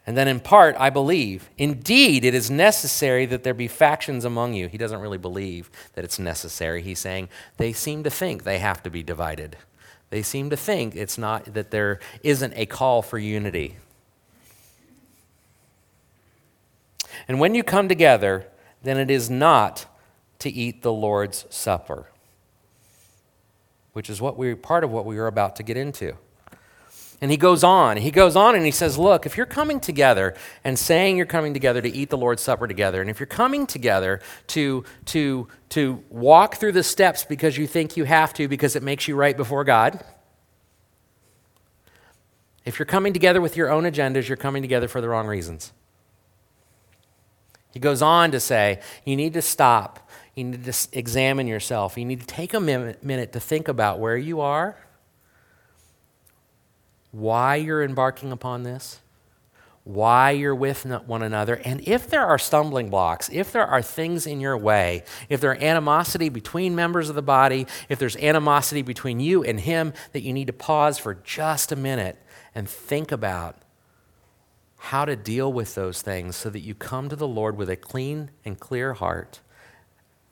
And 0.06 0.18
then 0.18 0.28
in 0.28 0.38
part, 0.38 0.76
I 0.78 0.90
believe, 0.90 1.48
indeed, 1.56 2.26
it 2.26 2.34
is 2.34 2.50
necessary 2.50 3.24
that 3.24 3.42
there 3.42 3.54
be 3.54 3.68
factions 3.68 4.26
among 4.26 4.52
you. 4.52 4.68
He 4.68 4.76
doesn't 4.76 5.00
really 5.00 5.16
believe 5.16 5.70
that 5.94 6.04
it's 6.04 6.18
necessary. 6.18 6.82
He's 6.82 6.98
saying 6.98 7.30
they 7.56 7.72
seem 7.72 8.04
to 8.04 8.10
think 8.10 8.44
they 8.44 8.58
have 8.58 8.82
to 8.82 8.90
be 8.90 9.02
divided. 9.02 9.56
They 10.10 10.20
seem 10.20 10.50
to 10.50 10.58
think 10.58 10.94
it's 10.94 11.16
not 11.16 11.54
that 11.54 11.70
there 11.70 12.00
isn't 12.22 12.52
a 12.54 12.66
call 12.66 13.00
for 13.00 13.18
unity. 13.18 13.76
And 17.28 17.40
when 17.40 17.54
you 17.54 17.62
come 17.62 17.88
together, 17.88 18.46
then 18.82 18.98
it 18.98 19.10
is 19.10 19.28
not 19.28 19.86
to 20.38 20.50
eat 20.50 20.82
the 20.82 20.92
Lord's 20.92 21.46
Supper, 21.50 22.06
which 23.92 24.08
is 24.08 24.20
what 24.20 24.36
we 24.36 24.54
part 24.54 24.84
of 24.84 24.90
what 24.90 25.04
we 25.06 25.18
are 25.18 25.26
about 25.26 25.56
to 25.56 25.62
get 25.62 25.76
into. 25.76 26.16
And 27.20 27.30
he 27.30 27.38
goes 27.38 27.64
on. 27.64 27.96
He 27.96 28.10
goes 28.10 28.36
on 28.36 28.54
and 28.54 28.64
he 28.64 28.70
says, 28.70 28.98
Look, 28.98 29.24
if 29.24 29.36
you're 29.36 29.46
coming 29.46 29.80
together 29.80 30.34
and 30.62 30.78
saying 30.78 31.16
you're 31.16 31.24
coming 31.24 31.54
together 31.54 31.80
to 31.80 31.88
eat 31.88 32.10
the 32.10 32.18
Lord's 32.18 32.42
Supper 32.42 32.66
together, 32.66 33.00
and 33.00 33.08
if 33.08 33.18
you're 33.18 33.26
coming 33.26 33.66
together 33.66 34.20
to, 34.48 34.84
to, 35.06 35.48
to 35.70 36.04
walk 36.10 36.56
through 36.56 36.72
the 36.72 36.82
steps 36.82 37.24
because 37.24 37.56
you 37.56 37.66
think 37.66 37.96
you 37.96 38.04
have 38.04 38.34
to 38.34 38.48
because 38.48 38.76
it 38.76 38.82
makes 38.82 39.08
you 39.08 39.16
right 39.16 39.36
before 39.36 39.64
God, 39.64 40.04
if 42.66 42.78
you're 42.78 42.86
coming 42.86 43.14
together 43.14 43.40
with 43.40 43.56
your 43.56 43.70
own 43.70 43.84
agendas, 43.84 44.28
you're 44.28 44.36
coming 44.36 44.60
together 44.60 44.88
for 44.88 45.00
the 45.00 45.08
wrong 45.08 45.26
reasons. 45.26 45.72
He 47.76 47.80
goes 47.80 48.00
on 48.00 48.30
to 48.30 48.40
say, 48.40 48.80
You 49.04 49.16
need 49.16 49.34
to 49.34 49.42
stop. 49.42 50.08
You 50.34 50.44
need 50.44 50.64
to 50.64 50.88
examine 50.92 51.46
yourself. 51.46 51.98
You 51.98 52.06
need 52.06 52.20
to 52.20 52.26
take 52.26 52.54
a 52.54 52.58
minute 52.58 53.32
to 53.34 53.38
think 53.38 53.68
about 53.68 53.98
where 53.98 54.16
you 54.16 54.40
are 54.40 54.78
why 57.10 57.56
you're 57.56 57.82
embarking 57.82 58.32
upon 58.32 58.62
this, 58.62 59.00
why 59.84 60.30
you're 60.30 60.54
with 60.54 60.86
one 61.06 61.22
another, 61.22 61.60
and 61.66 61.86
if 61.86 62.08
there 62.08 62.24
are 62.24 62.38
stumbling 62.38 62.88
blocks, 62.88 63.28
if 63.30 63.52
there 63.52 63.66
are 63.66 63.82
things 63.82 64.26
in 64.26 64.40
your 64.40 64.56
way, 64.56 65.04
if 65.28 65.42
there's 65.42 65.62
animosity 65.62 66.30
between 66.30 66.74
members 66.74 67.10
of 67.10 67.14
the 67.14 67.20
body, 67.20 67.66
if 67.90 67.98
there's 67.98 68.16
animosity 68.16 68.80
between 68.80 69.20
you 69.20 69.44
and 69.44 69.60
him, 69.60 69.92
that 70.12 70.22
you 70.22 70.32
need 70.32 70.46
to 70.46 70.52
pause 70.54 70.98
for 70.98 71.14
just 71.14 71.72
a 71.72 71.76
minute 71.76 72.16
and 72.54 72.66
think 72.66 73.12
about 73.12 73.56
how 74.78 75.04
to 75.04 75.16
deal 75.16 75.52
with 75.52 75.74
those 75.74 76.02
things 76.02 76.36
so 76.36 76.50
that 76.50 76.60
you 76.60 76.74
come 76.74 77.08
to 77.08 77.16
the 77.16 77.28
Lord 77.28 77.56
with 77.56 77.70
a 77.70 77.76
clean 77.76 78.30
and 78.44 78.58
clear 78.58 78.94
heart 78.94 79.40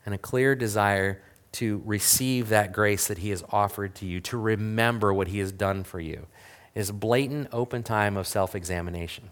and 0.05 0.14
a 0.14 0.18
clear 0.18 0.55
desire 0.55 1.22
to 1.53 1.82
receive 1.84 2.49
that 2.49 2.72
grace 2.72 3.07
that 3.07 3.18
He 3.18 3.30
has 3.30 3.45
offered 3.51 3.95
to 3.97 4.07
you, 4.07 4.20
to 4.22 4.36
remember 4.36 5.14
what 5.14 5.28
He 5.28 5.38
has 5.38 5.53
done 5.53 5.84
for 5.84 6.01
you 6.01 6.26
is 6.74 6.90
blatant, 6.90 7.49
open 7.53 7.82
time 7.82 8.16
of 8.16 8.26
self 8.26 8.55
examination. 8.55 9.30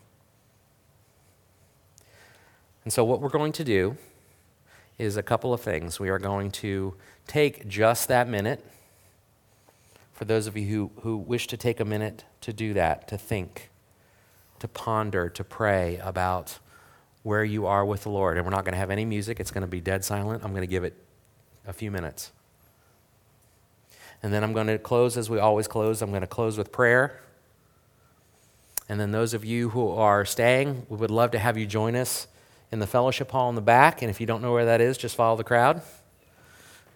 And 2.85 2.93
so, 2.93 3.05
what 3.05 3.21
we're 3.21 3.29
going 3.29 3.53
to 3.53 3.65
do 3.65 3.97
is 4.99 5.17
a 5.17 5.23
couple 5.23 5.53
of 5.53 5.61
things. 5.61 5.99
We 5.99 6.09
are 6.09 6.19
going 6.19 6.51
to 6.53 6.95
take 7.27 7.69
just 7.69 8.09
that 8.09 8.29
minute. 8.29 8.65
For 10.13 10.25
those 10.25 10.47
of 10.47 10.57
you 10.57 10.67
who, 10.69 11.01
who 11.03 11.17
wish 11.17 11.49
to 11.49 11.57
take 11.57 11.81
a 11.81 11.85
minute 11.85 12.25
to 12.43 12.53
do 12.53 12.75
that, 12.75 13.09
to 13.09 13.19
think, 13.19 13.71
to 14.63 14.69
ponder, 14.69 15.29
to 15.29 15.43
pray 15.43 15.99
about 15.99 16.59
where 17.25 17.43
you 17.43 17.67
are 17.67 17.85
with 17.85 18.05
the 18.05 18.09
Lord. 18.11 18.37
And 18.37 18.47
we're 18.47 18.53
not 18.53 18.65
going 18.65 18.75
to 18.75 18.79
have 18.79 18.91
any 18.91 19.05
music, 19.05 19.41
it's 19.41 19.51
going 19.51 19.63
to 19.63 19.69
be 19.69 19.81
dead 19.81 20.05
silent. 20.05 20.45
I'm 20.45 20.53
going 20.53 20.63
to 20.63 20.69
give 20.69 20.85
it 20.85 20.97
a 21.67 21.73
few 21.73 21.91
minutes. 21.91 22.31
And 24.23 24.33
then 24.33 24.45
I'm 24.45 24.53
going 24.53 24.69
to 24.69 24.79
close 24.79 25.17
as 25.17 25.29
we 25.29 25.41
always 25.41 25.67
close. 25.67 26.01
I'm 26.01 26.11
going 26.11 26.21
to 26.21 26.29
close 26.29 26.57
with 26.57 26.71
prayer. 26.71 27.21
And 28.89 29.01
then 29.01 29.11
those 29.11 29.35
of 29.35 29.45
you 29.45 29.71
who 29.71 29.91
are 29.91 30.25
staying, 30.25 30.87
we 30.89 30.97
would 30.97 31.11
love 31.11 31.33
to 31.33 31.41
have 31.41 31.59
you 31.59 31.67
join 31.67 31.97
us 31.97 32.29
in 32.71 32.79
the 32.79 32.87
fellowship 32.87 33.33
hall 33.33 33.49
in 33.49 33.57
the 33.57 33.61
back. 33.61 34.01
And 34.01 34.11
if 34.11 34.21
you 34.21 34.29
don't 34.29 34.43
know 34.43 34.53
where 34.53 34.67
that 34.67 34.81
is, 34.81 34.97
just 34.97 35.17
follow 35.17 35.37
the 35.37 35.45
crowd. 35.45 35.83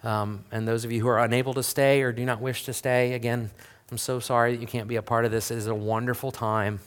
Um, 0.04 0.44
and 0.52 0.68
those 0.68 0.84
of 0.84 0.92
you 0.92 1.00
who 1.00 1.08
are 1.08 1.18
unable 1.18 1.52
to 1.54 1.64
stay 1.64 2.02
or 2.02 2.12
do 2.12 2.24
not 2.24 2.40
wish 2.40 2.64
to 2.66 2.72
stay, 2.72 3.14
again, 3.14 3.50
I'm 3.90 3.98
so 3.98 4.20
sorry 4.20 4.54
that 4.54 4.60
you 4.60 4.68
can't 4.68 4.86
be 4.86 4.96
a 4.96 5.02
part 5.02 5.24
of 5.24 5.32
this. 5.32 5.50
It 5.50 5.58
is 5.58 5.66
a 5.66 5.74
wonderful 5.74 6.30
time, 6.30 6.78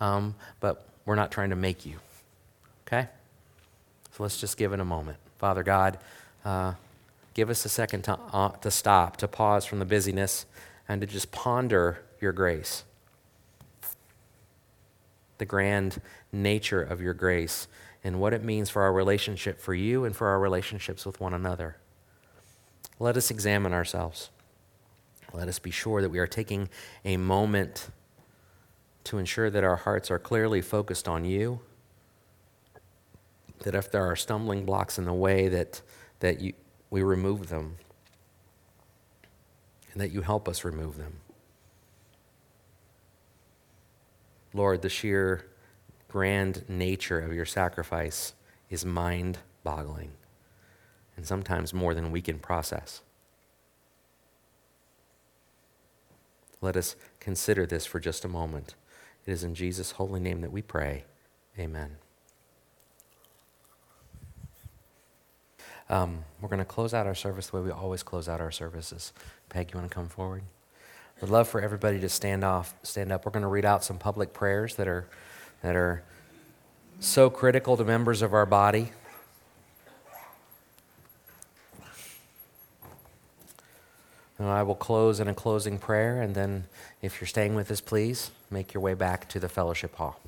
um, 0.00 0.34
but 0.60 0.86
we're 1.04 1.14
not 1.14 1.30
trying 1.30 1.50
to 1.50 1.56
make 1.56 1.86
you. 1.86 1.96
Okay? 2.86 3.08
So 4.12 4.22
let's 4.22 4.40
just 4.40 4.56
give 4.56 4.72
it 4.72 4.80
a 4.80 4.84
moment. 4.84 5.18
Father 5.38 5.62
God, 5.62 5.98
uh, 6.44 6.74
give 7.34 7.50
us 7.50 7.64
a 7.64 7.68
second 7.68 8.02
to, 8.02 8.18
uh, 8.32 8.50
to 8.50 8.70
stop, 8.70 9.16
to 9.18 9.28
pause 9.28 9.64
from 9.64 9.78
the 9.78 9.84
busyness, 9.84 10.46
and 10.88 11.00
to 11.00 11.06
just 11.06 11.32
ponder 11.32 12.02
your 12.20 12.32
grace 12.32 12.84
the 15.38 15.44
grand 15.44 16.00
nature 16.32 16.82
of 16.82 17.00
your 17.00 17.14
grace 17.14 17.68
and 18.04 18.20
what 18.20 18.32
it 18.32 18.42
means 18.42 18.70
for 18.70 18.82
our 18.82 18.92
relationship 18.92 19.60
for 19.60 19.74
you 19.74 20.04
and 20.04 20.14
for 20.14 20.28
our 20.28 20.38
relationships 20.38 21.04
with 21.04 21.20
one 21.20 21.34
another. 21.34 21.76
Let 22.98 23.16
us 23.16 23.30
examine 23.30 23.72
ourselves. 23.72 24.30
Let 25.32 25.48
us 25.48 25.58
be 25.58 25.70
sure 25.70 26.00
that 26.00 26.10
we 26.10 26.18
are 26.18 26.26
taking 26.26 26.68
a 27.04 27.16
moment 27.16 27.88
to 29.06 29.18
ensure 29.18 29.50
that 29.50 29.64
our 29.64 29.76
hearts 29.76 30.10
are 30.10 30.18
clearly 30.18 30.60
focused 30.60 31.08
on 31.08 31.24
you. 31.24 31.60
That 33.60 33.74
if 33.74 33.90
there 33.90 34.04
are 34.04 34.16
stumbling 34.16 34.64
blocks 34.64 34.98
in 34.98 35.04
the 35.04 35.14
way, 35.14 35.48
that, 35.48 35.80
that 36.20 36.40
you, 36.40 36.52
we 36.90 37.02
remove 37.02 37.48
them. 37.48 37.76
And 39.92 40.00
that 40.00 40.10
you 40.12 40.20
help 40.20 40.48
us 40.48 40.64
remove 40.64 40.98
them. 40.98 41.14
Lord, 44.52 44.82
the 44.82 44.88
sheer 44.88 45.46
grand 46.08 46.64
nature 46.68 47.20
of 47.20 47.32
your 47.32 47.44
sacrifice 47.44 48.32
is 48.70 48.84
mind 48.84 49.38
boggling, 49.62 50.12
and 51.16 51.26
sometimes 51.26 51.74
more 51.74 51.92
than 51.92 52.10
we 52.10 52.22
can 52.22 52.38
process. 52.38 53.02
Let 56.60 56.76
us 56.76 56.96
consider 57.20 57.66
this 57.66 57.84
for 57.84 58.00
just 58.00 58.24
a 58.24 58.28
moment. 58.28 58.74
It 59.26 59.32
is 59.32 59.44
in 59.44 59.54
Jesus' 59.54 59.92
holy 59.92 60.20
name 60.20 60.40
that 60.42 60.52
we 60.52 60.62
pray. 60.62 61.04
Amen. 61.58 61.96
Um, 65.88 66.24
we're 66.40 66.48
going 66.48 66.58
to 66.58 66.64
close 66.64 66.94
out 66.94 67.06
our 67.06 67.14
service 67.14 67.48
the 67.48 67.56
way 67.56 67.62
we 67.62 67.70
always 67.70 68.02
close 68.02 68.28
out 68.28 68.40
our 68.40 68.50
services. 68.50 69.12
Peg, 69.48 69.70
you 69.72 69.78
want 69.78 69.90
to 69.90 69.94
come 69.94 70.08
forward? 70.08 70.42
I'd 71.22 71.28
love 71.28 71.48
for 71.48 71.60
everybody 71.60 72.00
to 72.00 72.08
stand 72.08 72.44
off, 72.44 72.74
stand 72.82 73.10
up. 73.10 73.24
We're 73.24 73.32
going 73.32 73.42
to 73.42 73.48
read 73.48 73.64
out 73.64 73.82
some 73.82 73.98
public 73.98 74.32
prayers 74.32 74.74
that 74.76 74.86
are 74.86 75.08
that 75.62 75.74
are 75.74 76.02
so 77.00 77.30
critical 77.30 77.76
to 77.76 77.84
members 77.84 78.22
of 78.22 78.34
our 78.34 78.46
body. 78.46 78.92
And 84.38 84.48
I 84.48 84.62
will 84.62 84.74
close 84.74 85.18
in 85.18 85.28
a 85.28 85.34
closing 85.34 85.78
prayer, 85.78 86.20
and 86.20 86.34
then, 86.34 86.64
if 87.00 87.20
you're 87.20 87.28
staying 87.28 87.54
with 87.54 87.70
us, 87.70 87.80
please 87.80 88.30
make 88.50 88.74
your 88.74 88.82
way 88.82 88.94
back 88.94 89.28
to 89.30 89.40
the 89.40 89.48
fellowship 89.48 89.94
hall. 89.94 90.20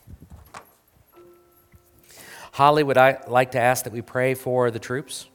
Holly, 2.52 2.82
would 2.82 2.96
I 2.96 3.18
like 3.28 3.52
to 3.52 3.60
ask 3.60 3.84
that 3.84 3.92
we 3.92 4.02
pray 4.02 4.34
for 4.34 4.70
the 4.70 4.78
troops 4.78 5.28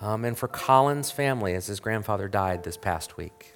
um, 0.00 0.24
and 0.24 0.36
for 0.36 0.48
Colin's 0.48 1.10
family 1.10 1.54
as 1.54 1.66
his 1.66 1.78
grandfather 1.78 2.26
died 2.26 2.64
this 2.64 2.76
past 2.76 3.16
week? 3.16 3.52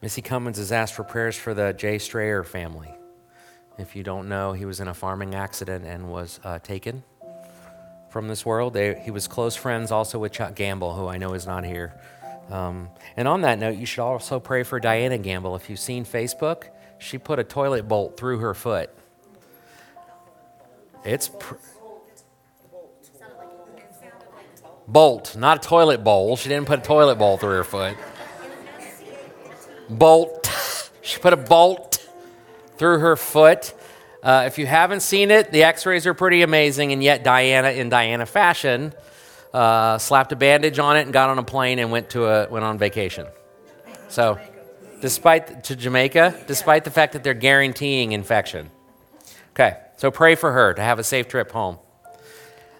Missy 0.00 0.22
Cummins 0.22 0.58
has 0.58 0.70
asked 0.70 0.94
for 0.94 1.02
prayers 1.02 1.36
for 1.36 1.54
the 1.54 1.72
Jay 1.72 1.98
Strayer 1.98 2.44
family. 2.44 2.94
If 3.78 3.96
you 3.96 4.02
don't 4.02 4.28
know, 4.28 4.52
he 4.52 4.64
was 4.64 4.78
in 4.78 4.86
a 4.86 4.94
farming 4.94 5.34
accident 5.34 5.84
and 5.84 6.10
was 6.10 6.38
uh, 6.44 6.58
taken 6.60 7.02
from 8.10 8.28
this 8.28 8.46
world. 8.46 8.74
They, 8.74 9.00
he 9.00 9.10
was 9.10 9.26
close 9.26 9.56
friends 9.56 9.90
also 9.90 10.18
with 10.18 10.32
Chuck 10.32 10.54
Gamble, 10.54 10.94
who 10.94 11.08
I 11.08 11.16
know 11.18 11.34
is 11.34 11.46
not 11.46 11.64
here. 11.64 11.94
Um, 12.50 12.88
and 13.16 13.28
on 13.28 13.42
that 13.42 13.58
note, 13.58 13.76
you 13.76 13.86
should 13.86 14.02
also 14.02 14.40
pray 14.40 14.62
for 14.62 14.80
Diana 14.80 15.18
Gamble. 15.18 15.54
If 15.56 15.68
you've 15.68 15.78
seen 15.78 16.04
Facebook, 16.04 16.64
she 16.98 17.18
put 17.18 17.38
a 17.38 17.44
toilet 17.44 17.86
bolt 17.86 18.16
through 18.16 18.38
her 18.38 18.54
foot. 18.54 18.90
It's 21.04 21.28
pr- 21.28 21.54
bolt, 24.86 25.36
not 25.36 25.64
a 25.64 25.68
toilet 25.68 26.02
bowl. 26.02 26.36
She 26.36 26.48
didn't 26.48 26.66
put 26.66 26.80
a 26.80 26.82
toilet 26.82 27.16
bowl 27.16 27.36
through 27.36 27.56
her 27.56 27.64
foot 27.64 27.96
bolt. 29.88 30.90
She 31.02 31.18
put 31.18 31.32
a 31.32 31.36
bolt 31.36 32.06
through 32.76 32.98
her 32.98 33.16
foot. 33.16 33.74
Uh, 34.22 34.44
if 34.46 34.58
you 34.58 34.66
haven't 34.66 35.00
seen 35.00 35.30
it, 35.30 35.52
the 35.52 35.62
x 35.62 35.86
rays 35.86 36.06
are 36.06 36.14
pretty 36.14 36.42
amazing, 36.42 36.92
and 36.92 37.02
yet 37.02 37.24
Diana, 37.24 37.70
in 37.70 37.88
Diana 37.88 38.26
fashion, 38.26 38.92
uh, 39.52 39.98
slapped 39.98 40.32
a 40.32 40.36
bandage 40.36 40.78
on 40.78 40.96
it 40.96 41.02
and 41.02 41.12
got 41.12 41.30
on 41.30 41.38
a 41.38 41.42
plane 41.42 41.78
and 41.78 41.90
went, 41.90 42.10
to 42.10 42.26
a, 42.26 42.48
went 42.48 42.64
on 42.64 42.78
vacation. 42.78 43.26
So, 44.08 44.38
despite 45.00 45.64
to 45.64 45.76
Jamaica, 45.76 46.44
despite 46.46 46.84
the 46.84 46.90
fact 46.90 47.12
that 47.12 47.22
they're 47.22 47.34
guaranteeing 47.34 48.12
infection. 48.12 48.70
Okay, 49.52 49.76
so 49.96 50.10
pray 50.10 50.34
for 50.34 50.52
her 50.52 50.74
to 50.74 50.82
have 50.82 50.98
a 50.98 51.04
safe 51.04 51.28
trip 51.28 51.50
home. 51.50 51.78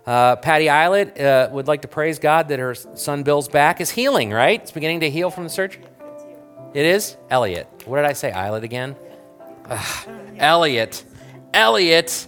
Uh, 0.06 0.36
Patty 0.36 0.70
Eilert 0.70 1.20
uh, 1.20 1.48
would 1.52 1.66
like 1.66 1.82
to 1.82 1.88
praise 1.88 2.18
God 2.18 2.48
that 2.48 2.58
her 2.58 2.74
son 2.74 3.24
Bill's 3.24 3.48
back 3.48 3.80
is 3.80 3.90
healing, 3.90 4.30
right? 4.30 4.60
It's 4.62 4.70
beginning 4.70 5.00
to 5.00 5.10
heal 5.10 5.30
from 5.30 5.44
the 5.44 5.50
surgery. 5.50 5.82
It 6.72 6.86
is? 6.86 7.16
Elliot. 7.28 7.66
What 7.84 7.96
did 7.96 8.06
I 8.06 8.14
say? 8.14 8.30
Islet 8.30 8.64
again? 8.64 8.96
Ugh. 9.68 10.08
Elliot. 10.38 11.04
Elliot. 11.52 12.26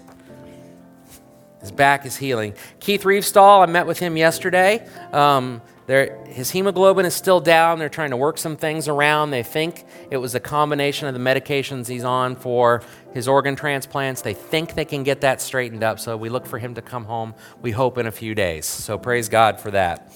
His 1.61 1.73
back 1.73 2.07
is 2.07 2.17
healing. 2.17 2.55
Keith 2.81 3.03
Reevestall, 3.03 3.63
I 3.63 3.67
met 3.67 3.87
with 3.87 3.99
him 3.99 4.17
yesterday. 4.17 4.87
Um, 5.13 5.61
his 5.87 6.51
hemoglobin 6.51 7.05
is 7.05 7.15
still 7.15 7.41
down. 7.41 7.81
They're 7.81 7.89
trying 7.89 8.11
to 8.11 8.17
work 8.17 8.39
some 8.39 8.57
things 8.57 8.87
around. 8.87 9.31
They 9.31 9.43
think 9.43 9.85
it 10.11 10.19
was 10.19 10.37
a 10.37 10.41
combination 10.41 11.09
of 11.09 11.15
the 11.15 11.21
medications 11.21 11.89
he's 11.89 12.05
on 12.05 12.37
for 12.37 12.83
his 13.13 13.27
organ 13.27 13.57
transplants. 13.57 14.23
They 14.23 14.35
think 14.35 14.75
they 14.75 14.85
can 14.85 15.03
get 15.03 15.23
that 15.23 15.41
straightened 15.41 15.83
up, 15.83 15.99
so 15.99 16.17
we 16.17 16.29
look 16.29 16.47
for 16.47 16.59
him 16.59 16.75
to 16.77 16.83
come 16.83 17.05
home, 17.05 17.35
we 17.61 17.73
hope, 17.73 17.99
in 17.99 18.07
a 18.07 18.13
few 18.13 18.37
days. 18.37 18.67
So 18.67 18.99
praise 18.99 19.29
God 19.29 19.59
for 19.59 19.73
that. 19.73 20.13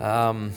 Um, 0.00 0.52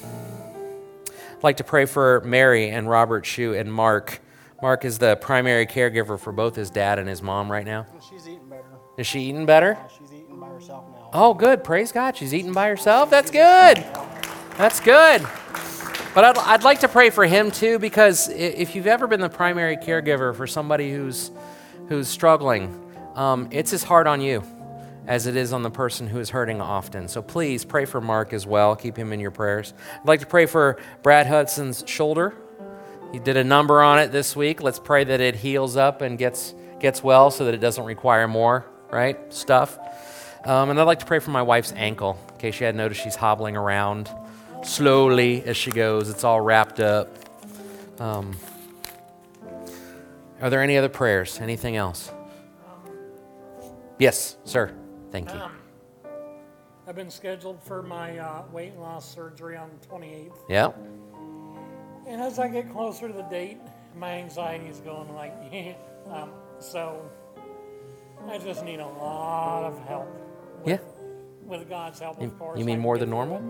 I'd 1.07 1.43
like 1.43 1.57
to 1.57 1.63
pray 1.63 1.85
for 1.85 2.21
Mary 2.21 2.69
and 2.69 2.89
Robert 2.89 3.27
Shue 3.27 3.53
and 3.53 3.71
Mark. 3.71 4.21
Mark 4.61 4.85
is 4.85 4.97
the 4.97 5.17
primary 5.17 5.67
caregiver 5.67 6.19
for 6.19 6.31
both 6.31 6.55
his 6.55 6.71
dad 6.71 6.97
and 6.97 7.07
his 7.07 7.21
mom 7.21 7.51
right 7.51 7.65
now. 7.65 7.85
She's 8.09 8.27
eating 8.27 8.49
better. 8.49 8.63
Is 8.97 9.07
she 9.07 9.21
eating 9.21 9.45
better? 9.45 9.77
Oh, 11.13 11.33
good. 11.33 11.63
Praise 11.63 11.91
God. 11.91 12.15
She's 12.15 12.33
eating 12.33 12.53
by 12.53 12.67
herself. 12.67 13.09
That's 13.09 13.31
good. 13.31 13.85
That's 14.57 14.79
good. 14.79 15.21
But 16.13 16.25
I'd, 16.25 16.37
I'd 16.37 16.63
like 16.63 16.81
to 16.81 16.87
pray 16.87 17.09
for 17.09 17.25
him 17.25 17.51
too, 17.51 17.79
because 17.79 18.29
if 18.29 18.75
you've 18.75 18.87
ever 18.87 19.07
been 19.07 19.21
the 19.21 19.29
primary 19.29 19.77
caregiver 19.77 20.35
for 20.35 20.47
somebody 20.47 20.91
who's, 20.91 21.31
who's 21.89 22.07
struggling, 22.07 22.77
um, 23.15 23.49
it's 23.51 23.73
as 23.73 23.83
hard 23.83 24.07
on 24.07 24.21
you 24.21 24.43
as 25.07 25.25
it 25.25 25.35
is 25.35 25.51
on 25.51 25.63
the 25.63 25.69
person 25.69 26.07
who 26.07 26.19
is 26.19 26.29
hurting 26.29 26.61
often. 26.61 27.07
So 27.07 27.21
please 27.21 27.65
pray 27.65 27.85
for 27.85 27.99
Mark 27.99 28.33
as 28.33 28.45
well. 28.45 28.75
Keep 28.75 28.95
him 28.95 29.11
in 29.11 29.19
your 29.19 29.31
prayers. 29.31 29.73
I'd 29.99 30.07
like 30.07 30.19
to 30.19 30.27
pray 30.27 30.45
for 30.45 30.77
Brad 31.01 31.27
Hudson's 31.27 31.83
shoulder. 31.87 32.35
He 33.11 33.19
did 33.19 33.35
a 33.35 33.43
number 33.43 33.81
on 33.81 33.99
it 33.99 34.11
this 34.11 34.35
week. 34.35 34.61
Let's 34.61 34.79
pray 34.79 35.03
that 35.03 35.19
it 35.19 35.35
heals 35.35 35.75
up 35.75 36.01
and 36.01 36.17
gets, 36.17 36.53
gets 36.79 37.03
well 37.03 37.31
so 37.31 37.45
that 37.45 37.53
it 37.53 37.59
doesn't 37.59 37.83
require 37.83 38.27
more, 38.27 38.65
right? 38.91 39.33
Stuff. 39.33 39.77
Um, 40.45 40.71
and 40.71 40.79
I'd 40.79 40.83
like 40.83 40.99
to 40.99 41.05
pray 41.05 41.19
for 41.19 41.31
my 41.31 41.41
wife's 41.41 41.71
ankle. 41.73 42.17
In 42.33 42.37
case 42.39 42.59
you 42.59 42.65
hadn't 42.65 42.77
noticed, 42.77 43.01
she's 43.01 43.15
hobbling 43.15 43.55
around 43.55 44.09
slowly 44.63 45.43
as 45.43 45.55
she 45.55 45.71
goes. 45.71 46.09
It's 46.09 46.23
all 46.23 46.41
wrapped 46.41 46.79
up. 46.79 47.09
Um, 47.99 48.35
are 50.41 50.49
there 50.49 50.61
any 50.61 50.77
other 50.77 50.89
prayers? 50.89 51.39
Anything 51.39 51.75
else? 51.75 52.11
Yes, 53.99 54.37
sir. 54.45 54.73
Thank 55.11 55.31
you. 55.31 55.39
Um, 55.39 55.51
I've 56.87 56.95
been 56.95 57.11
scheduled 57.11 57.61
for 57.61 57.83
my 57.83 58.17
uh, 58.17 58.43
weight 58.51 58.75
loss 58.77 59.13
surgery 59.13 59.55
on 59.55 59.69
the 59.79 59.87
28th. 59.87 60.37
Yeah. 60.49 60.71
And 62.07 62.19
as 62.19 62.39
I 62.39 62.47
get 62.47 62.71
closer 62.71 63.07
to 63.07 63.13
the 63.13 63.21
date, 63.23 63.59
my 63.95 64.13
anxiety 64.13 64.65
is 64.65 64.79
going 64.79 65.13
like, 65.13 65.33
um, 66.09 66.31
so 66.59 67.07
I 68.27 68.39
just 68.39 68.65
need 68.65 68.79
a 68.79 68.87
lot 68.87 69.63
of 69.63 69.79
help. 69.87 70.09
Yeah. 70.65 70.77
With 71.45 71.67
God's 71.69 71.99
help, 71.99 72.21
You, 72.21 72.27
of 72.27 72.39
course. 72.39 72.59
you 72.59 72.65
mean 72.65 72.79
more 72.79 72.97
than 72.97 73.09
normal? 73.09 73.41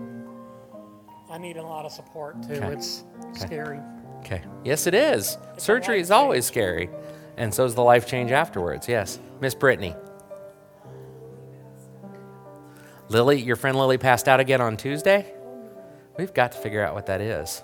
I 1.30 1.38
need 1.38 1.56
a 1.56 1.62
lot 1.62 1.84
of 1.86 1.92
support 1.92 2.42
too. 2.42 2.54
Okay. 2.54 2.72
It's 2.72 3.04
Okay. 3.30 3.38
scary. 3.38 3.80
Okay. 4.20 4.42
Yes, 4.64 4.86
it 4.86 4.94
is. 4.94 5.38
It's 5.54 5.64
Surgery 5.64 6.00
is 6.00 6.10
always 6.10 6.44
scary. 6.46 6.90
And 7.36 7.52
so 7.54 7.64
is 7.64 7.74
the 7.74 7.82
life 7.82 8.06
change 8.06 8.30
afterwards. 8.30 8.88
Yes. 8.88 9.18
Miss 9.40 9.54
Brittany. 9.54 9.94
Lily, 13.08 13.40
your 13.40 13.56
friend 13.56 13.76
Lily 13.78 13.98
passed 13.98 14.28
out 14.28 14.40
again 14.40 14.60
on 14.60 14.76
Tuesday? 14.76 15.26
We've 16.18 16.32
got 16.32 16.52
to 16.52 16.58
figure 16.58 16.84
out 16.84 16.94
what 16.94 17.06
that 17.06 17.20
is. 17.20 17.62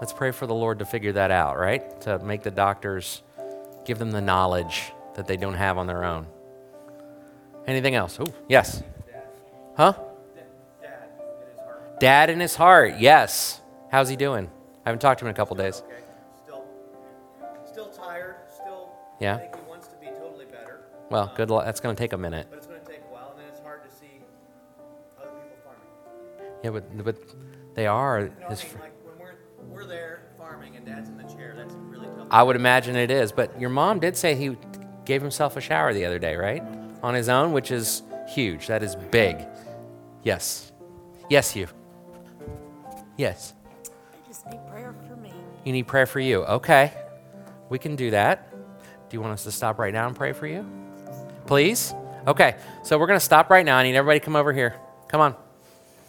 Let's 0.00 0.12
pray 0.12 0.30
for 0.30 0.46
the 0.46 0.54
Lord 0.54 0.78
to 0.80 0.84
figure 0.84 1.12
that 1.12 1.30
out, 1.30 1.56
right? 1.58 2.00
To 2.02 2.18
make 2.18 2.42
the 2.42 2.50
doctors 2.50 3.22
give 3.84 3.98
them 3.98 4.10
the 4.10 4.20
knowledge 4.20 4.92
that 5.14 5.26
they 5.26 5.36
don't 5.36 5.54
have 5.54 5.78
on 5.78 5.86
their 5.86 6.04
own. 6.04 6.26
Anything 7.66 7.94
else? 7.94 8.18
Oh, 8.20 8.26
yes. 8.48 8.82
Huh? 9.76 9.94
Dad 10.82 11.10
in 11.18 11.48
his 11.50 11.60
heart. 11.60 12.00
Dad 12.00 12.30
in 12.30 12.40
his 12.40 12.56
heart, 12.56 12.94
yes. 12.98 13.60
How's 13.90 14.08
he 14.08 14.16
doing? 14.16 14.50
I 14.84 14.90
haven't 14.90 15.00
talked 15.00 15.20
to 15.20 15.24
him 15.24 15.28
in 15.28 15.34
a 15.34 15.36
couple 15.36 15.56
days. 15.56 15.82
Okay, 15.86 15.96
still, 16.44 16.64
still 17.64 17.86
tired, 17.88 18.36
still 18.54 18.90
Yeah. 19.20 19.38
think 19.38 19.56
he 19.56 19.62
wants 19.68 19.88
to 19.88 19.96
be 19.96 20.06
totally 20.08 20.44
better, 20.46 20.80
Well, 21.10 21.32
good 21.36 21.50
luck. 21.50 21.64
That's 21.64 21.80
going 21.80 21.96
to 21.96 22.00
take 22.00 22.12
a 22.12 22.18
minute. 22.18 22.46
but 22.50 22.58
it's 22.58 22.66
going 22.66 22.80
to 22.80 22.86
take 22.86 23.00
a 23.08 23.12
while, 23.12 23.30
and 23.30 23.40
then 23.40 23.46
it's 23.48 23.60
hard 23.60 23.82
to 23.82 23.90
see 23.90 24.20
other 25.18 25.30
people 25.30 25.56
farming. 25.64 26.52
Yeah, 26.62 26.70
but, 26.70 27.04
but 27.04 27.16
they 27.74 27.86
are. 27.86 28.20
You 28.20 28.26
know, 28.42 28.48
His, 28.48 28.60
I 28.62 28.66
mean, 28.68 28.78
like 28.80 28.92
when 29.04 29.18
we're 29.18 29.34
we're 29.74 29.86
there 29.86 30.22
farming 30.36 30.76
and 30.76 30.84
Dad's 30.84 31.08
in 31.08 31.16
the 31.16 31.24
chair, 31.24 31.54
that's 31.56 31.74
really 31.74 32.06
tough. 32.08 32.28
I 32.30 32.42
would 32.42 32.56
imagine 32.56 32.94
it 32.94 33.10
is. 33.10 33.32
But 33.32 33.58
your 33.60 33.70
mom 33.70 34.00
did 34.00 34.16
say 34.16 34.34
he 34.34 34.56
gave 35.06 35.22
himself 35.22 35.56
a 35.56 35.60
shower 35.62 35.94
the 35.94 36.04
other 36.04 36.18
day, 36.18 36.36
right? 36.36 36.62
On 37.04 37.12
his 37.12 37.28
own, 37.28 37.52
which 37.52 37.70
is 37.70 38.02
huge. 38.26 38.68
That 38.68 38.82
is 38.82 38.96
big. 38.96 39.46
Yes. 40.22 40.72
Yes, 41.28 41.54
you. 41.54 41.68
Yes. 43.18 43.52
I 43.84 44.26
just 44.26 44.46
need 44.46 44.66
prayer 44.70 44.94
for 45.06 45.14
me. 45.16 45.30
You 45.64 45.72
need 45.72 45.86
prayer 45.86 46.06
for 46.06 46.18
you. 46.18 46.44
Okay. 46.44 46.94
We 47.68 47.78
can 47.78 47.94
do 47.94 48.12
that. 48.12 48.50
Do 49.10 49.18
you 49.18 49.20
want 49.20 49.34
us 49.34 49.44
to 49.44 49.52
stop 49.52 49.78
right 49.78 49.92
now 49.92 50.06
and 50.06 50.16
pray 50.16 50.32
for 50.32 50.46
you? 50.46 50.64
Please? 51.44 51.92
Okay. 52.26 52.56
So 52.82 52.98
we're 52.98 53.06
going 53.06 53.18
to 53.18 53.24
stop 53.24 53.50
right 53.50 53.66
now. 53.66 53.76
I 53.76 53.82
need 53.82 53.96
everybody 53.96 54.20
to 54.20 54.24
come 54.24 54.34
over 54.34 54.54
here. 54.54 54.74
Come 55.08 55.20
on. 55.20 55.36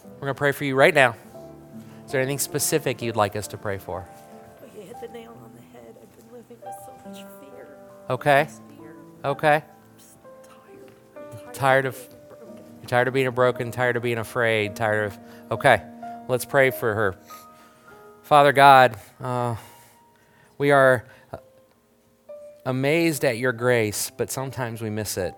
We're 0.06 0.22
going 0.22 0.34
to 0.34 0.38
pray 0.38 0.54
for 0.54 0.64
you 0.64 0.76
right 0.78 0.94
now. 0.94 1.14
Is 2.06 2.14
there 2.14 2.22
anything 2.22 2.40
specific 2.40 3.02
you'd 3.02 3.18
like 3.18 3.36
us 3.36 3.50
to 3.50 3.58
pray 3.58 3.80
for? 3.80 4.08
But 4.62 4.74
you 4.74 4.88
hit 4.88 5.02
the 5.02 5.10
nail 5.10 5.38
on 5.44 5.52
the 5.56 5.78
head. 5.78 5.94
I've 6.02 6.18
been 6.18 6.32
living 6.32 6.58
with 6.64 6.76
so 6.86 7.10
much 7.10 7.18
fear. 7.42 7.68
Okay. 8.10 8.48
Fear. 8.80 8.96
Okay. 9.26 9.64
Tired. 11.56 11.86
Of-. 11.86 12.10
You're 12.82 12.90
tired 12.90 13.08
of 13.08 13.14
being 13.14 13.32
broken, 13.32 13.72
tired 13.72 13.96
of 13.96 14.04
being 14.04 14.18
afraid, 14.18 14.76
tired 14.76 15.06
of. 15.06 15.20
Okay, 15.52 15.82
let's 16.28 16.44
pray 16.44 16.70
for 16.70 16.94
her. 16.94 17.16
Father 18.24 18.52
God, 18.52 18.98
uh, 19.22 19.56
we 20.58 20.72
are 20.72 21.06
uh, 21.32 21.38
amazed 22.66 23.24
at 23.24 23.38
your 23.38 23.54
grace, 23.54 24.12
but 24.16 24.30
sometimes 24.30 24.82
we 24.82 24.90
miss 24.90 25.18
it. 25.18 25.34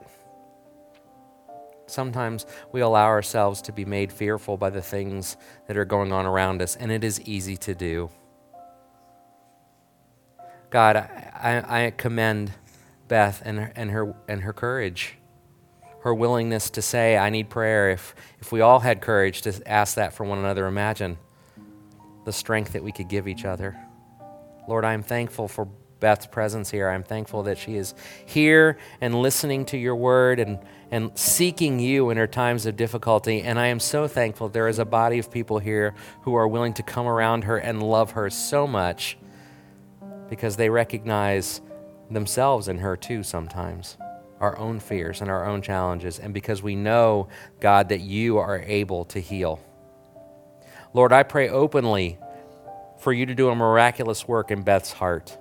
Sometimes 1.86 2.47
we 2.72 2.82
allow 2.82 3.05
ourselves 3.05 3.61
to 3.61 3.72
be 3.72 3.86
made 3.86 4.11
fearful 4.11 4.57
by 4.57 4.72
the 4.72 4.82
things 4.82 5.38
that 5.68 5.78
are 5.78 5.86
going 5.86 6.11
on 6.11 6.26
around 6.26 6.63
us, 6.63 6.76
and 6.76 6.91
it 6.91 7.03
is 7.03 7.22
easy 7.22 7.57
to 7.57 7.76
do. 7.76 8.09
God, 10.72 10.95
I, 10.95 11.61
I, 11.70 11.86
I 11.86 11.91
commend 11.91 12.53
Beth 13.07 13.43
and 13.45 13.59
her, 13.59 13.72
and 13.76 13.91
her, 13.91 14.15
and 14.28 14.41
her 14.41 14.51
courage 14.51 15.15
her 16.08 16.14
willingness 16.14 16.70
to 16.70 16.82
say, 16.82 17.18
I 17.18 17.30
need 17.30 17.49
prayer. 17.49 17.91
If, 17.91 18.16
if 18.39 18.53
we 18.53 18.62
all 18.62 18.80
had 18.80 19.01
courage 19.01 19.41
to 19.41 19.62
ask 19.68 19.95
that 19.95 20.14
for 20.14 20.24
one 20.24 20.38
another, 20.38 20.66
imagine 20.66 21.18
the 22.24 22.32
strength 22.32 22.72
that 22.72 22.84
we 22.84 22.93
could 22.93 23.10
give 23.10 23.28
each 23.28 23.43
other. 23.43 23.78
Lord, 24.70 24.86
I 24.86 24.93
am 24.93 25.03
thankful 25.03 25.49
for 25.49 25.68
Beth's 25.99 26.26
presence 26.26 26.72
here. 26.72 26.88
I'm 26.88 27.03
thankful 27.03 27.43
that 27.43 27.58
she 27.58 27.76
is 27.76 27.93
here 28.26 28.78
and 29.01 29.22
listening 29.22 29.66
to 29.66 29.78
your 29.78 29.97
word 29.97 30.39
and, 30.39 30.60
and 30.91 31.12
seeking 31.18 31.78
you 31.78 32.10
in 32.10 32.16
her 32.16 32.28
times 32.28 32.66
of 32.66 32.78
difficulty. 32.78 33.41
And 33.41 33.60
I 33.60 33.68
am 33.68 33.82
so 33.82 34.08
thankful 34.08 34.47
there 34.47 34.70
is 34.70 34.80
a 34.80 34.86
body 34.86 35.20
of 35.20 35.30
people 35.30 35.60
here 35.60 35.93
who 36.22 36.36
are 36.36 36.47
willing 36.47 36.74
to 36.76 36.84
come 36.84 37.05
around 37.05 37.43
her 37.43 37.58
and 37.58 37.84
love 37.84 38.12
her 38.12 38.30
so 38.30 38.66
much 38.66 39.18
because 40.30 40.55
they 40.55 40.70
recognize 40.70 41.60
themselves 42.10 42.70
in 42.70 42.78
her 42.78 42.95
too 42.95 43.24
sometimes 43.24 43.97
our 44.40 44.58
own 44.58 44.80
fears 44.80 45.22
and 45.22 45.30
our 45.30 45.46
own 45.46 45.62
challenges, 45.62 46.20
and 46.20 46.34
because 46.34 46.62
we 46.62 46.76
know, 46.76 47.28
God, 47.60 47.90
that 47.90 48.02
you 48.02 48.38
are 48.38 48.60
able 48.60 49.06
to 49.06 49.20
heal. 49.20 49.60
Lord, 50.94 51.12
I 51.12 51.24
pray 51.24 51.50
openly 51.50 52.18
for 53.00 53.14
you 53.14 53.26
to 53.26 53.36
do 53.36 53.50
a 53.50 53.56
miraculous 53.56 54.28
work 54.28 54.52
in 54.52 54.64
Beth's 54.64 54.94
heart. 54.94 55.38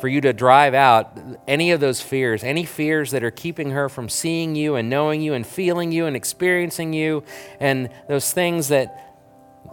For 0.00 0.06
you 0.06 0.20
to 0.20 0.32
drive 0.32 0.74
out 0.74 1.18
any 1.48 1.72
of 1.72 1.80
those 1.80 2.00
fears, 2.00 2.44
any 2.44 2.64
fears 2.64 3.10
that 3.10 3.24
are 3.24 3.32
keeping 3.32 3.70
her 3.70 3.88
from 3.88 4.08
seeing 4.08 4.54
you 4.54 4.76
and 4.76 4.88
knowing 4.88 5.20
you 5.20 5.34
and 5.34 5.44
feeling 5.44 5.90
you 5.90 6.06
and 6.06 6.14
experiencing 6.14 6.92
you, 6.92 7.24
and 7.58 7.90
those 8.08 8.32
things 8.32 8.68
that 8.68 8.94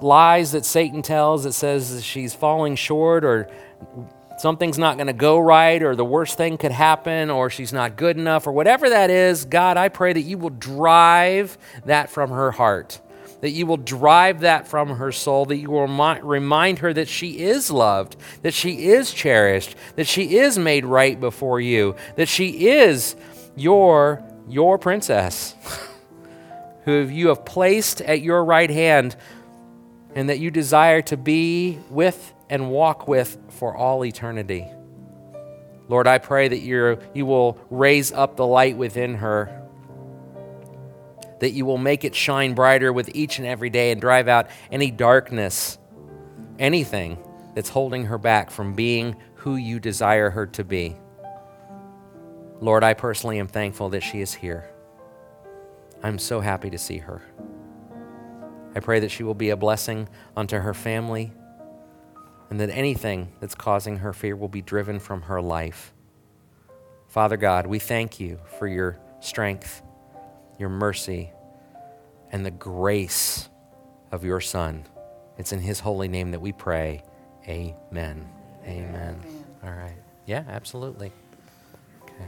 lies 0.02 0.52
that 0.54 0.66
Satan 0.66 1.04
tells 1.04 1.44
that 1.44 1.54
says 1.54 2.04
she's 2.04 2.34
falling 2.34 2.76
short 2.76 3.24
or 3.24 3.48
something's 4.38 4.78
not 4.78 4.98
going 4.98 5.08
to 5.08 5.14
go 5.14 5.40
right 5.40 5.82
or 5.82 5.96
the 5.96 6.06
worst 6.06 6.38
thing 6.38 6.58
could 6.58 6.72
happen 6.72 7.30
or 7.30 7.50
she's 7.50 7.74
not 7.74 7.96
good 7.96 8.18
enough 8.18 8.48
or 8.48 8.52
whatever 8.52 8.90
that 8.90 9.10
is, 9.10 9.46
God, 9.46 9.78
I 9.78 9.90
pray 9.90 10.14
that 10.14 10.22
you 10.22 10.38
will 10.38 10.50
drive 10.50 11.58
that 11.86 12.10
from 12.10 12.32
her 12.32 12.52
heart. 12.52 13.02
That 13.42 13.52
you 13.52 13.66
will 13.66 13.78
drive 13.78 14.42
that 14.42 14.68
from 14.68 14.90
her 14.90 15.12
soul, 15.12 15.46
that 15.46 15.58
you 15.58 15.70
will 15.70 15.88
remind 15.88 16.80
her 16.80 16.94
that 16.94 17.08
she 17.08 17.40
is 17.40 17.70
loved, 17.70 18.16
that 18.42 18.54
she 18.54 18.88
is 18.88 19.14
cherished, 19.14 19.76
that 19.98 20.08
she 20.08 20.38
is 20.38 20.58
made 20.58 20.86
right 20.86 21.20
before 21.20 21.60
you, 21.60 21.96
that 22.16 22.28
she 22.28 22.70
is 22.70 23.16
your, 23.56 24.24
your 24.48 24.80
princess, 24.80 25.54
who 26.86 27.08
you 27.08 27.28
have 27.28 27.46
placed 27.46 28.02
at 28.02 28.22
your 28.22 28.44
right 28.44 28.70
hand, 28.70 29.16
and 30.16 30.30
that 30.30 30.40
you 30.40 30.50
desire 30.50 31.02
to 31.04 31.18
be 31.18 31.78
with 31.90 32.34
and 32.50 32.70
walk 32.70 33.08
with 33.08 33.38
for 33.50 33.76
all 33.76 34.06
eternity. 34.06 34.68
Lord, 35.88 36.08
I 36.08 36.18
pray 36.18 36.48
that 36.48 36.60
you 36.60 36.98
you 37.14 37.26
will 37.26 37.60
raise 37.70 38.12
up 38.12 38.36
the 38.36 38.46
light 38.46 38.76
within 38.78 39.16
her, 39.16 39.64
that 41.40 41.52
you 41.52 41.66
will 41.66 41.78
make 41.78 42.04
it 42.04 42.16
shine 42.16 42.54
brighter 42.54 42.92
with 42.92 43.16
each 43.16 43.38
and 43.38 43.48
every 43.48 43.70
day 43.70 43.92
and 43.92 44.02
drive 44.02 44.28
out 44.28 44.48
any 44.72 44.90
darkness, 44.90 45.78
anything 46.58 47.18
that's 47.54 47.70
holding 47.70 48.06
her 48.06 48.18
back 48.18 48.50
from 48.50 48.74
being 48.74 49.16
who 49.36 49.56
you 49.56 49.80
desire 49.80 50.32
her 50.32 50.48
to 50.48 50.64
be. 50.64 50.96
Lord, 52.62 52.84
I 52.84 52.94
personally 52.94 53.40
am 53.40 53.48
thankful 53.48 53.90
that 53.90 54.02
she 54.02 54.22
is 54.22 54.34
here. 54.34 54.70
I'm 56.02 56.18
so 56.18 56.40
happy 56.40 56.70
to 56.70 56.78
see 56.78 56.98
her. 56.98 57.22
I 58.76 58.80
pray 58.80 59.00
that 59.00 59.12
she 59.12 59.24
will 59.24 59.36
be 59.36 59.52
a 59.52 59.58
blessing 59.58 60.10
unto 60.36 60.58
her 60.58 60.74
family 60.74 61.32
and 62.50 62.60
that 62.60 62.70
anything 62.70 63.32
that's 63.40 63.56
causing 63.56 63.98
her 63.98 64.14
fear 64.14 64.36
will 64.36 64.48
be 64.48 64.62
driven 64.62 65.00
from 65.00 65.24
her 65.24 65.42
life. 65.42 65.94
Father 67.08 67.38
God, 67.38 67.68
we 67.68 67.80
thank 67.80 68.20
you 68.20 68.40
for 68.60 68.68
your 68.68 69.00
strength, 69.20 69.82
your 70.60 70.70
mercy, 70.70 71.32
and 72.32 72.46
the 72.46 72.52
grace 72.52 73.50
of 74.12 74.24
your 74.24 74.42
Son. 74.42 74.86
It's 75.38 75.52
in 75.52 75.60
his 75.60 75.80
holy 75.80 76.08
name 76.08 76.32
that 76.32 76.42
we 76.42 76.52
pray. 76.52 77.04
Amen. 77.48 78.28
Amen. 78.66 79.22
All 79.64 79.72
right. 79.72 79.98
Yeah, 80.26 80.44
absolutely. 80.48 81.12
Okay. 82.04 82.28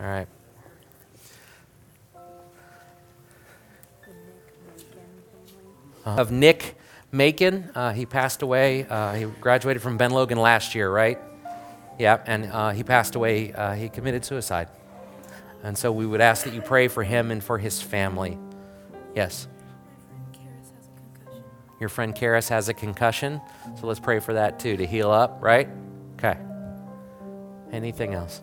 All 0.00 0.06
right. 0.06 0.28
Of 6.04 6.30
Nick 6.30 6.76
Macon. 7.14 7.70
Uh, 7.74 7.92
he 7.92 8.04
passed 8.04 8.42
away. 8.42 8.86
Uh, 8.88 9.14
he 9.14 9.24
graduated 9.24 9.80
from 9.80 9.96
Ben 9.96 10.10
Logan 10.10 10.38
last 10.38 10.74
year, 10.74 10.90
right? 10.90 11.18
Yeah, 11.98 12.20
and 12.26 12.50
uh, 12.50 12.70
he 12.70 12.82
passed 12.82 13.14
away. 13.14 13.52
Uh, 13.52 13.74
he 13.74 13.88
committed 13.88 14.24
suicide. 14.24 14.68
And 15.62 15.78
so 15.78 15.92
we 15.92 16.06
would 16.06 16.20
ask 16.20 16.44
that 16.44 16.52
you 16.52 16.60
pray 16.60 16.88
for 16.88 17.04
him 17.04 17.30
and 17.30 17.42
for 17.42 17.56
his 17.56 17.80
family. 17.80 18.36
Yes. 19.14 19.46
Your 21.80 21.88
friend 21.88 22.14
Karis 22.14 22.48
has 22.48 22.68
a 22.68 22.74
concussion, 22.74 23.40
so 23.80 23.86
let's 23.86 24.00
pray 24.00 24.18
for 24.18 24.34
that 24.34 24.58
too 24.58 24.76
to 24.76 24.86
heal 24.86 25.10
up, 25.10 25.38
right? 25.40 25.68
Okay. 26.18 26.36
Anything 27.72 28.14
else? 28.14 28.42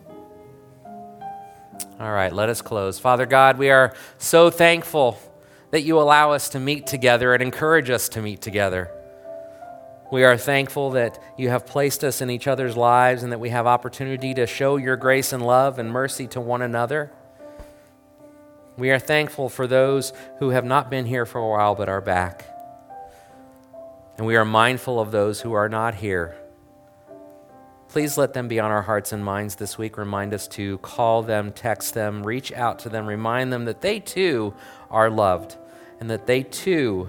All 2.00 2.12
right, 2.12 2.32
let 2.32 2.48
us 2.48 2.62
close. 2.62 2.98
Father 2.98 3.26
God, 3.26 3.58
we 3.58 3.70
are 3.70 3.94
so 4.18 4.50
thankful 4.50 5.18
that 5.72 5.82
you 5.82 5.98
allow 5.98 6.32
us 6.32 6.50
to 6.50 6.60
meet 6.60 6.86
together 6.86 7.32
and 7.32 7.42
encourage 7.42 7.88
us 7.88 8.10
to 8.10 8.20
meet 8.22 8.42
together. 8.42 8.90
We 10.12 10.22
are 10.22 10.36
thankful 10.36 10.90
that 10.90 11.18
you 11.38 11.48
have 11.48 11.66
placed 11.66 12.04
us 12.04 12.20
in 12.20 12.28
each 12.28 12.46
other's 12.46 12.76
lives 12.76 13.22
and 13.22 13.32
that 13.32 13.40
we 13.40 13.48
have 13.48 13.66
opportunity 13.66 14.34
to 14.34 14.46
show 14.46 14.76
your 14.76 14.96
grace 14.96 15.32
and 15.32 15.44
love 15.44 15.78
and 15.78 15.90
mercy 15.90 16.26
to 16.28 16.40
one 16.42 16.60
another. 16.60 17.10
We 18.76 18.90
are 18.90 18.98
thankful 18.98 19.48
for 19.48 19.66
those 19.66 20.12
who 20.38 20.50
have 20.50 20.66
not 20.66 20.90
been 20.90 21.06
here 21.06 21.24
for 21.24 21.38
a 21.38 21.48
while 21.48 21.74
but 21.74 21.88
are 21.88 22.02
back. 22.02 22.46
And 24.18 24.26
we 24.26 24.36
are 24.36 24.44
mindful 24.44 25.00
of 25.00 25.10
those 25.10 25.40
who 25.40 25.54
are 25.54 25.70
not 25.70 25.94
here. 25.94 26.36
Please 27.88 28.18
let 28.18 28.34
them 28.34 28.46
be 28.46 28.60
on 28.60 28.70
our 28.70 28.82
hearts 28.82 29.12
and 29.12 29.24
minds 29.24 29.54
this 29.54 29.78
week. 29.78 29.96
Remind 29.96 30.34
us 30.34 30.46
to 30.48 30.76
call 30.78 31.22
them, 31.22 31.50
text 31.50 31.94
them, 31.94 32.22
reach 32.22 32.52
out 32.52 32.78
to 32.80 32.90
them, 32.90 33.06
remind 33.06 33.50
them 33.50 33.64
that 33.64 33.80
they 33.80 34.00
too 34.00 34.52
are 34.90 35.08
loved 35.08 35.56
and 36.02 36.10
that 36.10 36.26
they 36.26 36.42
too 36.42 37.08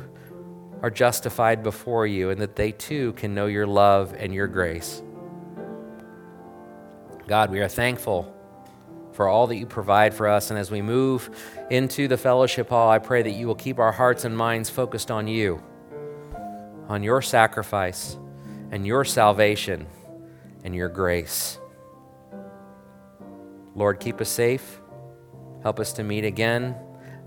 are 0.83 0.91
justified 0.91 1.63
before 1.63 2.05
you 2.05 2.29
and 2.29 2.39
that 2.39 2.55
they 2.55 2.71
too 2.71 3.11
can 3.13 3.33
know 3.33 3.47
your 3.47 3.65
love 3.65 4.13
and 4.19 4.31
your 4.31 4.45
grace. 4.45 5.01
God, 7.25 7.49
we 7.49 7.59
are 7.59 7.67
thankful 7.67 8.31
for 9.11 9.27
all 9.27 9.47
that 9.47 9.55
you 9.55 9.65
provide 9.65 10.13
for 10.13 10.27
us. 10.27 10.51
And 10.51 10.59
as 10.59 10.69
we 10.69 10.83
move 10.83 11.31
into 11.71 12.07
the 12.07 12.17
fellowship 12.17 12.69
hall, 12.69 12.87
I 12.87 12.99
pray 12.99 13.23
that 13.23 13.31
you 13.31 13.47
will 13.47 13.55
keep 13.55 13.79
our 13.79 13.91
hearts 13.91 14.25
and 14.25 14.37
minds 14.37 14.69
focused 14.69 15.09
on 15.09 15.27
you, 15.27 15.59
on 16.87 17.01
your 17.01 17.23
sacrifice 17.23 18.15
and 18.69 18.85
your 18.85 19.03
salvation 19.05 19.87
and 20.63 20.75
your 20.75 20.89
grace. 20.89 21.57
Lord, 23.73 23.99
keep 23.99 24.21
us 24.21 24.29
safe. 24.29 24.79
Help 25.63 25.79
us 25.79 25.93
to 25.93 26.03
meet 26.03 26.25
again. 26.25 26.75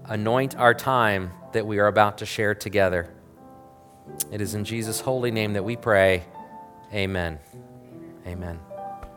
Anoint 0.04 0.56
our 0.56 0.72
time 0.72 1.32
that 1.56 1.66
we 1.66 1.78
are 1.78 1.86
about 1.86 2.18
to 2.18 2.26
share 2.26 2.54
together. 2.54 3.12
It 4.30 4.40
is 4.40 4.54
in 4.54 4.64
Jesus' 4.64 5.00
holy 5.00 5.30
name 5.30 5.54
that 5.54 5.64
we 5.64 5.74
pray. 5.74 6.22
Amen. 6.92 7.38
Amen. 8.26 8.60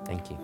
Thank 0.05 0.31
you. 0.31 0.39